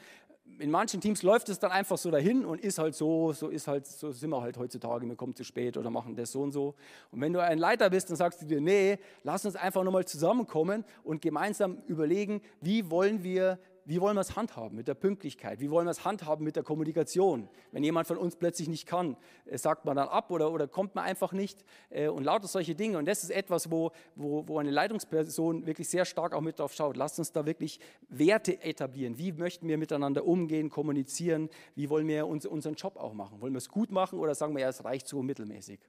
In 0.58 0.70
manchen 0.70 1.00
Teams 1.00 1.22
läuft 1.22 1.48
es 1.48 1.58
dann 1.58 1.72
einfach 1.72 1.96
so 1.96 2.10
dahin 2.10 2.44
und 2.44 2.60
ist 2.60 2.78
halt 2.78 2.94
so, 2.94 3.32
so 3.32 3.48
ist 3.48 3.68
halt, 3.68 3.86
so 3.86 4.12
sind 4.12 4.28
wir 4.28 4.42
halt 4.42 4.58
heutzutage, 4.58 5.08
wir 5.08 5.16
kommen 5.16 5.34
zu 5.34 5.44
spät 5.44 5.78
oder 5.78 5.88
machen 5.88 6.14
das 6.14 6.30
so 6.30 6.42
und 6.42 6.52
so. 6.52 6.74
Und 7.10 7.22
wenn 7.22 7.32
du 7.32 7.42
ein 7.42 7.56
Leiter 7.56 7.88
bist, 7.88 8.10
dann 8.10 8.16
sagst 8.16 8.42
du 8.42 8.46
dir, 8.46 8.60
nee, 8.60 8.98
lass 9.22 9.46
uns 9.46 9.56
einfach 9.56 9.82
nochmal 9.82 10.04
zusammenkommen 10.04 10.84
und 11.04 11.22
gemeinsam 11.22 11.78
überlegen, 11.86 12.42
wie 12.60 12.90
wollen 12.90 13.24
wir 13.24 13.58
wie 13.84 14.00
wollen 14.00 14.16
wir 14.16 14.20
es 14.20 14.36
handhaben 14.36 14.76
mit 14.76 14.86
der 14.86 14.94
Pünktlichkeit? 14.94 15.60
Wie 15.60 15.70
wollen 15.70 15.86
wir 15.86 15.90
es 15.90 16.04
handhaben 16.04 16.44
mit 16.44 16.56
der 16.56 16.62
Kommunikation? 16.62 17.48
Wenn 17.72 17.82
jemand 17.82 18.06
von 18.06 18.16
uns 18.16 18.36
plötzlich 18.36 18.68
nicht 18.68 18.86
kann, 18.86 19.16
äh, 19.46 19.58
sagt 19.58 19.84
man 19.84 19.96
dann 19.96 20.08
ab 20.08 20.30
oder, 20.30 20.52
oder 20.52 20.68
kommt 20.68 20.94
man 20.94 21.04
einfach 21.04 21.32
nicht 21.32 21.64
äh, 21.90 22.08
und 22.08 22.24
lauter 22.24 22.46
solche 22.46 22.74
Dinge. 22.74 22.98
Und 22.98 23.06
das 23.06 23.22
ist 23.22 23.30
etwas, 23.30 23.70
wo, 23.70 23.90
wo, 24.14 24.46
wo 24.46 24.58
eine 24.58 24.70
Leitungsperson 24.70 25.66
wirklich 25.66 25.88
sehr 25.88 26.04
stark 26.04 26.34
auch 26.34 26.40
mit 26.40 26.58
drauf 26.58 26.72
schaut. 26.74 26.96
Lasst 26.96 27.18
uns 27.18 27.32
da 27.32 27.44
wirklich 27.44 27.80
Werte 28.08 28.62
etablieren. 28.62 29.18
Wie 29.18 29.32
möchten 29.32 29.68
wir 29.68 29.78
miteinander 29.78 30.24
umgehen, 30.24 30.70
kommunizieren? 30.70 31.50
Wie 31.74 31.90
wollen 31.90 32.06
wir 32.06 32.26
uns, 32.26 32.46
unseren 32.46 32.74
Job 32.74 32.96
auch 32.96 33.14
machen? 33.14 33.40
Wollen 33.40 33.52
wir 33.52 33.58
es 33.58 33.68
gut 33.68 33.90
machen 33.90 34.18
oder 34.18 34.34
sagen 34.34 34.54
wir, 34.54 34.62
ja, 34.62 34.68
es 34.68 34.84
reicht 34.84 35.08
so 35.08 35.22
mittelmäßig? 35.22 35.80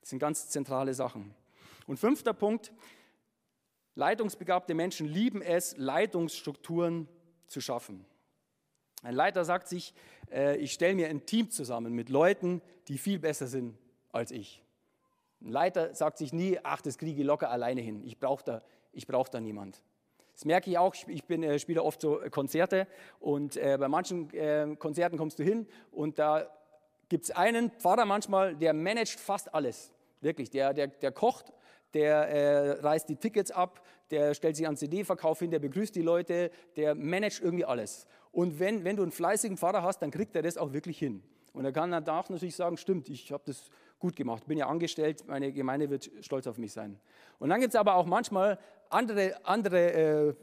Das 0.00 0.10
sind 0.10 0.18
ganz 0.18 0.48
zentrale 0.48 0.94
Sachen. 0.94 1.34
Und 1.86 1.98
fünfter 1.98 2.32
Punkt, 2.32 2.72
Leitungsbegabte 3.94 4.74
Menschen 4.74 5.06
lieben 5.06 5.42
es, 5.42 5.76
Leitungsstrukturen 5.76 7.08
zu 7.52 7.60
schaffen. 7.60 8.04
Ein 9.02 9.14
Leiter 9.14 9.44
sagt 9.44 9.68
sich, 9.68 9.94
äh, 10.30 10.56
ich 10.56 10.72
stelle 10.72 10.94
mir 10.94 11.08
ein 11.08 11.26
Team 11.26 11.50
zusammen 11.50 11.92
mit 11.92 12.08
Leuten, 12.08 12.62
die 12.88 12.98
viel 12.98 13.18
besser 13.18 13.46
sind 13.46 13.76
als 14.12 14.30
ich. 14.30 14.62
Ein 15.40 15.50
Leiter 15.50 15.94
sagt 15.94 16.18
sich 16.18 16.32
nie, 16.32 16.58
ach, 16.62 16.80
das 16.82 16.98
kriege 16.98 17.20
ich 17.20 17.26
locker 17.26 17.50
alleine 17.50 17.80
hin. 17.80 18.02
Ich 18.04 18.18
brauche 18.18 18.44
da, 18.44 18.62
brauch 19.06 19.28
da 19.28 19.40
niemand. 19.40 19.82
Das 20.34 20.44
merke 20.44 20.70
ich 20.70 20.78
auch, 20.78 20.94
ich 21.08 21.24
bin, 21.24 21.42
äh, 21.42 21.58
spiele 21.58 21.82
oft 21.82 22.00
so 22.00 22.20
Konzerte 22.30 22.86
und 23.20 23.56
äh, 23.56 23.76
bei 23.78 23.88
manchen 23.88 24.32
äh, 24.32 24.74
Konzerten 24.78 25.18
kommst 25.18 25.38
du 25.38 25.44
hin 25.44 25.66
und 25.90 26.18
da 26.18 26.48
gibt 27.08 27.24
es 27.24 27.30
einen 27.32 27.70
Pfarrer 27.70 28.06
manchmal, 28.06 28.56
der 28.56 28.72
managt 28.72 29.20
fast 29.20 29.52
alles. 29.52 29.92
Wirklich, 30.20 30.50
der, 30.50 30.72
der, 30.72 30.86
der 30.86 31.12
kocht, 31.12 31.52
der 31.94 32.28
äh, 32.28 32.70
reißt 32.80 33.08
die 33.08 33.16
Tickets 33.16 33.50
ab, 33.50 33.82
der 34.10 34.34
stellt 34.34 34.56
sich 34.56 34.66
an 34.66 34.76
CD-Verkauf 34.76 35.38
hin, 35.38 35.50
der 35.50 35.58
begrüßt 35.58 35.94
die 35.94 36.02
Leute, 36.02 36.50
der 36.76 36.94
managt 36.94 37.40
irgendwie 37.40 37.64
alles. 37.64 38.06
Und 38.30 38.58
wenn, 38.58 38.84
wenn 38.84 38.96
du 38.96 39.02
einen 39.02 39.12
fleißigen 39.12 39.56
Pfarrer 39.56 39.82
hast, 39.82 40.00
dann 40.00 40.10
kriegt 40.10 40.34
er 40.36 40.42
das 40.42 40.56
auch 40.56 40.72
wirklich 40.72 40.98
hin. 40.98 41.22
Und 41.52 41.64
er 41.64 41.72
kann 41.72 41.90
danach 41.90 42.28
natürlich 42.28 42.56
sagen, 42.56 42.76
stimmt, 42.76 43.08
ich 43.10 43.30
habe 43.30 43.42
das 43.46 43.68
gut 43.98 44.16
gemacht, 44.16 44.46
bin 44.46 44.58
ja 44.58 44.66
angestellt, 44.66 45.24
meine 45.28 45.52
Gemeinde 45.52 45.90
wird 45.90 46.10
stolz 46.20 46.46
auf 46.46 46.58
mich 46.58 46.72
sein. 46.72 46.98
Und 47.38 47.50
dann 47.50 47.60
gibt 47.60 47.74
es 47.74 47.78
aber 47.78 47.94
auch 47.94 48.06
manchmal 48.06 48.58
andere, 48.88 49.34
andere 49.44 49.92
äh, 49.92 50.34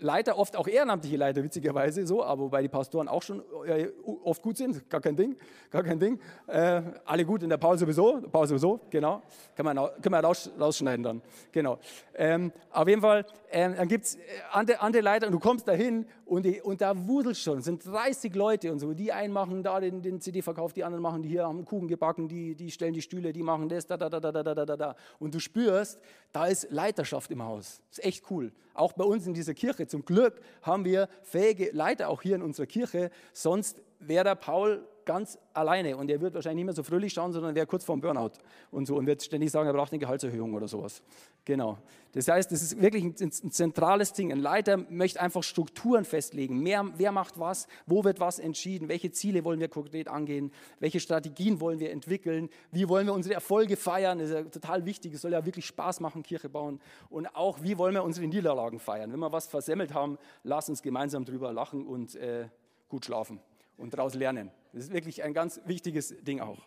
Leiter, 0.00 0.38
oft 0.38 0.56
auch 0.56 0.68
ehrenamtliche 0.68 1.16
Leiter, 1.16 1.42
witzigerweise 1.42 2.06
so, 2.06 2.24
aber 2.24 2.42
wobei 2.42 2.62
die 2.62 2.68
Pastoren 2.68 3.08
auch 3.08 3.22
schon 3.22 3.42
äh, 3.66 3.88
oft 4.24 4.42
gut 4.42 4.56
sind, 4.56 4.88
gar 4.88 5.00
kein 5.00 5.16
Ding, 5.16 5.36
gar 5.70 5.82
kein 5.82 5.98
Ding. 5.98 6.18
Äh, 6.46 6.82
alle 7.04 7.24
gut 7.24 7.42
in 7.42 7.48
der 7.48 7.56
Pause 7.56 7.80
sowieso, 7.80 8.20
Pause 8.32 8.50
sowieso, 8.50 8.80
genau. 8.90 9.22
Kann 9.54 9.64
man, 9.64 9.76
kann 9.76 10.12
man 10.12 10.24
raus, 10.24 10.50
rausschneiden 10.58 11.02
dann, 11.02 11.22
genau. 11.52 11.78
Ähm, 12.14 12.52
auf 12.70 12.88
jeden 12.88 13.00
Fall, 13.00 13.26
ähm, 13.50 13.74
dann 13.76 13.88
gibt 13.88 14.04
es 14.04 14.16
äh, 14.16 14.20
andere, 14.52 14.80
andere 14.80 15.02
Leiter 15.02 15.26
und 15.26 15.32
du 15.32 15.38
kommst 15.38 15.68
da 15.68 15.72
hin 15.72 16.06
und, 16.24 16.44
die, 16.44 16.60
und 16.60 16.80
da 16.80 16.94
wudelt 17.06 17.36
schon, 17.36 17.62
sind 17.62 17.86
30 17.86 18.34
Leute 18.34 18.72
und 18.72 18.78
so. 18.78 18.92
Die 18.94 19.12
einen 19.12 19.32
machen 19.32 19.62
da 19.62 19.80
den, 19.80 20.02
den 20.02 20.20
CD-Verkauf, 20.20 20.72
die 20.72 20.84
anderen 20.84 21.02
machen 21.02 21.22
die 21.22 21.28
hier, 21.28 21.44
haben 21.44 21.64
Kuchen 21.64 21.88
gebacken, 21.88 22.28
die, 22.28 22.54
die 22.54 22.70
stellen 22.70 22.94
die 22.94 23.02
Stühle, 23.02 23.32
die 23.32 23.42
machen 23.42 23.68
das, 23.68 23.86
da, 23.86 23.96
da, 23.96 24.08
da, 24.08 24.20
da, 24.20 24.32
da, 24.32 24.42
da, 24.42 24.66
da, 24.66 24.76
da. 24.76 24.96
Und 25.18 25.34
du 25.34 25.40
spürst, 25.40 26.00
da 26.32 26.46
ist 26.46 26.70
Leiterschaft 26.70 27.30
im 27.30 27.42
Haus. 27.42 27.80
Ist 27.90 28.04
echt 28.04 28.30
cool. 28.30 28.52
Auch 28.74 28.92
bei 28.92 29.04
uns 29.04 29.26
in 29.26 29.34
dieser 29.34 29.54
Kirche. 29.54 29.85
Zum 29.86 30.04
Glück 30.04 30.40
haben 30.62 30.84
wir 30.84 31.08
fähige 31.22 31.70
Leiter 31.72 32.08
auch 32.08 32.22
hier 32.22 32.36
in 32.36 32.42
unserer 32.42 32.66
Kirche. 32.66 33.10
Sonst 33.32 33.82
wäre 33.98 34.24
der 34.24 34.34
Paul 34.34 34.86
ganz 35.06 35.38
alleine 35.54 35.96
und 35.96 36.10
er 36.10 36.20
wird 36.20 36.34
wahrscheinlich 36.34 36.56
nicht 36.56 36.66
mehr 36.66 36.74
so 36.74 36.82
fröhlich 36.82 37.14
schauen, 37.14 37.32
sondern 37.32 37.54
wäre 37.54 37.66
kurz 37.66 37.84
vorm 37.84 38.00
Burnout 38.00 38.32
und 38.70 38.86
so 38.86 38.96
und 38.96 39.06
wird 39.06 39.22
ständig 39.22 39.50
sagen, 39.50 39.66
er 39.66 39.72
braucht 39.72 39.92
eine 39.92 39.98
Gehaltserhöhung 39.98 40.52
oder 40.52 40.68
sowas. 40.68 41.02
Genau. 41.46 41.78
Das 42.12 42.28
heißt, 42.28 42.50
das 42.50 42.60
ist 42.60 42.80
wirklich 42.80 43.04
ein, 43.04 43.14
ein 43.20 43.30
zentrales 43.52 44.12
Ding. 44.12 44.32
Ein 44.32 44.40
Leiter 44.40 44.78
möchte 44.90 45.20
einfach 45.20 45.42
Strukturen 45.42 46.04
festlegen. 46.04 46.58
Mehr, 46.60 46.84
wer 46.96 47.12
macht 47.12 47.38
was? 47.38 47.68
Wo 47.86 48.04
wird 48.04 48.20
was 48.20 48.38
entschieden? 48.38 48.88
Welche 48.88 49.12
Ziele 49.12 49.44
wollen 49.44 49.60
wir 49.60 49.68
konkret 49.68 50.08
angehen? 50.08 50.50
Welche 50.80 50.98
Strategien 50.98 51.60
wollen 51.60 51.78
wir 51.78 51.90
entwickeln? 51.92 52.50
Wie 52.72 52.88
wollen 52.88 53.06
wir 53.06 53.14
unsere 53.14 53.34
Erfolge 53.34 53.76
feiern? 53.76 54.18
Das 54.18 54.30
ist 54.30 54.34
ja 54.34 54.42
total 54.42 54.84
wichtig. 54.84 55.14
Es 55.14 55.22
soll 55.22 55.32
ja 55.32 55.46
wirklich 55.46 55.66
Spaß 55.66 56.00
machen, 56.00 56.22
Kirche 56.22 56.48
bauen. 56.48 56.80
Und 57.08 57.26
auch, 57.36 57.62
wie 57.62 57.78
wollen 57.78 57.94
wir 57.94 58.02
unsere 58.02 58.26
Niederlagen 58.26 58.80
feiern? 58.80 59.12
Wenn 59.12 59.20
wir 59.20 59.30
was 59.30 59.46
versemmelt 59.46 59.94
haben, 59.94 60.18
lass 60.42 60.68
uns 60.68 60.82
gemeinsam 60.82 61.24
drüber 61.24 61.52
lachen 61.52 61.86
und 61.86 62.16
äh, 62.16 62.48
gut 62.88 63.04
schlafen 63.04 63.40
und 63.76 63.92
daraus 63.94 64.14
lernen. 64.14 64.50
Das 64.72 64.84
ist 64.84 64.92
wirklich 64.92 65.22
ein 65.22 65.34
ganz 65.34 65.60
wichtiges 65.64 66.14
Ding 66.22 66.40
auch. 66.40 66.66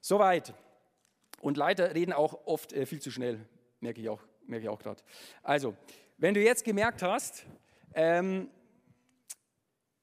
Soweit. 0.00 0.54
Und 1.40 1.56
Leiter 1.56 1.94
reden 1.94 2.12
auch 2.12 2.46
oft 2.46 2.72
äh, 2.72 2.86
viel 2.86 3.00
zu 3.00 3.10
schnell, 3.10 3.40
merke 3.80 4.00
ich 4.00 4.08
auch, 4.08 4.22
auch 4.68 4.78
gerade. 4.78 5.02
Also, 5.42 5.74
wenn 6.18 6.34
du 6.34 6.40
jetzt 6.40 6.64
gemerkt 6.64 7.02
hast, 7.02 7.44
ähm, 7.94 8.48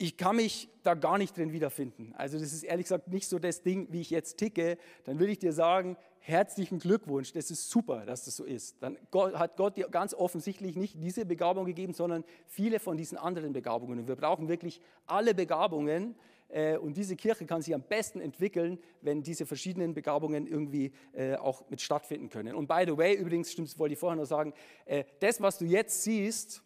ich 0.01 0.15
kann 0.15 0.37
mich 0.37 0.69
da 0.83 0.93
gar 0.93 1.17
nicht 1.17 1.37
drin 1.37 1.51
wiederfinden. 1.51 2.13
Also 2.15 2.39
das 2.39 2.53
ist 2.53 2.63
ehrlich 2.63 2.85
gesagt 2.85 3.09
nicht 3.09 3.27
so 3.27 3.37
das 3.37 3.61
Ding, 3.61 3.89
wie 3.91 3.99
ich 3.99 4.09
jetzt 4.09 4.37
ticke. 4.37 4.77
Dann 5.03 5.19
würde 5.19 5.33
ich 5.33 5.39
dir 5.39 5.51
sagen, 5.51 5.97
herzlichen 6.19 6.79
Glückwunsch, 6.79 7.33
das 7.33 7.51
ist 7.51 7.69
super, 7.69 8.05
dass 8.05 8.23
das 8.23 8.37
so 8.37 8.45
ist. 8.45 8.81
Dann 8.81 8.97
hat 9.13 9.57
Gott 9.57 9.75
dir 9.75 9.89
ganz 9.89 10.13
offensichtlich 10.13 10.77
nicht 10.77 10.95
diese 11.03 11.25
Begabung 11.25 11.65
gegeben, 11.65 11.93
sondern 11.93 12.23
viele 12.47 12.79
von 12.79 12.95
diesen 12.95 13.17
anderen 13.17 13.51
Begabungen. 13.51 13.99
Und 13.99 14.07
wir 14.07 14.15
brauchen 14.15 14.47
wirklich 14.47 14.79
alle 15.05 15.35
Begabungen. 15.35 16.15
Äh, 16.47 16.77
und 16.77 16.95
diese 16.95 17.17
Kirche 17.17 17.45
kann 17.45 17.61
sich 17.61 17.75
am 17.75 17.83
besten 17.83 18.21
entwickeln, 18.21 18.79
wenn 19.01 19.21
diese 19.21 19.45
verschiedenen 19.45 19.93
Begabungen 19.93 20.47
irgendwie 20.47 20.93
äh, 21.11 21.35
auch 21.35 21.69
mit 21.69 21.81
stattfinden 21.81 22.29
können. 22.29 22.55
Und 22.55 22.67
by 22.67 22.85
the 22.87 22.97
way, 22.97 23.15
übrigens, 23.15 23.51
stimmt, 23.51 23.77
wollte 23.77 23.93
ich 23.93 23.99
vorher 23.99 24.15
noch 24.15 24.25
sagen, 24.25 24.53
äh, 24.85 25.03
das, 25.19 25.41
was 25.41 25.57
du 25.57 25.65
jetzt 25.65 26.03
siehst, 26.03 26.63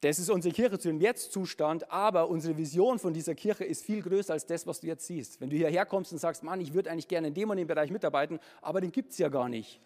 das 0.00 0.18
ist 0.18 0.30
unsere 0.30 0.54
Kirche 0.54 0.78
zu 0.78 0.88
dem 0.88 1.00
Jetzt-Zustand, 1.00 1.90
aber 1.90 2.30
unsere 2.30 2.56
Vision 2.56 2.98
von 2.98 3.12
dieser 3.12 3.34
Kirche 3.34 3.64
ist 3.64 3.84
viel 3.84 4.02
größer 4.02 4.32
als 4.32 4.46
das, 4.46 4.66
was 4.66 4.80
du 4.80 4.86
jetzt 4.86 5.06
siehst. 5.06 5.40
Wenn 5.40 5.50
du 5.50 5.56
hierher 5.56 5.84
kommst 5.84 6.12
und 6.12 6.18
sagst, 6.18 6.42
Mann, 6.42 6.60
ich 6.60 6.72
würde 6.72 6.90
eigentlich 6.90 7.08
gerne 7.08 7.28
in 7.28 7.34
dem 7.34 7.50
und 7.50 7.58
dem 7.58 7.66
Bereich 7.66 7.90
mitarbeiten, 7.90 8.40
aber 8.62 8.80
den 8.80 8.92
gibt 8.92 9.12
es 9.12 9.18
ja 9.18 9.28
gar 9.28 9.48
nicht. 9.48 9.80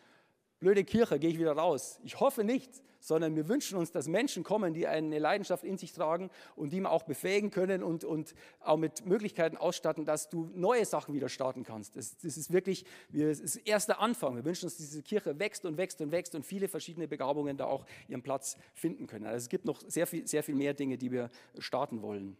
Blöde 0.60 0.84
Kirche, 0.84 1.18
gehe 1.18 1.30
ich 1.30 1.38
wieder 1.38 1.52
raus. 1.52 2.00
Ich 2.04 2.20
hoffe 2.20 2.44
nicht, 2.44 2.82
sondern 3.04 3.36
wir 3.36 3.48
wünschen 3.48 3.76
uns, 3.76 3.92
dass 3.92 4.08
Menschen 4.08 4.44
kommen, 4.44 4.72
die 4.72 4.86
eine 4.86 5.18
Leidenschaft 5.18 5.62
in 5.62 5.76
sich 5.76 5.92
tragen 5.92 6.30
und 6.56 6.72
die 6.72 6.80
wir 6.80 6.90
auch 6.90 7.02
befähigen 7.02 7.50
können 7.50 7.82
und, 7.82 8.02
und 8.02 8.34
auch 8.60 8.78
mit 8.78 9.04
Möglichkeiten 9.04 9.58
ausstatten, 9.58 10.06
dass 10.06 10.30
du 10.30 10.50
neue 10.54 10.86
Sachen 10.86 11.14
wieder 11.14 11.28
starten 11.28 11.64
kannst. 11.64 11.96
Das, 11.96 12.16
das 12.16 12.38
ist 12.38 12.52
wirklich 12.52 12.86
das 13.12 13.40
ist 13.40 13.56
erster 13.56 14.00
Anfang. 14.00 14.36
Wir 14.36 14.44
wünschen 14.44 14.64
uns, 14.64 14.78
dass 14.78 14.86
diese 14.86 15.02
Kirche 15.02 15.38
wächst 15.38 15.66
und 15.66 15.76
wächst 15.76 16.00
und 16.00 16.12
wächst 16.12 16.34
und 16.34 16.46
viele 16.46 16.66
verschiedene 16.66 17.06
Begabungen 17.06 17.58
da 17.58 17.66
auch 17.66 17.84
ihren 18.08 18.22
Platz 18.22 18.56
finden 18.72 19.06
können. 19.06 19.26
Also 19.26 19.44
es 19.44 19.48
gibt 19.50 19.66
noch 19.66 19.82
sehr 19.86 20.06
viel, 20.06 20.26
sehr 20.26 20.42
viel 20.42 20.54
mehr 20.54 20.72
Dinge, 20.72 20.96
die 20.96 21.12
wir 21.12 21.30
starten 21.58 22.00
wollen. 22.00 22.38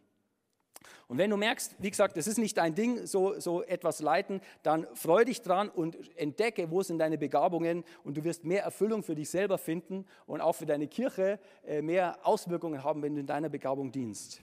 Und 1.08 1.18
wenn 1.18 1.30
du 1.30 1.36
merkst, 1.36 1.76
wie 1.78 1.90
gesagt, 1.90 2.16
das 2.16 2.26
ist 2.26 2.38
nicht 2.38 2.56
dein 2.56 2.74
Ding, 2.74 3.06
so, 3.06 3.38
so 3.38 3.62
etwas 3.62 4.00
leiten, 4.00 4.40
dann 4.62 4.86
freu 4.94 5.24
dich 5.24 5.42
dran 5.42 5.68
und 5.68 5.96
entdecke, 6.16 6.70
wo 6.70 6.82
sind 6.82 6.98
deine 6.98 7.18
Begabungen 7.18 7.84
und 8.04 8.16
du 8.16 8.24
wirst 8.24 8.44
mehr 8.44 8.62
Erfüllung 8.62 9.02
für 9.02 9.14
dich 9.14 9.28
selber 9.28 9.58
finden 9.58 10.06
und 10.26 10.40
auch 10.40 10.54
für 10.54 10.66
deine 10.66 10.88
Kirche 10.88 11.38
äh, 11.66 11.82
mehr 11.82 12.18
Auswirkungen 12.22 12.82
haben, 12.82 13.02
wenn 13.02 13.14
du 13.14 13.20
in 13.20 13.26
deiner 13.26 13.48
Begabung 13.48 13.92
dienst. 13.92 14.42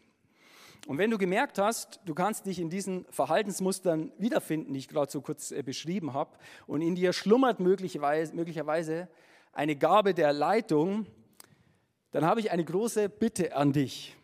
Und 0.88 0.98
wenn 0.98 1.12
du 1.12 1.18
gemerkt 1.18 1.60
hast, 1.60 2.00
du 2.06 2.14
kannst 2.14 2.46
dich 2.46 2.60
in 2.60 2.70
diesen 2.70 3.06
Verhaltensmustern 3.12 4.12
wiederfinden, 4.18 4.74
die 4.74 4.80
ich 4.80 4.88
gerade 4.88 5.12
so 5.12 5.22
kurz 5.22 5.52
äh, 5.52 5.64
beschrieben 5.64 6.14
habe, 6.14 6.38
und 6.68 6.82
in 6.82 6.96
dir 6.96 7.14
schlummert 7.14 7.60
möglicherweise, 7.60 8.36
möglicherweise 8.36 9.08
eine 9.54 9.76
Gabe 9.76 10.14
der 10.14 10.32
Leitung, 10.32 11.06
dann 12.12 12.26
habe 12.26 12.39
ich 12.39 12.52
eine 12.52 12.64
große 12.64 13.10
Bitte 13.10 13.56
an 13.56 13.74
dich. 13.74 14.16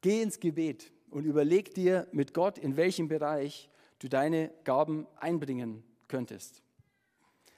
Geh 0.00 0.22
ins 0.22 0.40
Gebet 0.40 0.93
und 1.14 1.24
überleg 1.24 1.72
dir 1.74 2.08
mit 2.10 2.34
Gott, 2.34 2.58
in 2.58 2.76
welchem 2.76 3.06
Bereich 3.06 3.70
du 4.00 4.08
deine 4.08 4.52
Gaben 4.64 5.06
einbringen 5.16 5.84
könntest. 6.08 6.60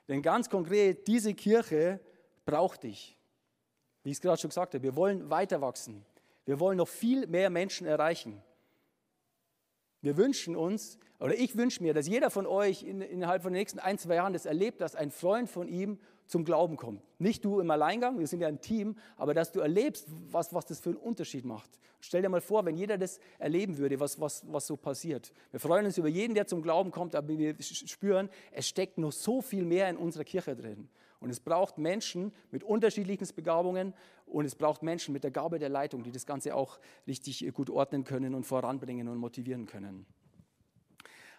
Denn 0.09 0.20
ganz 0.20 0.50
konkret, 0.50 1.09
diese 1.09 1.32
Kirche 1.32 1.98
braucht 2.44 2.82
dich. 2.82 3.16
Wie 4.02 4.11
ich 4.11 4.18
es 4.18 4.20
gerade 4.20 4.38
schon 4.38 4.50
gesagt 4.50 4.74
habe, 4.74 4.82
wir 4.82 4.94
wollen 4.94 5.30
weiter 5.30 5.62
wachsen. 5.62 6.04
Wir 6.44 6.61
wollen 6.61 6.76
noch 6.76 6.86
viel 6.86 7.26
mehr 7.26 7.48
Menschen 7.48 7.86
erreichen. 7.86 8.42
Wir 10.02 10.18
wünschen 10.18 10.54
uns, 10.54 10.98
oder 11.18 11.34
ich 11.34 11.56
wünsche 11.56 11.82
mir, 11.82 11.94
dass 11.94 12.06
jeder 12.06 12.30
von 12.30 12.46
euch 12.46 12.82
in, 12.82 13.00
innerhalb 13.00 13.42
von 13.42 13.52
den 13.52 13.58
nächsten 13.58 13.78
ein, 13.78 13.98
zwei 13.98 14.16
Jahren 14.16 14.32
das 14.32 14.46
erlebt, 14.46 14.80
dass 14.80 14.94
ein 14.94 15.10
Freund 15.10 15.48
von 15.48 15.68
ihm 15.68 15.98
zum 16.26 16.44
Glauben 16.44 16.76
kommt. 16.76 17.02
Nicht 17.18 17.44
du 17.44 17.60
im 17.60 17.70
Alleingang, 17.70 18.18
wir 18.18 18.26
sind 18.26 18.40
ja 18.40 18.48
ein 18.48 18.60
Team, 18.60 18.96
aber 19.16 19.32
dass 19.32 19.52
du 19.52 19.60
erlebst, 19.60 20.06
was, 20.30 20.52
was 20.52 20.66
das 20.66 20.80
für 20.80 20.90
einen 20.90 20.98
Unterschied 20.98 21.44
macht. 21.44 21.70
Stell 22.00 22.22
dir 22.22 22.28
mal 22.28 22.40
vor, 22.40 22.64
wenn 22.64 22.76
jeder 22.76 22.98
das 22.98 23.18
erleben 23.38 23.78
würde, 23.78 23.98
was, 23.98 24.20
was, 24.20 24.44
was 24.52 24.66
so 24.66 24.76
passiert. 24.76 25.32
Wir 25.50 25.60
freuen 25.60 25.86
uns 25.86 25.96
über 25.98 26.08
jeden, 26.08 26.34
der 26.34 26.46
zum 26.46 26.62
Glauben 26.62 26.90
kommt, 26.90 27.14
aber 27.14 27.28
wir 27.38 27.56
spüren, 27.60 28.28
es 28.52 28.68
steckt 28.68 28.98
noch 28.98 29.12
so 29.12 29.40
viel 29.40 29.64
mehr 29.64 29.88
in 29.88 29.96
unserer 29.96 30.24
Kirche 30.24 30.54
drin. 30.54 30.88
Und 31.18 31.30
es 31.30 31.40
braucht 31.40 31.78
Menschen 31.78 32.32
mit 32.50 32.62
unterschiedlichen 32.62 33.26
Begabungen 33.34 33.94
und 34.26 34.44
es 34.44 34.54
braucht 34.54 34.82
Menschen 34.82 35.12
mit 35.14 35.24
der 35.24 35.30
Gabe 35.30 35.58
der 35.58 35.70
Leitung, 35.70 36.02
die 36.02 36.12
das 36.12 36.26
Ganze 36.26 36.54
auch 36.54 36.78
richtig 37.06 37.52
gut 37.54 37.70
ordnen 37.70 38.04
können 38.04 38.34
und 38.34 38.44
voranbringen 38.44 39.08
und 39.08 39.16
motivieren 39.16 39.66
können. 39.66 40.06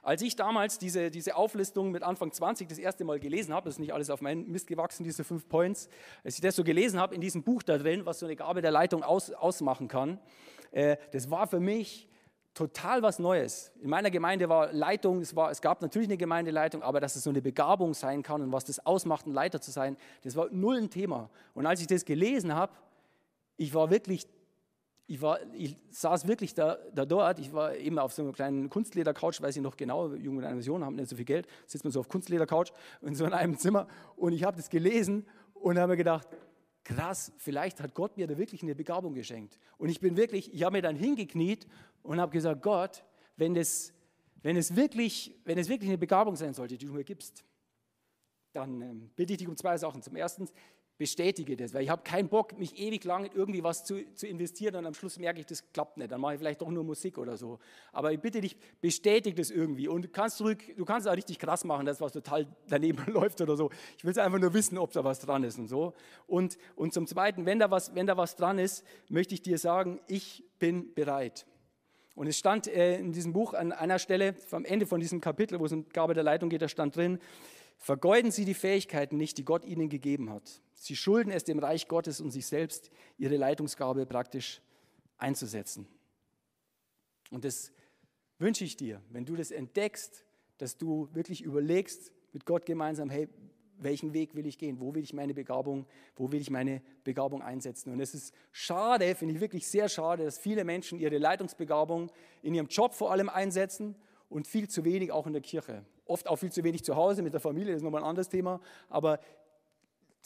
Als 0.07 0.21
ich 0.21 0.37
damals 0.37 0.79
diese, 0.79 1.11
diese 1.11 1.35
Auflistung 1.35 1.91
mit 1.91 2.01
Anfang 2.01 2.31
20 2.31 2.69
das 2.69 2.77
erste 2.77 3.03
Mal 3.03 3.19
gelesen 3.19 3.53
habe, 3.53 3.65
das 3.65 3.75
ist 3.75 3.79
nicht 3.79 3.93
alles 3.93 4.09
auf 4.09 4.21
meinen 4.21 4.49
Mist 4.49 4.65
gewachsen, 4.65 5.03
diese 5.03 5.25
fünf 5.25 5.49
Points, 5.49 5.89
als 6.23 6.35
ich 6.35 6.39
das 6.39 6.55
so 6.55 6.63
gelesen 6.63 6.97
habe 6.97 7.13
in 7.13 7.19
diesem 7.19 7.43
Buch 7.43 7.61
da 7.61 7.77
drin, 7.77 8.05
was 8.05 8.19
so 8.19 8.25
eine 8.25 8.37
Gabe 8.37 8.61
der 8.61 8.71
Leitung 8.71 9.03
aus, 9.03 9.31
ausmachen 9.31 9.89
kann, 9.89 10.17
äh, 10.71 10.95
das 11.11 11.29
war 11.29 11.45
für 11.45 11.59
mich 11.59 12.07
total 12.53 13.01
was 13.01 13.19
Neues. 13.19 13.73
In 13.81 13.89
meiner 13.89 14.09
Gemeinde 14.09 14.47
war 14.47 14.71
Leitung, 14.71 15.19
es, 15.19 15.35
war, 15.35 15.51
es 15.51 15.59
gab 15.59 15.81
natürlich 15.81 16.07
eine 16.07 16.15
Gemeindeleitung, 16.15 16.83
aber 16.83 17.01
dass 17.01 17.17
es 17.17 17.23
so 17.25 17.29
eine 17.29 17.41
Begabung 17.41 17.93
sein 17.93 18.23
kann 18.23 18.41
und 18.41 18.53
was 18.53 18.63
das 18.63 18.85
ausmacht, 18.85 19.27
ein 19.27 19.33
Leiter 19.33 19.59
zu 19.59 19.71
sein, 19.71 19.97
das 20.23 20.37
war 20.37 20.47
null 20.51 20.77
ein 20.77 20.89
Thema. 20.89 21.29
Und 21.53 21.65
als 21.65 21.81
ich 21.81 21.87
das 21.87 22.05
gelesen 22.05 22.55
habe, 22.55 22.71
ich 23.57 23.73
war 23.73 23.89
wirklich 23.89 24.25
ich, 25.07 25.21
war, 25.21 25.39
ich 25.53 25.75
saß 25.89 26.27
wirklich 26.27 26.53
da, 26.53 26.77
da 26.93 27.05
dort, 27.05 27.39
ich 27.39 27.53
war 27.53 27.75
eben 27.75 27.97
auf 27.97 28.11
so 28.11 28.23
einer 28.23 28.33
kleinen 28.33 28.69
Kunstledercouch, 28.69 29.41
weiß 29.41 29.55
ich 29.55 29.61
noch 29.61 29.77
genau, 29.77 30.13
Jungen 30.13 30.37
mit 30.37 30.45
einer 30.45 30.57
Vision 30.57 30.83
haben 30.83 30.95
nicht 30.95 31.09
so 31.09 31.15
viel 31.15 31.25
Geld, 31.25 31.47
sitzt 31.65 31.85
man 31.85 31.91
so 31.91 32.01
auf 32.01 32.09
Kunstledercouch 32.09 32.73
in 33.01 33.15
so 33.15 33.25
einem 33.25 33.57
Zimmer 33.57 33.87
und 34.17 34.33
ich 34.33 34.43
habe 34.43 34.57
das 34.57 34.69
gelesen 34.69 35.25
und 35.53 35.79
habe 35.79 35.93
mir 35.93 35.97
gedacht, 35.97 36.27
krass, 36.83 37.31
vielleicht 37.37 37.79
hat 37.81 37.93
Gott 37.93 38.17
mir 38.17 38.27
da 38.27 38.37
wirklich 38.37 38.63
eine 38.63 38.75
Begabung 38.75 39.13
geschenkt. 39.13 39.57
Und 39.77 39.89
ich 39.89 39.99
bin 39.99 40.15
wirklich, 40.15 40.53
ich 40.53 40.63
habe 40.63 40.77
mir 40.77 40.81
dann 40.81 40.95
hingekniet 40.95 41.67
und 42.03 42.19
habe 42.19 42.31
gesagt, 42.31 42.61
Gott, 42.61 43.03
wenn 43.37 43.55
es, 43.55 43.93
wenn, 44.41 44.55
wirklich, 44.55 45.35
wirklich 45.43 45.89
eine 45.89 45.97
Begabung 45.97 46.35
sein 46.35 46.53
sollte, 46.53 46.77
die 46.77 46.85
du 46.85 46.93
mir 46.93 47.03
gibst, 47.03 47.43
dann 48.53 48.81
ähm, 48.81 49.09
bitte 49.15 49.33
ich 49.33 49.39
dich 49.39 49.47
um 49.47 49.55
zwei 49.55 49.77
Sachen. 49.77 50.01
Zum 50.01 50.15
Ersten, 50.15 50.47
bestätige 50.97 51.55
das, 51.55 51.73
weil 51.73 51.83
ich 51.83 51.89
habe 51.89 52.01
keinen 52.03 52.27
Bock, 52.27 52.57
mich 52.57 52.79
ewig 52.79 53.03
lang 53.03 53.25
in 53.25 53.31
irgendwie 53.33 53.63
was 53.63 53.85
zu, 53.85 54.03
zu 54.13 54.27
investieren 54.27 54.75
und 54.75 54.85
am 54.85 54.93
Schluss 54.93 55.19
merke 55.19 55.39
ich, 55.39 55.45
das 55.45 55.71
klappt 55.71 55.97
nicht. 55.97 56.11
Dann 56.11 56.19
mache 56.19 56.33
ich 56.33 56.39
vielleicht 56.39 56.61
doch 56.61 56.69
nur 56.69 56.83
Musik 56.83 57.17
oder 57.17 57.37
so. 57.37 57.59
Aber 57.91 58.11
ich 58.11 58.19
bitte 58.19 58.41
dich, 58.41 58.57
bestätige 58.81 59.35
das 59.35 59.51
irgendwie. 59.51 59.87
Und 59.87 60.03
du 60.03 60.09
kannst, 60.09 60.37
zurück, 60.37 60.63
du 60.75 60.85
kannst 60.85 61.07
auch 61.07 61.15
richtig 61.15 61.39
krass 61.39 61.63
machen, 61.63 61.85
dass 61.85 62.01
was 62.01 62.13
total 62.13 62.47
daneben 62.67 63.05
läuft 63.13 63.39
oder 63.41 63.55
so. 63.55 63.69
Ich 63.97 64.03
will 64.03 64.11
es 64.11 64.17
einfach 64.17 64.39
nur 64.39 64.53
wissen, 64.53 64.77
ob 64.77 64.91
da 64.91 65.03
was 65.03 65.19
dran 65.19 65.43
ist 65.43 65.59
und 65.59 65.67
so. 65.67 65.93
Und, 66.25 66.57
und 66.75 66.93
zum 66.93 67.05
Zweiten, 67.05 67.45
wenn 67.45 67.59
da, 67.59 67.69
was, 67.69 67.93
wenn 67.93 68.07
da 68.07 68.17
was 68.17 68.35
dran 68.35 68.57
ist, 68.57 68.83
möchte 69.09 69.35
ich 69.35 69.41
dir 69.41 69.57
sagen, 69.57 69.99
ich 70.07 70.43
bin 70.59 70.93
bereit. 70.93 71.45
Und 72.15 72.25
es 72.25 72.37
stand 72.39 72.67
äh, 72.67 72.97
in 72.97 73.11
diesem 73.13 73.33
Buch 73.33 73.53
an 73.53 73.71
einer 73.71 73.99
Stelle, 73.99 74.35
am 74.49 74.65
Ende 74.65 74.87
von 74.87 74.99
diesem 74.99 75.21
Kapitel, 75.21 75.59
wo 75.59 75.65
es 75.65 75.71
um 75.71 75.87
Gabe 75.89 76.15
der 76.15 76.23
Leitung 76.23 76.49
geht, 76.49 76.63
da 76.63 76.67
stand 76.67 76.95
drin, 76.95 77.19
Vergeuden 77.77 78.31
Sie 78.31 78.45
die 78.45 78.53
Fähigkeiten 78.53 79.17
nicht, 79.17 79.37
die 79.37 79.45
Gott 79.45 79.65
Ihnen 79.65 79.89
gegeben 79.89 80.29
hat. 80.29 80.61
Sie 80.79 80.95
schulden 80.95 81.31
es 81.31 81.43
dem 81.43 81.57
Reich 81.57 81.87
Gottes 81.87 82.21
und 82.21 82.29
sich 82.29 82.45
selbst, 82.45 82.91
Ihre 83.17 83.35
Leitungsgabe 83.35 84.05
praktisch 84.05 84.61
einzusetzen. 85.17 85.87
Und 87.31 87.43
das 87.43 87.71
wünsche 88.37 88.63
ich 88.63 88.77
dir, 88.77 89.01
wenn 89.09 89.25
du 89.25 89.35
das 89.35 89.49
entdeckst, 89.49 90.23
dass 90.59 90.77
du 90.77 91.09
wirklich 91.13 91.41
überlegst 91.41 92.11
mit 92.31 92.45
Gott 92.45 92.65
gemeinsam, 92.65 93.09
hey, 93.09 93.27
welchen 93.79 94.13
Weg 94.13 94.35
will 94.35 94.45
ich 94.45 94.57
gehen? 94.57 94.79
Wo 94.79 94.93
will 94.93 95.03
ich 95.03 95.13
meine 95.13 95.33
Begabung, 95.33 95.85
wo 96.15 96.31
will 96.31 96.41
ich 96.41 96.49
meine 96.49 96.81
Begabung 97.03 97.41
einsetzen? 97.41 97.91
Und 97.91 97.99
es 97.99 98.13
ist 98.13 98.33
schade, 98.51 99.13
finde 99.15 99.35
ich 99.35 99.41
wirklich 99.41 99.67
sehr 99.67 99.89
schade, 99.89 100.25
dass 100.25 100.37
viele 100.37 100.63
Menschen 100.63 100.99
ihre 100.99 101.17
Leitungsbegabung 101.17 102.11
in 102.43 102.53
ihrem 102.53 102.67
Job 102.67 102.93
vor 102.93 103.11
allem 103.11 103.29
einsetzen 103.29 103.95
und 104.29 104.47
viel 104.47 104.67
zu 104.67 104.85
wenig 104.85 105.11
auch 105.11 105.27
in 105.27 105.33
der 105.33 105.41
Kirche 105.41 105.85
oft 106.07 106.27
auch 106.27 106.37
viel 106.37 106.51
zu 106.51 106.63
wenig 106.63 106.83
zu 106.83 106.95
Hause 106.95 107.21
mit 107.21 107.33
der 107.33 107.39
Familie, 107.39 107.73
das 107.73 107.77
ist 107.77 107.83
nochmal 107.83 108.03
ein 108.03 108.09
anderes 108.09 108.29
Thema. 108.29 108.59
Aber 108.89 109.19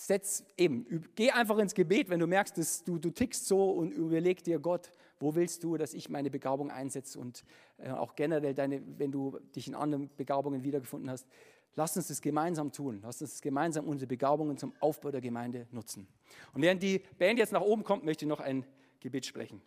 setz 0.06 0.44
eben, 0.58 1.06
geh 1.16 1.32
einfach 1.32 1.58
ins 1.60 1.76
Gebet, 1.76 2.10
wenn 2.10 2.20
du 2.20 2.28
merkst, 2.28 2.58
dass 2.58 2.84
du, 2.84 2.98
du 2.98 3.12
tickst 3.12 3.48
so 3.48 3.70
und 3.72 3.92
überleg 3.92 4.44
dir, 4.44 4.60
Gott, 4.60 4.92
wo 5.20 5.36
willst 5.36 5.64
du, 5.64 5.78
dass 5.78 5.94
ich 5.94 6.10
meine 6.10 6.32
Begabung 6.32 6.72
einsetze 6.72 7.20
und 7.20 7.44
äh, 7.78 7.92
auch 7.92 8.16
generell 8.16 8.56
deine, 8.56 8.82
wenn 8.98 9.12
du 9.12 9.38
dich 9.56 9.68
in 9.68 9.76
anderen 9.76 10.10
Begabungen 10.18 10.64
wiedergefunden 10.64 11.10
hast, 11.10 11.28
lass 11.76 11.96
uns 11.96 12.08
das 12.08 12.22
gemeinsam 12.22 12.72
tun. 12.72 13.02
Lass 13.04 13.22
uns 13.22 13.42
gemeinsam 13.42 13.88
unsere 13.88 14.08
Begabungen 14.08 14.58
zum 14.58 14.74
Aufbau 14.80 15.12
der 15.12 15.22
Gemeinde 15.22 15.68
nutzen. 15.72 16.08
Und 16.54 16.64
während 16.64 16.82
die 16.82 17.04
Band 17.20 17.38
jetzt 17.38 17.54
nach 17.54 17.62
oben 17.62 17.84
kommt, 17.84 18.04
möchte 18.04 18.26
ich 18.26 18.30
noch 18.30 18.40
ein 18.40 18.66
Gebet 19.00 19.28
sprechen. 19.28 19.62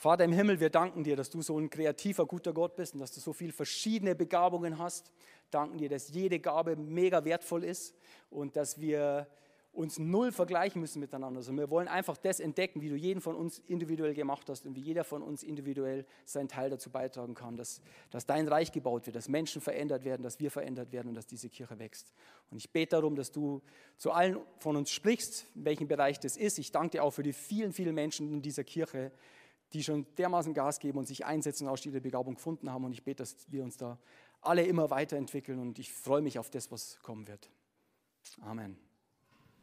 Vater 0.00 0.22
im 0.22 0.32
Himmel, 0.32 0.60
wir 0.60 0.70
danken 0.70 1.02
dir, 1.02 1.16
dass 1.16 1.28
du 1.28 1.42
so 1.42 1.58
ein 1.58 1.70
kreativer, 1.70 2.24
guter 2.24 2.52
Gott 2.52 2.76
bist 2.76 2.94
und 2.94 3.00
dass 3.00 3.10
du 3.10 3.18
so 3.18 3.32
viele 3.32 3.52
verschiedene 3.52 4.14
Begabungen 4.14 4.78
hast. 4.78 5.10
Danken 5.50 5.76
dir, 5.76 5.88
dass 5.88 6.10
jede 6.10 6.38
Gabe 6.38 6.76
mega 6.76 7.24
wertvoll 7.24 7.64
ist 7.64 7.96
und 8.30 8.54
dass 8.54 8.80
wir 8.80 9.26
uns 9.72 9.98
null 9.98 10.30
vergleichen 10.30 10.80
müssen 10.80 11.00
miteinander, 11.00 11.42
sondern 11.42 11.66
wir 11.66 11.70
wollen 11.70 11.88
einfach 11.88 12.16
das 12.16 12.38
entdecken, 12.38 12.80
wie 12.80 12.88
du 12.88 12.94
jeden 12.94 13.20
von 13.20 13.34
uns 13.34 13.58
individuell 13.58 14.14
gemacht 14.14 14.48
hast 14.48 14.66
und 14.66 14.76
wie 14.76 14.80
jeder 14.80 15.02
von 15.02 15.20
uns 15.20 15.42
individuell 15.42 16.06
seinen 16.24 16.48
Teil 16.48 16.70
dazu 16.70 16.90
beitragen 16.90 17.34
kann, 17.34 17.56
dass, 17.56 17.80
dass 18.10 18.24
dein 18.24 18.46
Reich 18.46 18.70
gebaut 18.70 19.06
wird, 19.06 19.16
dass 19.16 19.28
Menschen 19.28 19.60
verändert 19.60 20.04
werden, 20.04 20.22
dass 20.22 20.38
wir 20.38 20.52
verändert 20.52 20.92
werden 20.92 21.08
und 21.08 21.14
dass 21.16 21.26
diese 21.26 21.48
Kirche 21.48 21.76
wächst. 21.80 22.12
Und 22.50 22.58
ich 22.58 22.70
bete 22.70 22.96
darum, 22.96 23.16
dass 23.16 23.32
du 23.32 23.62
zu 23.96 24.12
allen 24.12 24.38
von 24.58 24.76
uns 24.76 24.92
sprichst, 24.92 25.46
in 25.56 25.64
welchem 25.64 25.88
Bereich 25.88 26.20
das 26.20 26.36
ist. 26.36 26.58
Ich 26.58 26.70
danke 26.70 26.98
dir 26.98 27.02
auch 27.02 27.12
für 27.12 27.24
die 27.24 27.32
vielen, 27.32 27.72
vielen 27.72 27.96
Menschen 27.96 28.32
in 28.32 28.42
dieser 28.42 28.62
Kirche, 28.62 29.10
die 29.72 29.84
schon 29.84 30.06
dermaßen 30.16 30.54
Gas 30.54 30.78
geben 30.78 30.98
und 30.98 31.06
sich 31.06 31.26
einsetzen 31.26 31.66
und 31.66 31.72
auch 31.72 31.84
ihre 31.84 32.00
Begabung 32.00 32.34
gefunden 32.34 32.70
haben. 32.72 32.84
Und 32.84 32.92
ich 32.92 33.04
bete, 33.04 33.22
dass 33.22 33.36
wir 33.50 33.62
uns 33.62 33.76
da 33.76 33.98
alle 34.40 34.64
immer 34.64 34.90
weiterentwickeln 34.90 35.58
und 35.58 35.78
ich 35.78 35.92
freue 35.92 36.22
mich 36.22 36.38
auf 36.38 36.50
das, 36.50 36.70
was 36.70 36.98
kommen 37.00 37.26
wird. 37.26 37.50
Amen. 38.40 38.87